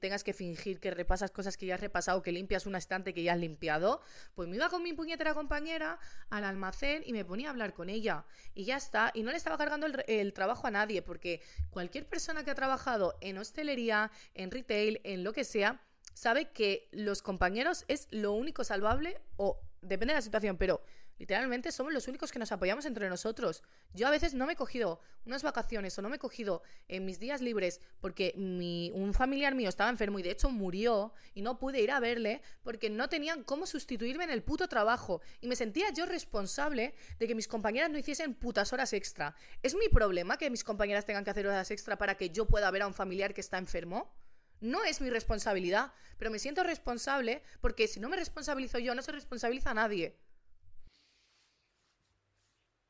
tengas 0.00 0.22
que 0.22 0.34
fingir 0.34 0.80
que 0.80 0.90
repasas 0.90 1.30
cosas 1.30 1.56
que 1.56 1.64
ya 1.64 1.76
has 1.76 1.80
repasado, 1.80 2.22
que 2.22 2.30
limpias 2.30 2.66
un 2.66 2.76
estante 2.76 3.14
que 3.14 3.22
ya 3.22 3.32
has 3.32 3.38
limpiado. 3.38 4.02
Pues 4.34 4.50
me 4.50 4.56
iba 4.56 4.68
con 4.68 4.82
mi 4.82 4.92
puñetera 4.92 5.32
compañera 5.32 5.98
al 6.28 6.44
almacén 6.44 7.02
y 7.06 7.14
me 7.14 7.24
ponía 7.24 7.48
a 7.48 7.52
hablar 7.52 7.72
con 7.72 7.88
ella. 7.88 8.26
Y 8.54 8.66
ya 8.66 8.76
está. 8.76 9.12
Y 9.14 9.22
no 9.22 9.30
le 9.30 9.38
estaba 9.38 9.56
cargando 9.56 9.86
el 9.86 10.32
trabajo 10.34 10.66
a 10.66 10.70
nadie, 10.70 11.00
porque 11.00 11.40
cualquier 11.70 12.06
persona 12.06 12.44
que 12.44 12.50
ha 12.50 12.54
trabajado 12.54 13.16
en 13.22 13.38
hostelería, 13.38 14.10
en 14.34 14.50
retail, 14.50 15.00
en 15.04 15.24
lo 15.24 15.32
que 15.32 15.44
sea, 15.44 15.82
sabe 16.14 16.50
que 16.50 16.88
los 16.92 17.22
compañeros 17.22 17.84
es 17.88 18.08
lo 18.10 18.32
único 18.32 18.64
salvable, 18.64 19.20
o 19.36 19.60
depende 19.82 20.12
de 20.12 20.18
la 20.18 20.22
situación, 20.22 20.56
pero 20.56 20.82
literalmente 21.18 21.72
somos 21.72 21.92
los 21.92 22.08
únicos 22.08 22.32
que 22.32 22.38
nos 22.38 22.52
apoyamos 22.52 22.86
entre 22.86 23.08
nosotros. 23.08 23.62
Yo 23.92 24.06
a 24.06 24.10
veces 24.10 24.34
no 24.34 24.46
me 24.46 24.54
he 24.54 24.56
cogido 24.56 25.00
unas 25.24 25.42
vacaciones 25.42 25.98
o 25.98 26.02
no 26.02 26.08
me 26.08 26.16
he 26.16 26.18
cogido 26.18 26.62
en 26.88 27.04
mis 27.04 27.18
días 27.18 27.40
libres 27.40 27.80
porque 28.00 28.34
mi, 28.36 28.90
un 28.94 29.14
familiar 29.14 29.54
mío 29.54 29.68
estaba 29.68 29.90
enfermo 29.90 30.18
y 30.18 30.22
de 30.22 30.30
hecho 30.30 30.50
murió 30.50 31.12
y 31.34 31.42
no 31.42 31.58
pude 31.58 31.80
ir 31.80 31.90
a 31.90 32.00
verle 32.00 32.42
porque 32.62 32.90
no 32.90 33.08
tenían 33.08 33.44
cómo 33.44 33.66
sustituirme 33.66 34.24
en 34.24 34.30
el 34.30 34.42
puto 34.42 34.68
trabajo 34.68 35.20
y 35.40 35.48
me 35.48 35.56
sentía 35.56 35.90
yo 35.90 36.06
responsable 36.06 36.94
de 37.18 37.26
que 37.26 37.34
mis 37.34 37.48
compañeras 37.48 37.90
no 37.90 37.98
hiciesen 37.98 38.34
putas 38.34 38.72
horas 38.72 38.92
extra. 38.92 39.34
¿Es 39.62 39.74
mi 39.74 39.88
problema 39.88 40.36
que 40.38 40.50
mis 40.50 40.64
compañeras 40.64 41.06
tengan 41.06 41.24
que 41.24 41.30
hacer 41.30 41.46
horas 41.46 41.70
extra 41.70 41.96
para 41.98 42.16
que 42.16 42.30
yo 42.30 42.46
pueda 42.46 42.70
ver 42.70 42.82
a 42.82 42.86
un 42.86 42.94
familiar 42.94 43.34
que 43.34 43.40
está 43.40 43.58
enfermo? 43.58 44.14
No 44.60 44.84
es 44.84 45.00
mi 45.00 45.10
responsabilidad, 45.10 45.92
pero 46.18 46.30
me 46.30 46.38
siento 46.38 46.62
responsable 46.62 47.42
porque 47.60 47.88
si 47.88 48.00
no 48.00 48.08
me 48.08 48.16
responsabilizo 48.16 48.78
yo, 48.78 48.94
no 48.94 49.02
se 49.02 49.12
responsabiliza 49.12 49.70
a 49.70 49.74
nadie. 49.74 50.16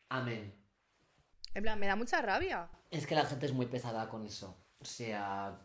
Amén. 0.09 0.55
En 1.55 1.63
plan, 1.63 1.79
me 1.79 1.87
da 1.87 1.97
mucha 1.97 2.21
rabia. 2.23 2.69
Es 2.91 3.07
que 3.07 3.15
la 3.15 3.25
gente 3.25 3.47
es 3.47 3.53
muy 3.53 3.67
pesada 3.67 4.09
con 4.09 4.25
eso. 4.25 4.57
O 4.79 4.85
sea, 4.85 5.59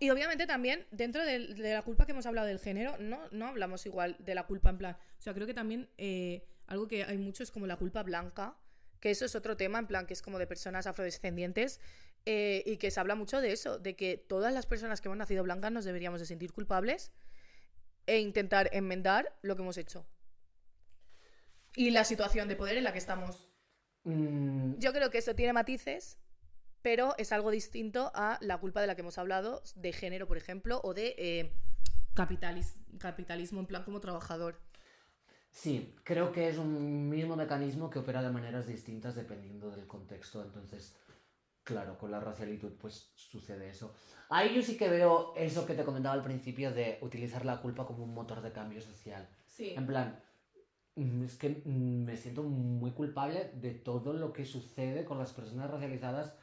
Y 0.00 0.10
obviamente 0.10 0.46
también, 0.46 0.86
dentro 0.90 1.24
de, 1.24 1.38
la 1.38 1.82
culpa 1.82 2.06
que 2.06 2.12
hemos 2.12 2.26
hablado 2.26 2.46
del 2.46 2.58
género, 2.58 2.96
no, 2.98 3.28
no 3.30 3.46
hablamos 3.46 3.86
igual 3.86 4.16
de 4.18 4.34
la 4.34 4.46
culpa 4.46 4.70
en 4.70 4.78
plan. 4.78 4.96
O 5.18 5.22
sea, 5.22 5.34
creo 5.34 5.46
que 5.46 5.54
también 5.54 5.90
eh, 5.98 6.46
algo 6.66 6.88
que 6.88 7.04
hay 7.04 7.18
mucho 7.18 7.42
es 7.42 7.50
como 7.50 7.66
la 7.66 7.76
culpa 7.76 8.02
blanca, 8.02 8.56
que 9.00 9.10
eso 9.10 9.24
es 9.24 9.34
otro 9.34 9.56
tema, 9.56 9.78
en 9.78 9.86
plan, 9.86 10.06
que 10.06 10.14
es 10.14 10.22
como 10.22 10.38
de 10.38 10.46
personas 10.46 10.86
afrodescendientes. 10.86 11.80
eh, 12.28 12.64
y 12.66 12.78
que 12.78 12.90
se 12.90 12.98
habla 12.98 13.14
mucho 13.14 13.40
de 13.40 13.52
eso, 13.52 13.78
de 13.78 13.94
que 13.94 14.16
todas 14.16 14.52
las 14.52 14.66
personas 14.66 15.00
que 15.00 15.06
hemos 15.06 15.16
nacido 15.16 15.44
blancas 15.44 15.70
nos 15.70 15.84
deberíamos 15.84 16.18
de 16.18 16.26
sentir 16.26 16.52
culpables 16.52 17.12
e 18.06 18.18
intentar 18.18 18.68
enmendar 18.72 19.36
lo 19.42 19.54
que 19.54 19.62
hemos 19.62 19.76
hecho. 19.76 20.06
Y 21.76 21.90
la 21.90 22.04
situación 22.04 22.48
de 22.48 22.56
poder 22.56 22.78
en 22.78 22.84
la 22.84 22.92
que 22.92 22.98
estamos. 22.98 23.45
Mm, 24.06 24.78
Yo 24.78 24.92
creo 24.92 25.10
que 25.10 25.18
eso 25.18 25.34
tiene 25.34 25.52
matices, 25.52 26.16
pero 26.82 27.14
es 27.18 27.32
algo 27.32 27.50
distinto 27.50 28.12
a 28.14 28.38
la 28.40 28.58
culpa 28.58 28.80
de 28.80 28.86
la 28.86 28.94
que 28.94 29.00
hemos 29.02 29.18
hablado, 29.18 29.62
de 29.74 29.92
género, 29.92 30.26
por 30.28 30.36
ejemplo, 30.36 30.80
o 30.84 30.94
de 30.94 31.14
eh, 31.18 31.52
capitalis- 32.14 32.74
capitalismo 32.98 33.60
en 33.60 33.66
plan 33.66 33.82
como 33.82 34.00
trabajador. 34.00 34.60
Sí, 35.50 35.96
creo 36.04 36.32
que 36.32 36.48
es 36.48 36.58
un 36.58 37.08
mismo 37.08 37.34
mecanismo 37.34 37.90
que 37.90 37.98
opera 37.98 38.22
de 38.22 38.30
maneras 38.30 38.66
distintas 38.66 39.14
dependiendo 39.16 39.70
del 39.70 39.86
contexto. 39.86 40.42
Entonces, 40.42 40.94
claro, 41.64 41.98
con 41.98 42.10
la 42.10 42.20
racialitud 42.20 42.72
pues 42.78 43.10
sucede 43.16 43.70
eso. 43.70 43.94
Ahí 44.28 44.54
yo 44.54 44.62
sí 44.62 44.76
que 44.76 44.88
veo 44.88 45.34
eso 45.34 45.66
que 45.66 45.74
te 45.74 45.84
comentaba 45.84 46.14
al 46.14 46.22
principio 46.22 46.72
de 46.72 46.98
utilizar 47.00 47.44
la 47.44 47.60
culpa 47.62 47.86
como 47.86 48.04
un 48.04 48.12
motor 48.14 48.42
de 48.42 48.52
cambio 48.52 48.80
social. 48.82 49.28
Sí. 49.46 49.72
En 49.74 49.86
plan, 49.86 50.22
es 50.96 51.36
que 51.36 51.62
mm, 51.64 52.04
me 52.04 52.16
siento 52.16 52.42
muy 52.42 52.90
culpable 52.92 53.50
de 53.54 53.72
todo 53.72 54.12
lo 54.14 54.32
que 54.32 54.44
sucede 54.44 55.04
con 55.04 55.18
las 55.18 55.32
personas 55.32 55.70
racializadas, 55.70 56.34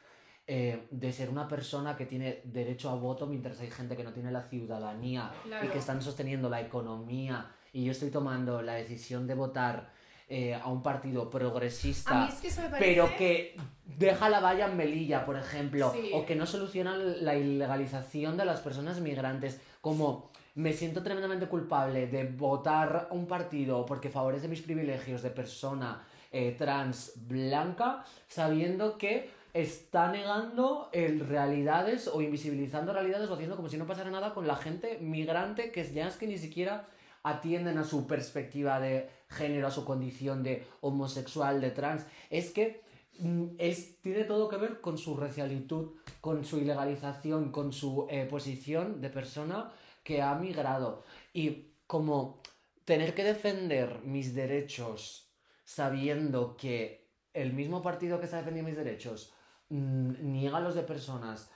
eh, 0.46 0.86
de 0.90 1.12
ser 1.12 1.30
una 1.30 1.48
persona 1.48 1.96
que 1.96 2.06
tiene 2.06 2.42
derecho 2.44 2.90
a 2.90 2.94
voto 2.94 3.26
mientras 3.26 3.58
hay 3.60 3.70
gente 3.70 3.96
que 3.96 4.04
no 4.04 4.12
tiene 4.12 4.30
la 4.30 4.42
ciudadanía 4.42 5.32
y 5.62 5.68
que 5.68 5.78
están 5.78 6.02
sosteniendo 6.02 6.50
la 6.50 6.60
economía 6.60 7.50
y 7.72 7.84
yo 7.84 7.92
estoy 7.92 8.10
tomando 8.10 8.60
la 8.62 8.74
decisión 8.74 9.26
de 9.26 9.34
votar 9.34 9.90
eh, 10.28 10.54
a 10.54 10.68
un 10.68 10.82
partido 10.82 11.28
progresista. 11.28 12.28
Es 12.28 12.36
que 12.36 12.48
parece... 12.50 12.78
Pero 12.78 13.14
que 13.16 13.56
deja 13.84 14.28
la 14.28 14.40
valla 14.40 14.66
en 14.66 14.76
Melilla, 14.76 15.24
por 15.26 15.36
ejemplo, 15.36 15.92
Sí. 15.92 16.10
o 16.14 16.24
que 16.24 16.36
no 16.36 16.46
soluciona 16.46 16.96
la 16.96 17.36
ilegalización 17.36 18.36
de 18.36 18.44
las 18.44 18.60
personas 18.60 19.00
migrantes, 19.00 19.60
como 19.80 20.30
me 20.54 20.72
siento 20.72 21.02
tremendamente 21.02 21.48
culpable 21.48 22.06
de 22.06 22.24
votar 22.24 23.08
un 23.10 23.26
partido 23.26 23.84
porque 23.84 24.08
favorece 24.08 24.48
mis 24.48 24.62
privilegios 24.62 25.22
de 25.22 25.30
persona 25.30 26.06
eh, 26.30 26.54
trans 26.56 27.12
blanca, 27.16 28.04
sabiendo 28.28 28.96
que 28.98 29.30
está 29.52 30.10
negando 30.10 30.90
realidades 30.92 32.08
o 32.08 32.20
invisibilizando 32.20 32.92
realidades 32.92 33.30
o 33.30 33.34
haciendo 33.34 33.56
como 33.56 33.68
si 33.68 33.76
no 33.76 33.86
pasara 33.86 34.10
nada 34.10 34.34
con 34.34 34.46
la 34.48 34.56
gente 34.56 34.98
migrante 35.00 35.70
que 35.70 35.84
ya 35.92 36.08
es 36.08 36.16
que 36.16 36.26
ni 36.26 36.38
siquiera 36.38 36.88
atienden 37.22 37.78
a 37.78 37.84
su 37.84 38.06
perspectiva 38.06 38.80
de 38.80 39.08
género, 39.28 39.68
a 39.68 39.70
su 39.70 39.84
condición 39.84 40.42
de 40.42 40.66
homosexual, 40.80 41.60
de 41.60 41.70
trans. 41.70 42.04
Es 42.30 42.50
que 42.50 42.82
mm, 43.18 43.54
es, 43.58 44.00
tiene 44.02 44.24
todo 44.24 44.48
que 44.48 44.56
ver 44.56 44.80
con 44.80 44.98
su 44.98 45.16
racialitud, 45.16 45.92
con 46.20 46.44
su 46.44 46.58
ilegalización, 46.58 47.50
con 47.50 47.72
su 47.72 48.06
eh, 48.10 48.26
posición 48.28 49.00
de 49.00 49.08
persona 49.08 49.70
que 50.04 50.22
ha 50.22 50.34
migrado. 50.36 51.04
Y 51.32 51.72
como 51.86 52.40
tener 52.84 53.14
que 53.14 53.24
defender 53.24 54.00
mis 54.04 54.34
derechos 54.34 55.32
sabiendo 55.64 56.56
que 56.56 57.08
el 57.32 57.52
mismo 57.52 57.82
partido 57.82 58.20
que 58.20 58.26
está 58.26 58.36
defendiendo 58.36 58.68
mis 58.68 58.78
derechos 58.78 59.32
mm, 59.70 60.30
niega 60.32 60.60
los 60.60 60.74
de 60.74 60.82
personas 60.82 61.50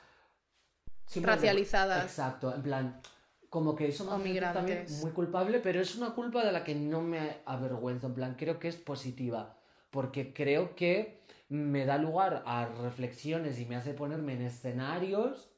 Racializadas. 1.17 2.05
Exacto, 2.05 2.55
en 2.55 2.63
plan, 2.63 3.01
como 3.49 3.75
que 3.75 3.89
eso 3.89 4.05
me 4.05 4.31
hace 4.31 4.41
también 4.53 4.85
muy 5.01 5.11
culpable, 5.13 5.59
pero 5.61 5.81
es 5.81 5.97
una 5.97 6.11
culpa 6.11 6.45
de 6.45 6.53
la 6.53 6.65
que 6.65 6.75
no 6.75 7.01
me 7.01 7.39
avergüenzo, 7.47 8.09
en 8.09 8.15
plan, 8.15 8.35
creo 8.39 8.59
que 8.59 8.69
es 8.69 8.77
positiva, 8.77 9.57
porque 9.91 10.35
creo 10.35 10.75
que 10.75 11.23
me 11.49 11.87
da 11.87 11.97
lugar 11.97 12.43
a 12.47 12.67
reflexiones 12.67 13.59
y 13.59 13.65
me 13.65 13.77
hace 13.77 13.95
ponerme 13.95 14.35
en 14.35 14.43
escenarios 14.43 15.51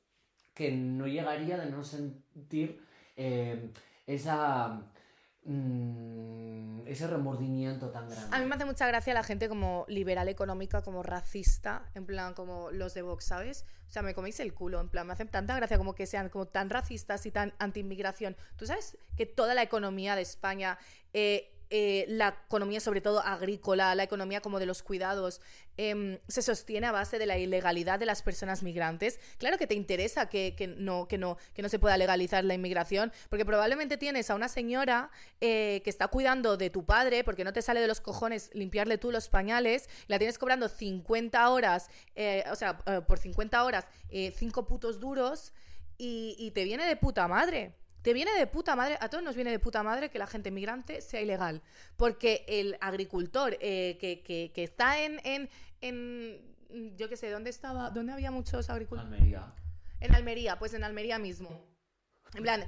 que 0.55 0.73
no 0.73 1.07
llegaría 1.07 1.57
de 1.59 1.71
no 1.71 1.85
sentir 1.85 2.83
eh, 3.17 3.71
esa 4.07 4.83
mm, 5.45 6.87
ese 6.87 7.07
remordimiento 7.07 7.91
tan 7.91 8.09
grande. 8.09 8.35
A 8.35 8.41
mí 8.41 8.47
me 8.47 8.55
hace 8.57 8.65
mucha 8.65 8.87
gracia 8.87 9.15
la 9.15 9.23
gente 9.23 9.49
como 9.49 9.85
liberal 9.89 10.29
económica, 10.29 10.83
como 10.83 11.03
racista, 11.03 11.89
en 11.95 12.05
plan 12.05 12.35
como 12.35 12.71
los 12.73 12.95
de 12.95 13.03
Vox, 13.03 13.27
¿sabes? 13.27 13.65
O 13.87 13.93
sea, 13.93 14.03
me 14.03 14.15
coméis 14.15 14.41
el 14.41 14.55
culo, 14.55 14.81
en 14.81 14.89
plan, 14.89 15.07
me 15.07 15.13
hace 15.13 15.25
tanta 15.25 15.55
gracia 15.55 15.79
como 15.79 15.95
que 15.95 16.07
sean 16.07 16.29
como 16.29 16.47
tan 16.47 16.69
racistas 16.69 17.27
y 17.27 17.31
tan 17.31 17.55
anti-inmigración. 17.59 18.37
¿Tú 18.57 18.67
sabes 18.67 18.99
que 19.17 19.27
toda 19.27 19.55
la 19.55 19.63
economía 19.63 20.17
de 20.17 20.23
España, 20.23 20.79
eh, 21.13 21.60
eh, 21.73 22.05
la 22.09 22.41
economía 22.47 22.81
sobre 22.81 23.01
todo 23.01 23.21
agrícola, 23.21 23.95
la 23.95 24.03
economía 24.03 24.41
como 24.41 24.59
de 24.59 24.67
los 24.67 24.83
cuidados, 24.83 25.41
em, 25.77 26.19
se 26.27 26.43
sostiene 26.43 26.89
a 26.89 26.93
base 26.93 27.19
de 27.21 27.27
la 27.27 27.39
ilegalidad 27.39 28.01
de 28.01 28.07
las 28.07 28.23
personas 28.23 28.65
migrantes? 28.65 29.21
Claro 29.39 29.57
que 29.57 29.69
te 29.69 29.75
interesa 29.75 30.29
que, 30.29 30.57
que 30.57 30.67
no, 30.67 31.07
que, 31.07 31.17
no, 31.17 31.37
que 31.55 31.63
no 31.63 31.69
se 31.69 31.79
pueda 31.79 31.97
legalizar 31.97 32.45
la 32.45 32.55
inmigración, 32.55 33.13
porque 33.29 33.45
probablemente 33.45 33.97
tienes 33.97 34.31
a 34.31 34.35
una 34.35 34.49
señora 34.49 35.13
eh, 35.41 35.81
que 35.85 35.91
está 35.91 36.09
cuidando 36.09 36.57
de 36.57 36.71
tu 36.71 36.85
padre 36.85 37.23
porque 37.23 37.45
no 37.45 37.53
te 37.53 37.63
sale 37.63 37.81
de 37.81 37.87
los 37.87 38.01
cojones 38.01 38.51
limpiarle 38.53 38.99
tú 38.99 39.13
los 39.13 39.29
pañales, 39.29 39.89
la 40.09 40.19
tienes 40.19 40.39
cobrando 40.39 40.69
50 40.69 41.49
horas, 41.51 41.89
eh, 42.17 42.43
o 42.51 42.57
sea, 42.57 42.79
por 42.79 43.21
50 43.21 43.63
horas, 43.63 43.87
5 44.11 44.67
putos 44.67 44.99
duros, 44.99 45.53
y 45.99 46.51
te 46.53 46.65
viene 46.65 46.87
de 46.87 46.97
puta 46.97 47.29
madre. 47.29 47.75
Te 48.03 48.13
viene 48.15 48.33
de 48.33 48.47
puta 48.47 48.77
madre, 48.77 48.97
a 49.01 49.09
todos 49.11 49.23
nos 49.23 49.35
viene 49.35 49.51
de 49.51 49.59
puta 49.59 49.83
madre 49.83 50.09
que 50.11 50.19
la 50.19 50.27
gente 50.27 50.51
migrante 50.51 51.01
sea 51.03 51.21
ilegal. 51.21 51.63
Porque 51.97 52.45
el 52.49 52.77
agricultor 52.81 53.57
eh, 53.61 53.99
que, 54.01 54.23
que- 54.23 54.53
que 54.55 54.65
está 54.65 55.01
en, 55.03 55.21
en, 55.25 55.51
en- 55.83 56.97
yo 56.97 57.09
qué 57.09 57.17
sé, 57.17 57.31
¿dónde 57.31 57.51
estaba? 57.51 57.91
¿Dónde 57.91 58.13
había 58.13 58.31
muchos 58.31 58.71
agricultores? 58.71 59.13
Almería. 59.13 59.53
En 60.01 60.15
Almería, 60.15 60.59
pues 60.59 60.73
en 60.75 60.83
Almería 60.85 61.19
mismo. 61.19 61.51
En 62.35 62.43
plan, 62.43 62.65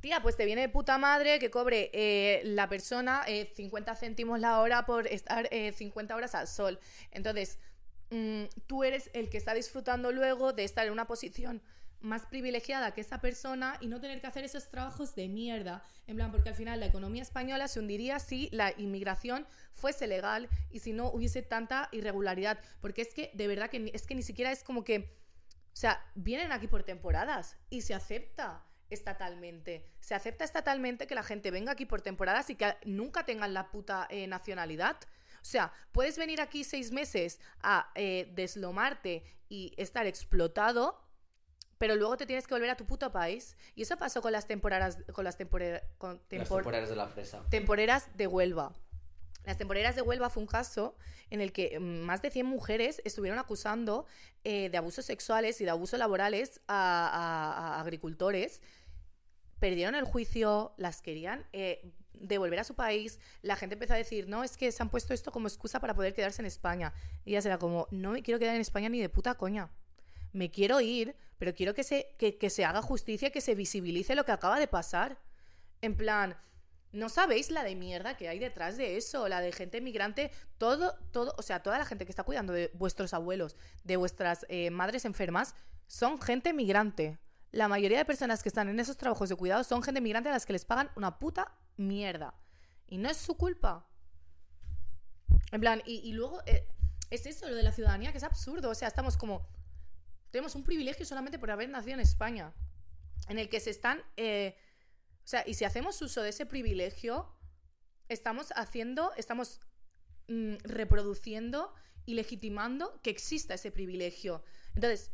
tía, 0.00 0.20
pues 0.22 0.36
te 0.36 0.44
viene 0.44 0.60
de 0.60 0.68
puta 0.68 0.98
madre 0.98 1.38
que 1.40 1.50
cobre 1.50 1.90
eh, 1.92 2.42
la 2.44 2.68
persona 2.68 3.22
eh, 3.26 3.50
50 3.56 3.96
céntimos 3.96 4.38
la 4.38 4.60
hora 4.60 4.86
por 4.86 5.06
estar 5.08 5.48
eh, 5.50 5.72
50 5.72 6.14
horas 6.14 6.34
al 6.36 6.46
sol. 6.46 6.78
Entonces, 7.10 7.58
mm, 8.10 8.44
tú 8.68 8.84
eres 8.84 9.10
el 9.14 9.30
que 9.30 9.38
está 9.38 9.52
disfrutando 9.54 10.12
luego 10.12 10.52
de 10.52 10.62
estar 10.64 10.86
en 10.86 10.92
una 10.92 11.06
posición 11.06 11.60
más 12.00 12.26
privilegiada 12.26 12.92
que 12.92 13.00
esa 13.00 13.20
persona 13.20 13.78
y 13.80 13.88
no 13.88 14.00
tener 14.00 14.20
que 14.20 14.26
hacer 14.26 14.44
esos 14.44 14.68
trabajos 14.68 15.14
de 15.14 15.28
mierda. 15.28 15.82
En 16.06 16.16
plan, 16.16 16.30
porque 16.30 16.50
al 16.50 16.54
final 16.54 16.80
la 16.80 16.86
economía 16.86 17.22
española 17.22 17.68
se 17.68 17.80
hundiría 17.80 18.18
si 18.18 18.48
la 18.52 18.72
inmigración 18.76 19.46
fuese 19.72 20.06
legal 20.06 20.48
y 20.70 20.80
si 20.80 20.92
no 20.92 21.10
hubiese 21.10 21.42
tanta 21.42 21.88
irregularidad. 21.92 22.58
Porque 22.80 23.02
es 23.02 23.14
que, 23.14 23.30
de 23.34 23.48
verdad, 23.48 23.70
que 23.70 23.90
es 23.92 24.06
que 24.06 24.14
ni 24.14 24.22
siquiera 24.22 24.52
es 24.52 24.62
como 24.62 24.84
que 24.84 25.16
o 25.76 25.78
sea, 25.78 26.02
vienen 26.14 26.52
aquí 26.52 26.68
por 26.68 26.84
temporadas 26.84 27.54
y 27.68 27.82
se 27.82 27.92
acepta 27.92 28.64
estatalmente. 28.88 29.84
Se 30.00 30.14
acepta 30.14 30.42
estatalmente 30.42 31.06
que 31.06 31.14
la 31.14 31.22
gente 31.22 31.50
venga 31.50 31.72
aquí 31.72 31.84
por 31.84 32.00
temporadas 32.00 32.48
y 32.48 32.54
que 32.54 32.78
nunca 32.86 33.26
tengan 33.26 33.52
la 33.52 33.70
puta 33.70 34.06
eh, 34.08 34.26
nacionalidad. 34.26 34.96
O 35.34 35.44
sea, 35.44 35.74
puedes 35.92 36.16
venir 36.16 36.40
aquí 36.40 36.64
seis 36.64 36.92
meses 36.92 37.40
a 37.60 37.90
eh, 37.94 38.32
deslomarte 38.34 39.22
y 39.50 39.74
estar 39.76 40.06
explotado, 40.06 40.98
pero 41.78 41.94
luego 41.96 42.16
te 42.16 42.26
tienes 42.26 42.46
que 42.46 42.54
volver 42.54 42.70
a 42.70 42.76
tu 42.76 42.86
puto 42.86 43.12
país. 43.12 43.56
Y 43.74 43.82
eso 43.82 43.96
pasó 43.96 44.22
con 44.22 44.32
las 44.32 44.46
temporadas, 44.46 44.98
con 45.12 45.24
las 45.24 45.38
tempore- 45.38 45.82
con 45.98 46.20
Las 46.30 46.48
tempor- 46.48 46.56
temporadas 46.56 46.88
de 46.88 46.96
la 46.96 47.08
fresa. 47.08 47.42
temporeras 47.50 48.08
de 48.16 48.26
Huelva. 48.26 48.72
Las 49.44 49.58
temporeras 49.58 49.94
de 49.94 50.02
Huelva 50.02 50.28
fue 50.28 50.42
un 50.42 50.48
caso 50.48 50.96
en 51.30 51.40
el 51.40 51.52
que 51.52 51.78
mm, 51.78 52.00
más 52.00 52.20
de 52.22 52.30
100 52.30 52.46
mujeres 52.46 53.00
estuvieron 53.04 53.38
acusando 53.38 54.06
eh, 54.44 54.70
de 54.70 54.76
abusos 54.78 55.04
sexuales 55.04 55.60
y 55.60 55.64
de 55.64 55.70
abusos 55.70 55.98
laborales 55.98 56.60
a, 56.66 57.06
a- 57.08 57.76
a 57.76 57.80
agricultores. 57.80 58.60
Perdieron 59.58 59.94
el 59.94 60.04
juicio, 60.04 60.74
las 60.76 61.00
querían 61.00 61.46
eh, 61.52 61.92
devolver 62.12 62.58
a 62.58 62.64
su 62.64 62.74
país. 62.74 63.18
La 63.42 63.56
gente 63.56 63.74
empezó 63.74 63.94
a 63.94 63.96
decir, 63.96 64.28
no, 64.28 64.44
es 64.44 64.56
que 64.56 64.70
se 64.72 64.82
han 64.82 64.90
puesto 64.90 65.14
esto 65.14 65.30
como 65.32 65.48
excusa 65.48 65.80
para 65.80 65.94
poder 65.94 66.12
quedarse 66.12 66.42
en 66.42 66.46
España. 66.46 66.92
Y 67.24 67.30
ella 67.30 67.42
será 67.42 67.58
como, 67.58 67.86
no 67.90 68.10
me 68.12 68.22
quiero 68.22 68.38
quedar 68.40 68.54
en 68.54 68.60
España 68.60 68.88
ni 68.88 69.00
de 69.00 69.08
puta 69.08 69.34
coña. 69.34 69.70
Me 70.36 70.50
quiero 70.50 70.80
ir, 70.80 71.16
pero 71.38 71.54
quiero 71.54 71.74
que 71.74 71.82
se, 71.82 72.14
que, 72.18 72.36
que 72.36 72.50
se 72.50 72.64
haga 72.64 72.82
justicia, 72.82 73.30
que 73.30 73.40
se 73.40 73.54
visibilice 73.54 74.14
lo 74.14 74.24
que 74.24 74.32
acaba 74.32 74.58
de 74.58 74.68
pasar. 74.68 75.18
En 75.80 75.96
plan, 75.96 76.36
¿no 76.92 77.08
sabéis 77.08 77.50
la 77.50 77.64
de 77.64 77.74
mierda 77.74 78.18
que 78.18 78.28
hay 78.28 78.38
detrás 78.38 78.76
de 78.76 78.98
eso? 78.98 79.28
La 79.28 79.40
de 79.40 79.52
gente 79.52 79.80
migrante, 79.80 80.30
todo, 80.58 80.94
todo, 81.10 81.34
o 81.38 81.42
sea, 81.42 81.62
toda 81.62 81.78
la 81.78 81.86
gente 81.86 82.04
que 82.04 82.12
está 82.12 82.22
cuidando 82.22 82.52
de 82.52 82.70
vuestros 82.74 83.14
abuelos, 83.14 83.56
de 83.84 83.96
vuestras 83.96 84.44
eh, 84.50 84.70
madres 84.70 85.06
enfermas, 85.06 85.54
son 85.86 86.20
gente 86.20 86.52
migrante. 86.52 87.18
La 87.50 87.68
mayoría 87.68 87.96
de 87.96 88.04
personas 88.04 88.42
que 88.42 88.50
están 88.50 88.68
en 88.68 88.78
esos 88.78 88.98
trabajos 88.98 89.30
de 89.30 89.36
cuidado 89.36 89.64
son 89.64 89.82
gente 89.82 90.02
migrante 90.02 90.28
a 90.28 90.32
las 90.32 90.44
que 90.44 90.52
les 90.52 90.66
pagan 90.66 90.90
una 90.96 91.18
puta 91.18 91.54
mierda. 91.78 92.34
Y 92.88 92.98
no 92.98 93.08
es 93.08 93.16
su 93.16 93.38
culpa. 93.38 93.86
En 95.50 95.60
plan, 95.60 95.82
y, 95.86 96.12
luego 96.12 96.42
eh, 96.44 96.68
es 97.10 97.24
eso, 97.24 97.48
lo 97.48 97.54
de 97.54 97.62
la 97.62 97.72
ciudadanía, 97.72 98.12
que 98.12 98.18
es 98.18 98.24
absurdo. 98.24 98.70
O 98.70 98.74
sea, 98.74 98.88
estamos 98.88 99.16
como. 99.16 99.46
Tenemos 100.30 100.54
un 100.54 100.64
privilegio 100.64 101.04
solamente 101.06 101.38
por 101.38 101.50
haber 101.50 101.68
nacido 101.68 101.94
en 101.94 102.00
España. 102.00 102.52
En 103.28 103.38
el 103.38 103.48
que 103.48 103.60
se 103.60 103.70
están. 103.70 104.02
eh, 104.16 104.56
o 105.24 105.28
sea, 105.28 105.42
y 105.46 105.54
si 105.54 105.64
hacemos 105.64 106.00
uso 106.02 106.22
de 106.22 106.28
ese 106.28 106.46
privilegio, 106.46 107.28
estamos 108.08 108.52
haciendo. 108.54 109.12
Estamos 109.16 109.60
mm, 110.28 110.56
reproduciendo 110.64 111.74
y 112.04 112.14
legitimando 112.14 113.00
que 113.02 113.10
exista 113.10 113.54
ese 113.54 113.70
privilegio. 113.72 114.42
Entonces, 114.74 115.10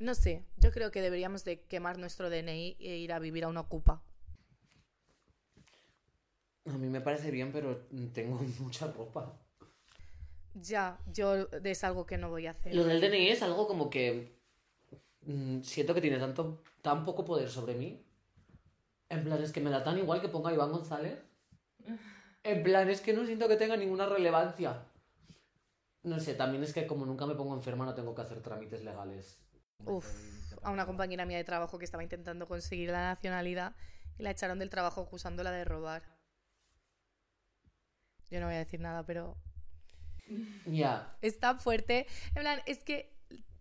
No 0.00 0.14
sé, 0.16 0.44
yo 0.56 0.72
creo 0.72 0.90
que 0.90 1.00
deberíamos 1.00 1.44
de 1.44 1.60
quemar 1.66 1.98
nuestro 1.98 2.28
DNI 2.28 2.76
e 2.80 2.96
ir 2.96 3.12
a 3.12 3.20
vivir 3.20 3.44
a 3.44 3.48
una 3.48 3.60
ocupa. 3.60 4.02
A 6.66 6.76
mí 6.78 6.88
me 6.88 7.00
parece 7.00 7.30
bien, 7.30 7.52
pero 7.52 7.86
tengo 8.12 8.36
mucha 8.60 8.90
ropa. 8.90 9.38
Ya, 10.54 10.98
yo 11.06 11.48
es 11.64 11.84
algo 11.84 12.06
que 12.06 12.18
no 12.18 12.28
voy 12.28 12.46
a 12.46 12.50
hacer. 12.50 12.74
Lo 12.74 12.84
del 12.84 13.00
DNI 13.00 13.28
es 13.28 13.42
algo 13.42 13.66
como 13.68 13.88
que 13.88 14.36
siento 15.62 15.94
que 15.94 16.00
tiene 16.00 16.18
tanto, 16.18 16.62
tan 16.82 17.04
poco 17.04 17.24
poder 17.24 17.48
sobre 17.50 17.74
mí. 17.74 18.04
En 19.08 19.24
plan, 19.24 19.42
es 19.42 19.52
que 19.52 19.60
me 19.60 19.70
da 19.70 19.84
tan 19.84 19.98
igual 19.98 20.20
que 20.20 20.28
ponga 20.28 20.52
Iván 20.52 20.72
González. 20.72 21.18
En 22.42 22.62
plan, 22.62 22.88
es 22.90 23.00
que 23.00 23.12
no 23.12 23.24
siento 23.24 23.48
que 23.48 23.56
tenga 23.56 23.76
ninguna 23.76 24.06
relevancia. 24.06 24.82
No 26.02 26.20
sé, 26.20 26.34
también 26.34 26.62
es 26.62 26.72
que 26.74 26.86
como 26.86 27.06
nunca 27.06 27.26
me 27.26 27.34
pongo 27.34 27.54
enferma 27.54 27.84
no 27.86 27.94
tengo 27.94 28.14
que 28.14 28.22
hacer 28.22 28.40
trámites 28.42 28.84
legales. 28.84 29.38
Uf, 29.86 30.06
a 30.62 30.70
una 30.70 30.84
compañera 30.86 31.24
mía 31.24 31.38
de 31.38 31.44
trabajo 31.44 31.78
que 31.78 31.84
estaba 31.84 32.02
intentando 32.02 32.46
conseguir 32.46 32.90
la 32.90 33.00
nacionalidad 33.08 33.74
y 34.18 34.22
la 34.22 34.30
echaron 34.30 34.58
del 34.58 34.70
trabajo 34.70 35.00
acusándola 35.02 35.50
de 35.50 35.64
robar. 35.64 36.02
Yo 38.30 38.40
no 38.40 38.46
voy 38.46 38.56
a 38.56 38.58
decir 38.58 38.80
nada, 38.80 39.04
pero 39.04 39.36
Ya. 40.66 41.16
es 41.22 41.38
tan 41.38 41.58
fuerte. 41.58 42.06
En 42.34 42.42
plan, 42.42 42.60
es 42.66 42.82
que 42.84 43.14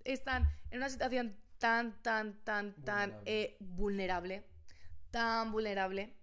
están 0.03 0.49
en 0.71 0.77
una 0.77 0.89
situación 0.89 1.37
tan, 1.63 2.01
tan, 2.01 2.43
tan, 2.43 2.73
tan 2.83 3.11
Vulnerable. 3.11 3.41
eh, 3.41 3.57
vulnerable. 3.61 4.43
Tan 5.11 5.49
vulnerable. 5.53 6.13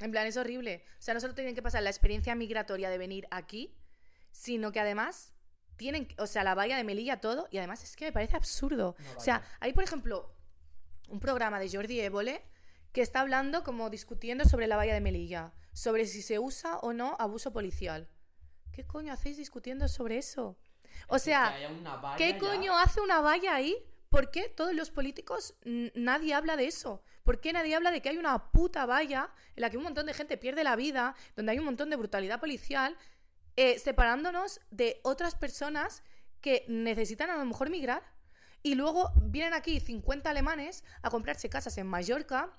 En 0.00 0.10
plan, 0.10 0.26
es 0.26 0.36
horrible. 0.36 0.84
O 0.98 1.02
sea, 1.02 1.14
no 1.14 1.20
solo 1.20 1.34
tienen 1.34 1.54
que 1.54 1.62
pasar 1.62 1.82
la 1.82 1.88
experiencia 1.88 2.34
migratoria 2.34 2.90
de 2.90 2.98
venir 2.98 3.26
aquí, 3.30 3.74
sino 4.32 4.70
que 4.70 4.80
además 4.80 5.32
tienen, 5.76 6.08
o 6.18 6.26
sea, 6.26 6.44
la 6.44 6.54
valla 6.54 6.76
de 6.76 6.84
Melilla, 6.84 7.22
todo, 7.22 7.48
y 7.50 7.56
además 7.56 7.82
es 7.84 7.96
que 7.96 8.04
me 8.04 8.12
parece 8.12 8.36
absurdo. 8.36 8.96
O 9.16 9.20
sea, 9.20 9.42
hay, 9.60 9.72
por 9.72 9.82
ejemplo, 9.82 10.36
un 11.08 11.18
programa 11.18 11.58
de 11.58 11.70
Jordi 11.70 11.98
Évole 12.00 12.42
que 12.92 13.00
está 13.00 13.20
hablando 13.20 13.64
como 13.64 13.88
discutiendo 13.88 14.44
sobre 14.44 14.66
la 14.66 14.76
valla 14.76 14.92
de 14.92 15.00
Melilla, 15.00 15.54
sobre 15.72 16.04
si 16.04 16.20
se 16.20 16.38
usa 16.38 16.76
o 16.80 16.92
no 16.92 17.16
abuso 17.18 17.50
policial. 17.54 18.10
¿Qué 18.72 18.86
coño 18.86 19.10
hacéis 19.10 19.38
discutiendo 19.38 19.88
sobre 19.88 20.18
eso? 20.18 20.58
O 21.08 21.18
sea, 21.18 21.56
¿qué 22.16 22.32
ya. 22.32 22.38
coño 22.38 22.76
hace 22.78 23.00
una 23.00 23.20
valla 23.20 23.54
ahí? 23.54 23.76
¿Por 24.08 24.30
qué 24.30 24.48
todos 24.48 24.74
los 24.74 24.90
políticos 24.90 25.54
nadie 25.64 26.34
habla 26.34 26.56
de 26.56 26.66
eso? 26.66 27.02
¿Por 27.24 27.40
qué 27.40 27.52
nadie 27.52 27.74
habla 27.74 27.90
de 27.90 28.00
que 28.00 28.08
hay 28.08 28.18
una 28.18 28.52
puta 28.52 28.86
valla 28.86 29.30
en 29.56 29.62
la 29.62 29.70
que 29.70 29.76
un 29.76 29.82
montón 29.82 30.06
de 30.06 30.14
gente 30.14 30.36
pierde 30.36 30.62
la 30.64 30.76
vida, 30.76 31.14
donde 31.34 31.52
hay 31.52 31.58
un 31.58 31.64
montón 31.64 31.90
de 31.90 31.96
brutalidad 31.96 32.38
policial, 32.38 32.96
eh, 33.56 33.78
separándonos 33.78 34.60
de 34.70 35.00
otras 35.02 35.34
personas 35.34 36.02
que 36.40 36.64
necesitan 36.68 37.30
a 37.30 37.36
lo 37.36 37.44
mejor 37.44 37.68
migrar? 37.68 38.02
Y 38.62 38.74
luego 38.74 39.12
vienen 39.16 39.54
aquí 39.54 39.80
50 39.80 40.30
alemanes 40.30 40.84
a 41.02 41.10
comprarse 41.10 41.48
casas 41.48 41.76
en 41.78 41.86
Mallorca, 41.86 42.52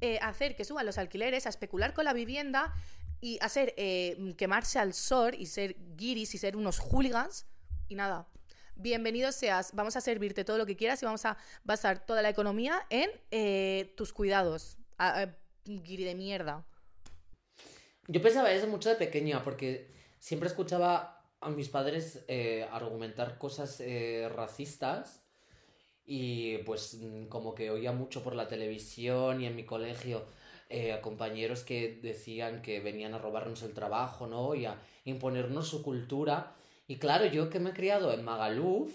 eh, 0.00 0.18
a 0.20 0.28
hacer 0.28 0.56
que 0.56 0.64
suban 0.64 0.86
los 0.86 0.98
alquileres, 0.98 1.46
a 1.46 1.48
especular 1.48 1.94
con 1.94 2.04
la 2.04 2.12
vivienda 2.12 2.74
y 3.20 3.38
a 3.40 3.48
ser, 3.48 3.72
eh, 3.76 4.34
quemarse 4.36 4.78
al 4.78 4.92
sol 4.92 5.34
y 5.38 5.46
ser 5.46 5.76
guiris 5.96 6.34
y 6.34 6.38
ser 6.38 6.56
unos 6.56 6.78
hooligans. 6.78 7.46
Y 7.88 7.94
nada, 7.94 8.26
bienvenido 8.76 9.32
seas, 9.32 9.72
vamos 9.74 9.96
a 9.96 10.00
servirte 10.00 10.44
todo 10.44 10.58
lo 10.58 10.66
que 10.66 10.76
quieras 10.76 11.02
y 11.02 11.06
vamos 11.06 11.24
a 11.24 11.36
basar 11.64 12.04
toda 12.06 12.22
la 12.22 12.30
economía 12.30 12.82
en 12.90 13.10
eh, 13.30 13.92
tus 13.96 14.12
cuidados. 14.12 14.78
A- 14.98 15.22
a- 15.22 15.36
guiri 15.66 16.04
de 16.04 16.14
mierda. 16.14 16.64
Yo 18.06 18.20
pensaba 18.20 18.52
eso 18.52 18.66
mucho 18.66 18.90
de 18.90 18.96
pequeña, 18.96 19.42
porque 19.42 19.90
siempre 20.18 20.48
escuchaba 20.48 21.22
a 21.40 21.48
mis 21.50 21.68
padres 21.68 22.24
eh, 22.28 22.68
argumentar 22.70 23.38
cosas 23.38 23.80
eh, 23.80 24.28
racistas 24.34 25.22
y 26.06 26.58
pues 26.58 26.98
como 27.30 27.54
que 27.54 27.70
oía 27.70 27.92
mucho 27.92 28.22
por 28.22 28.34
la 28.34 28.46
televisión 28.46 29.40
y 29.40 29.46
en 29.46 29.56
mi 29.56 29.64
colegio 29.64 30.26
eh, 30.68 30.92
a 30.92 31.00
compañeros 31.00 31.64
que 31.64 31.98
decían 32.02 32.60
que 32.60 32.80
venían 32.80 33.14
a 33.14 33.18
robarnos 33.18 33.62
el 33.62 33.72
trabajo, 33.72 34.26
¿no? 34.26 34.54
Y 34.54 34.66
a 34.66 34.78
imponernos 35.04 35.68
su 35.68 35.82
cultura. 35.82 36.54
Y 36.86 36.96
claro, 36.96 37.26
yo 37.26 37.50
que 37.50 37.60
me 37.60 37.70
he 37.70 37.74
criado 37.74 38.12
en 38.12 38.24
Magaluf, 38.24 38.92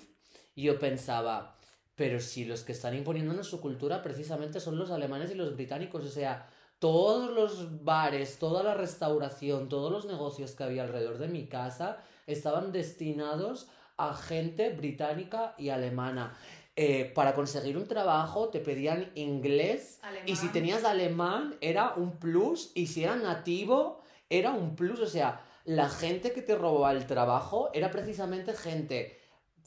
yo 0.55 0.77
pensaba, 0.79 1.57
pero 1.95 2.19
si 2.19 2.45
los 2.45 2.63
que 2.63 2.73
están 2.73 2.95
imponiéndonos 2.95 3.47
su 3.47 3.61
cultura 3.61 4.01
precisamente 4.01 4.59
son 4.59 4.77
los 4.77 4.91
alemanes 4.91 5.31
y 5.31 5.35
los 5.35 5.55
británicos, 5.55 6.05
o 6.05 6.09
sea, 6.09 6.47
todos 6.79 7.31
los 7.31 7.83
bares, 7.83 8.39
toda 8.39 8.63
la 8.63 8.73
restauración, 8.73 9.69
todos 9.69 9.91
los 9.91 10.05
negocios 10.05 10.51
que 10.51 10.63
había 10.63 10.83
alrededor 10.83 11.17
de 11.17 11.27
mi 11.27 11.47
casa 11.47 11.97
estaban 12.25 12.71
destinados 12.71 13.67
a 13.97 14.13
gente 14.13 14.69
británica 14.69 15.55
y 15.57 15.69
alemana. 15.69 16.37
Eh, 16.75 17.11
para 17.13 17.33
conseguir 17.33 17.75
un 17.77 17.87
trabajo 17.87 18.47
te 18.47 18.61
pedían 18.61 19.11
inglés 19.15 19.99
y 20.25 20.37
si 20.37 20.47
tenías 20.47 20.85
alemán 20.85 21.57
era 21.59 21.93
un 21.95 22.17
plus 22.17 22.71
y 22.73 22.87
si 22.87 23.03
era 23.03 23.17
nativo 23.17 24.01
era 24.29 24.51
un 24.51 24.77
plus. 24.77 25.01
O 25.01 25.07
sea, 25.07 25.41
la 25.69 25.87
gente 25.87 26.31
que 26.33 26.41
te 26.41 26.55
robaba 26.55 26.91
el 26.93 27.05
trabajo 27.05 27.69
era 27.73 27.91
precisamente 27.91 28.53
gente 28.55 29.19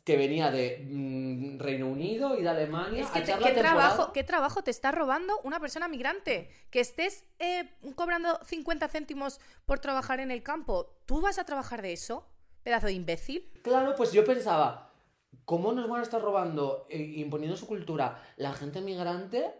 que 0.05 0.17
venía 0.17 0.51
de 0.51 0.85
mm, 0.91 1.61
Reino 1.61 1.87
Unido 1.87 2.37
y 2.37 2.43
de 2.43 2.49
Alemania 2.49 3.05
Es 3.05 3.11
que 3.11 3.21
a 3.21 3.23
te- 3.23 3.31
echar 3.31 3.41
la 3.41 3.49
¿qué, 3.55 3.61
trabajo, 3.61 4.13
¿qué 4.13 4.25
trabajo 4.25 4.65
te 4.65 4.73
está 4.73 4.91
robando 4.91 5.39
una 5.45 5.61
persona 5.61 5.87
migrante? 5.87 6.51
Que 6.71 6.81
estés 6.81 7.25
eh, 7.39 7.71
cobrando 7.95 8.37
50 8.45 8.89
céntimos 8.89 9.39
por 9.65 9.79
trabajar 9.79 10.19
en 10.19 10.33
el 10.33 10.43
campo. 10.43 10.93
¿Tú 11.07 11.21
vas 11.21 11.39
a 11.39 11.45
trabajar 11.45 11.83
de 11.83 11.93
eso? 11.93 12.27
Pedazo 12.65 12.87
de 12.87 12.95
imbécil. 12.95 13.49
Claro, 13.63 13.95
pues 13.95 14.11
yo 14.11 14.25
pensaba, 14.25 14.91
¿cómo 15.45 15.71
nos 15.73 15.89
van 15.89 16.01
a 16.01 16.03
estar 16.03 16.21
robando 16.21 16.89
e 16.91 16.99
imponiendo 16.99 17.57
su 17.57 17.69
cultura 17.69 18.21
la 18.37 18.53
gente 18.55 18.81
migrante 18.81 19.55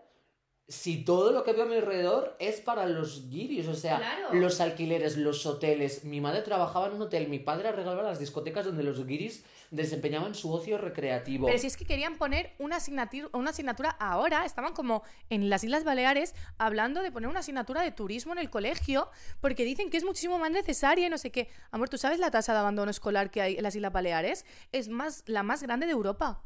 si 0.69 1.05
todo 1.05 1.33
lo 1.33 1.45
que 1.45 1.53
veo 1.53 1.65
a 1.65 1.67
mi 1.67 1.75
alrededor 1.75 2.37
es 2.39 2.61
para 2.61 2.87
los 2.87 3.29
guiris? 3.29 3.69
O 3.69 3.75
sea, 3.75 3.99
Claro. 3.99 4.35
los 4.35 4.61
alquileres, 4.61 5.17
los 5.17 5.45
hoteles. 5.45 6.05
Mi 6.05 6.21
madre 6.21 6.43
trabajaba 6.43 6.87
en 6.87 6.95
un 6.95 7.03
hotel, 7.03 7.29
mi 7.29 7.39
padre 7.39 7.69
arreglaba 7.69 8.03
las 8.03 8.19
discotecas 8.19 8.65
donde 8.65 8.83
los 8.83 9.05
guiris 9.05 9.45
desempeñaban 9.71 10.35
su 10.35 10.53
ocio 10.53 10.79
recreativo. 10.79 11.47
Pero 11.47 11.59
si 11.59 11.67
es 11.67 11.77
que 11.77 11.85
querían 11.85 12.17
poner 12.17 12.55
una 12.59 12.77
asignatura, 12.77 13.29
una 13.33 13.51
asignatura 13.51 13.91
ahora, 13.91 14.45
estaban 14.45 14.73
como 14.73 15.03
en 15.31 15.51
las 15.51 15.65
Islas 15.65 15.85
Baleares 15.85 16.35
hablando 16.59 17.03
de 17.03 17.11
poner 17.11 17.29
una 17.29 17.41
asignatura 17.41 17.83
de 17.83 17.91
turismo 17.91 18.33
en 18.33 18.39
el 18.39 18.51
colegio, 18.51 19.11
porque 19.41 19.65
dicen 19.65 19.91
que 19.91 19.97
es 19.97 20.05
muchísimo 20.05 20.39
más 20.39 20.51
necesaria 20.51 21.07
y 21.07 21.11
no 21.11 21.19
sé 21.19 21.31
qué. 21.31 21.49
Amor, 21.71 21.89
¿tú 21.89 21.99
sabes 21.99 22.19
la 22.19 22.31
tasa 22.31 22.53
de 22.53 22.59
abandono 22.61 22.91
escolar 22.91 23.31
que 23.31 23.43
hay 23.43 23.57
en 23.57 23.63
las 23.63 23.75
Islas 23.77 23.93
Baleares? 23.93 24.45
Es 24.73 24.89
más, 24.89 25.23
la 25.27 25.43
más 25.43 25.63
grande 25.63 25.87
de 25.87 25.93
Europa. 25.93 26.43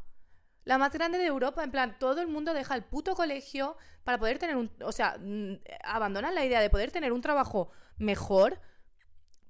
La 0.67 0.77
más 0.77 0.91
grande 0.91 1.17
de 1.17 1.25
Europa, 1.25 1.63
en 1.63 1.71
plan, 1.71 1.97
todo 1.97 2.19
el 2.21 2.27
mundo 2.27 2.53
deja 2.53 2.75
el 2.75 2.83
puto 2.83 3.15
colegio 3.15 3.77
para 4.03 4.17
poder 4.19 4.37
tener 4.37 4.55
un... 4.57 4.69
O 4.83 4.91
sea, 4.91 5.17
mm, 5.19 5.53
abandonan 5.83 6.35
la 6.35 6.43
idea 6.45 6.59
de 6.59 6.69
poder 6.69 6.91
tener 6.91 7.13
un 7.13 7.21
trabajo 7.21 7.69
mejor 7.97 8.59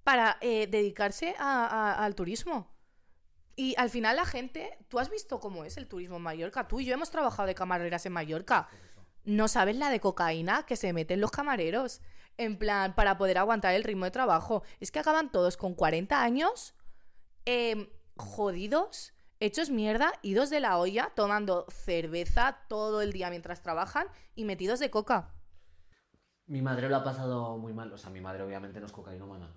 para 0.03 0.37
eh, 0.41 0.67
dedicarse 0.67 1.35
a- 1.39 2.03
al 2.05 2.13
turismo. 2.15 2.71
Y 3.55 3.73
al 3.77 3.89
final 3.89 4.15
la 4.15 4.25
gente, 4.25 4.77
tú 4.87 4.99
has 4.99 5.09
visto 5.09 5.39
cómo 5.39 5.63
es 5.65 5.77
el 5.77 5.87
turismo 5.87 6.17
en 6.17 6.21
Mallorca. 6.21 6.67
Tú 6.67 6.79
y 6.79 6.85
yo 6.85 6.93
hemos 6.93 7.09
trabajado 7.09 7.47
de 7.47 7.55
camareras 7.55 8.05
en 8.05 8.13
Mallorca. 8.13 8.67
No 9.25 9.47
sabes 9.47 9.75
la 9.75 9.89
de 9.89 9.99
cocaína 9.99 10.65
que 10.67 10.75
se 10.75 10.93
meten 10.93 11.19
los 11.19 11.31
camareros. 11.31 12.01
En 12.37 12.59
plan, 12.59 12.93
para 12.93 13.17
poder 13.17 13.39
aguantar 13.39 13.73
el 13.73 13.83
ritmo 13.83 14.05
de 14.05 14.11
trabajo. 14.11 14.61
Es 14.79 14.91
que 14.91 14.99
acaban 14.99 15.31
todos 15.31 15.57
con 15.57 15.73
40 15.73 16.21
años, 16.21 16.75
em, 17.45 17.89
jodidos, 18.15 19.13
hechos 19.39 19.69
mierda, 19.69 20.13
idos 20.21 20.49
de 20.49 20.59
la 20.59 20.77
olla, 20.77 21.11
tomando 21.15 21.65
cerveza 21.69 22.59
todo 22.67 23.01
el 23.01 23.13
día 23.13 23.29
mientras 23.29 23.61
trabajan 23.61 24.07
y 24.35 24.45
metidos 24.45 24.79
de 24.79 24.89
coca. 24.89 25.33
Mi 26.45 26.61
madre 26.61 26.87
lo 26.89 26.95
ha 26.95 27.03
pasado 27.03 27.57
muy 27.57 27.73
mal. 27.73 27.91
O 27.91 27.97
sea, 27.97 28.09
mi 28.09 28.21
madre 28.21 28.43
obviamente 28.43 28.79
no 28.79 28.85
es 28.85 28.91
cocainómana. 28.91 29.51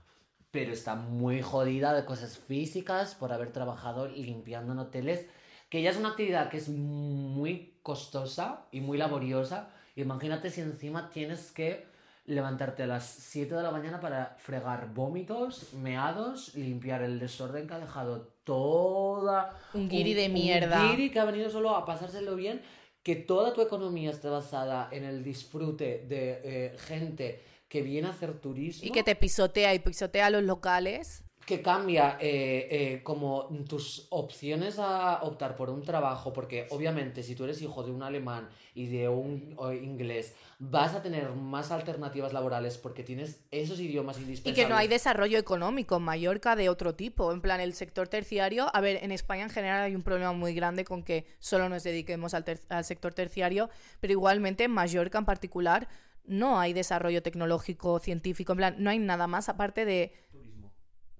Pero 0.51 0.73
está 0.73 0.97
muy 0.97 1.43
jodida 1.43 1.93
de 1.93 2.05
cosas 2.05 2.39
físicas 2.39 3.15
por 3.15 3.33
haber 3.33 3.53
trabajado 3.53 4.09
limpiando 4.09 4.73
en 4.73 4.81
hoteles. 4.81 5.27
Que 5.69 5.83
ya 5.83 5.91
es 5.91 5.97
una 5.97 6.11
actividad 6.11 6.51
que 6.51 6.57
es 6.57 6.69
muy 6.69 7.79
costosa 7.83 8.67
y 8.73 8.81
muy 8.81 8.99
laboriosa. 8.99 9.71
Imagínate 9.95 10.51
si 10.51 10.61
encima 10.61 11.11
tienes 11.11 11.53
que 11.53 11.90
levantarte 12.31 12.85
a 12.85 12.87
las 12.87 13.05
7 13.05 13.55
de 13.55 13.63
la 13.63 13.71
mañana 13.71 14.01
para 14.01 14.37
fregar 14.39 14.95
vómitos, 14.95 15.75
meados, 15.75 16.55
limpiar 16.55 17.03
el 17.03 17.19
desorden 17.19 17.67
que 17.67 17.75
ha 17.75 17.79
dejado 17.79 18.35
toda... 18.45 19.59
Un 19.75 19.89
guiri 19.89 20.15
de 20.15 20.29
mierda. 20.29 20.83
Un 20.83 20.91
guiri 20.91 21.11
que 21.11 21.19
ha 21.19 21.25
venido 21.25 21.51
solo 21.51 21.75
a 21.75 21.85
pasárselo 21.85 22.37
bien, 22.37 22.63
que 23.03 23.17
toda 23.17 23.53
tu 23.53 23.63
economía 23.63 24.11
esté 24.11 24.29
basada 24.29 24.89
en 24.93 25.05
el 25.05 25.25
disfrute 25.25 26.07
de 26.09 26.41
eh, 26.45 26.77
gente 26.79 27.43
que 27.69 27.83
viene 27.83 28.09
a 28.09 28.11
hacer 28.11 28.39
turismo. 28.41 28.87
Y 28.87 28.93
que 28.93 29.03
te 29.03 29.17
pisotea 29.17 29.75
y 29.75 29.81
pisotea 29.81 30.27
a 30.27 30.31
los 30.31 30.43
locales. 30.45 31.25
Que 31.51 31.63
cambia 31.63 32.17
eh, 32.21 32.69
eh, 32.71 33.01
como 33.03 33.49
tus 33.69 34.07
opciones 34.11 34.79
a 34.79 35.21
optar 35.25 35.57
por 35.57 35.69
un 35.69 35.83
trabajo, 35.83 36.33
porque 36.33 36.69
obviamente 36.71 37.25
si 37.25 37.35
tú 37.35 37.43
eres 37.43 37.61
hijo 37.61 37.83
de 37.83 37.91
un 37.91 38.05
alemán 38.05 38.49
y 38.73 38.87
de 38.87 39.09
un 39.09 39.57
inglés, 39.83 40.37
vas 40.61 40.95
a 40.95 41.03
tener 41.03 41.33
más 41.33 41.73
alternativas 41.73 42.33
laborales 42.33 42.79
porque 42.79 43.03
tienes 43.03 43.41
esos 43.51 43.81
idiomas 43.81 44.19
Y 44.19 44.21
indispensables. 44.21 44.65
que 44.65 44.71
no 44.71 44.77
hay 44.77 44.87
desarrollo 44.87 45.39
económico 45.39 45.97
en 45.97 46.03
Mallorca 46.03 46.55
de 46.55 46.69
otro 46.69 46.95
tipo. 46.95 47.33
En 47.33 47.41
plan, 47.41 47.61
el 47.61 47.75
sector 47.75 48.07
terciario. 48.07 48.69
A 48.73 48.81
ver, 48.81 49.03
en 49.03 49.11
España 49.11 49.43
en 49.43 49.51
general 49.51 49.83
hay 49.83 49.97
un 49.97 50.05
problema 50.05 50.33
muy 50.33 50.55
grande 50.55 50.85
con 50.85 51.03
que 51.03 51.27
solo 51.41 51.69
nos 51.69 51.83
dediquemos 51.83 52.33
al 52.33 52.45
sector 52.85 53.13
terciario, 53.13 53.71
pero 53.99 54.13
igualmente 54.13 54.63
en 54.63 54.71
Mallorca 54.71 55.19
en 55.19 55.25
particular 55.25 55.89
no 56.27 56.61
hay 56.61 56.73
desarrollo 56.73 57.23
tecnológico, 57.23 57.99
científico. 57.99 58.53
En 58.53 58.59
plan, 58.59 58.75
no 58.79 58.91
hay 58.91 59.01
nada 59.01 59.27
más 59.27 59.49
aparte 59.49 59.85
de 59.85 60.13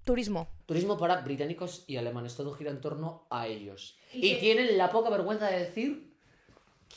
Turismo. 0.03 0.47
turismo. 0.65 0.97
Para 0.97 1.21
británicos 1.21 1.83
y 1.87 1.97
alemanes, 1.97 2.35
todo 2.35 2.53
gira 2.53 2.71
en 2.71 2.81
torno 2.81 3.25
a 3.29 3.47
ellos. 3.47 3.97
Y 4.13 4.35
tienen 4.35 4.77
la 4.77 4.89
poca 4.89 5.09
vergüenza 5.09 5.47
de 5.47 5.59
decir 5.59 6.11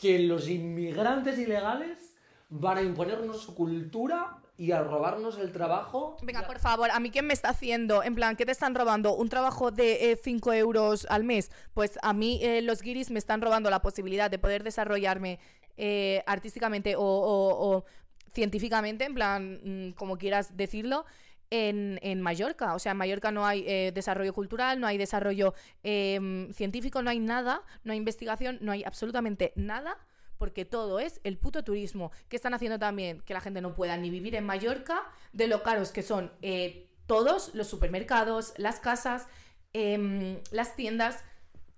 que 0.01 0.19
los 0.21 0.49
inmigrantes 0.49 1.39
ilegales 1.39 2.15
van 2.49 2.79
a 2.79 2.83
imponernos 2.83 3.43
su 3.43 3.55
cultura 3.55 4.39
y 4.57 4.71
a 4.73 4.83
robarnos 4.83 5.39
el 5.39 5.51
trabajo. 5.53 6.17
Venga, 6.23 6.47
por 6.47 6.59
favor, 6.61 6.91
¿a 6.93 7.01
mí 7.01 7.11
quién 7.11 7.27
me 7.27 7.33
está 7.35 7.49
haciendo? 7.51 8.03
En 8.05 8.15
plan, 8.15 8.37
¿qué 8.37 8.47
te 8.47 8.53
están 8.53 8.75
robando? 8.75 9.15
¿Un 9.15 9.29
trabajo 9.29 9.71
de 9.73 10.19
5 10.23 10.53
euros 10.53 11.07
al 11.11 11.25
mes? 11.25 11.51
Pues 11.75 11.99
a 12.03 12.13
mí 12.13 12.39
eh, 12.43 12.63
los 12.63 12.81
guiris 12.81 13.11
me 13.11 13.19
están 13.19 13.41
robando 13.43 13.69
la 13.71 13.83
posibilidad 13.83 14.31
de 14.31 14.39
poder 14.39 14.63
desarrollarme 14.63 15.41
eh, 15.77 16.23
artísticamente 16.27 16.95
o, 16.95 17.03
o- 17.03 17.77
o 17.77 17.85
científicamente, 18.33 19.05
en 19.05 19.15
plan, 19.15 19.61
mm, 19.65 19.93
como 19.95 20.19
quieras 20.19 20.57
decirlo, 20.57 21.05
en, 21.51 21.99
en 22.03 22.21
Mallorca. 22.21 22.75
O 22.75 22.79
sea, 22.79 22.93
en 22.93 22.99
Mallorca 22.99 23.31
no 23.31 23.47
hay 23.47 23.65
eh, 23.67 23.93
desarrollo 23.95 24.33
cultural, 24.33 24.81
no 24.81 24.87
hay 24.87 24.99
desarrollo 24.99 25.55
em, 25.83 26.53
científico, 26.53 27.03
no 27.03 27.11
hay 27.11 27.21
nada, 27.21 27.63
no 27.85 27.93
hay 27.93 27.99
investigación, 27.99 28.59
no 28.61 28.73
hay 28.73 28.85
absolutamente 28.85 29.53
nada. 29.57 29.99
Porque 30.39 30.65
todo 30.65 30.99
es 30.99 31.21
el 31.23 31.39
puto 31.39 31.63
turismo. 31.63 32.11
que 32.29 32.37
están 32.37 32.55
haciendo 32.55 32.79
también? 32.79 33.21
Que 33.21 33.35
la 33.35 33.41
gente 33.41 33.61
no 33.61 33.75
pueda 33.75 33.97
ni 33.97 34.11
vivir 34.11 34.35
en 34.35 34.45
Mallorca, 34.45 35.03
de 35.33 35.47
lo 35.47 35.63
caros 35.63 35.91
que 35.91 36.03
son 36.03 36.33
eh, 36.43 36.89
todos 37.07 37.55
los 37.55 37.69
supermercados, 37.69 38.53
las 38.57 38.81
casas, 38.81 39.27
em, 39.73 40.41
las 40.51 40.75
tiendas. 40.75 41.23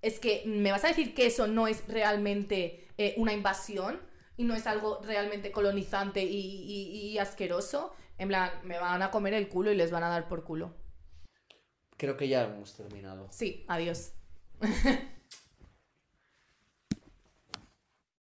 Es 0.01 0.19
que 0.19 0.43
me 0.47 0.73
vas 0.73 0.85
a 0.85 0.89
decir 0.89 1.15
que 1.15 1.27
eso 1.27 1.47
no 1.47 1.69
es 1.69 1.87
realmente 1.87 2.89
eh, 2.97 3.15
una 3.19 3.35
invasión 3.35 4.01
y 4.39 4.45
no 4.45 4.55
es 4.55 4.67
algo 4.67 5.01
realmente 5.05 5.53
colonizante 5.53 6.23
y 6.25 7.19
asqueroso. 7.19 7.95
En 8.19 8.29
plan, 8.29 8.51
me 8.65 8.79
van 8.79 9.03
a 9.03 9.11
comer 9.11 9.35
el 9.35 9.49
culo 9.49 9.73
y 9.73 9.77
les 9.77 9.91
van 9.91 10.05
a 10.05 10.09
dar 10.09 10.29
por 10.29 10.45
culo. 10.45 10.75
Creo 11.97 12.17
que 12.17 12.29
ya 12.29 12.45
hemos 12.45 12.75
terminado. 12.75 13.29
Sí, 13.31 13.65
adiós. 13.69 14.13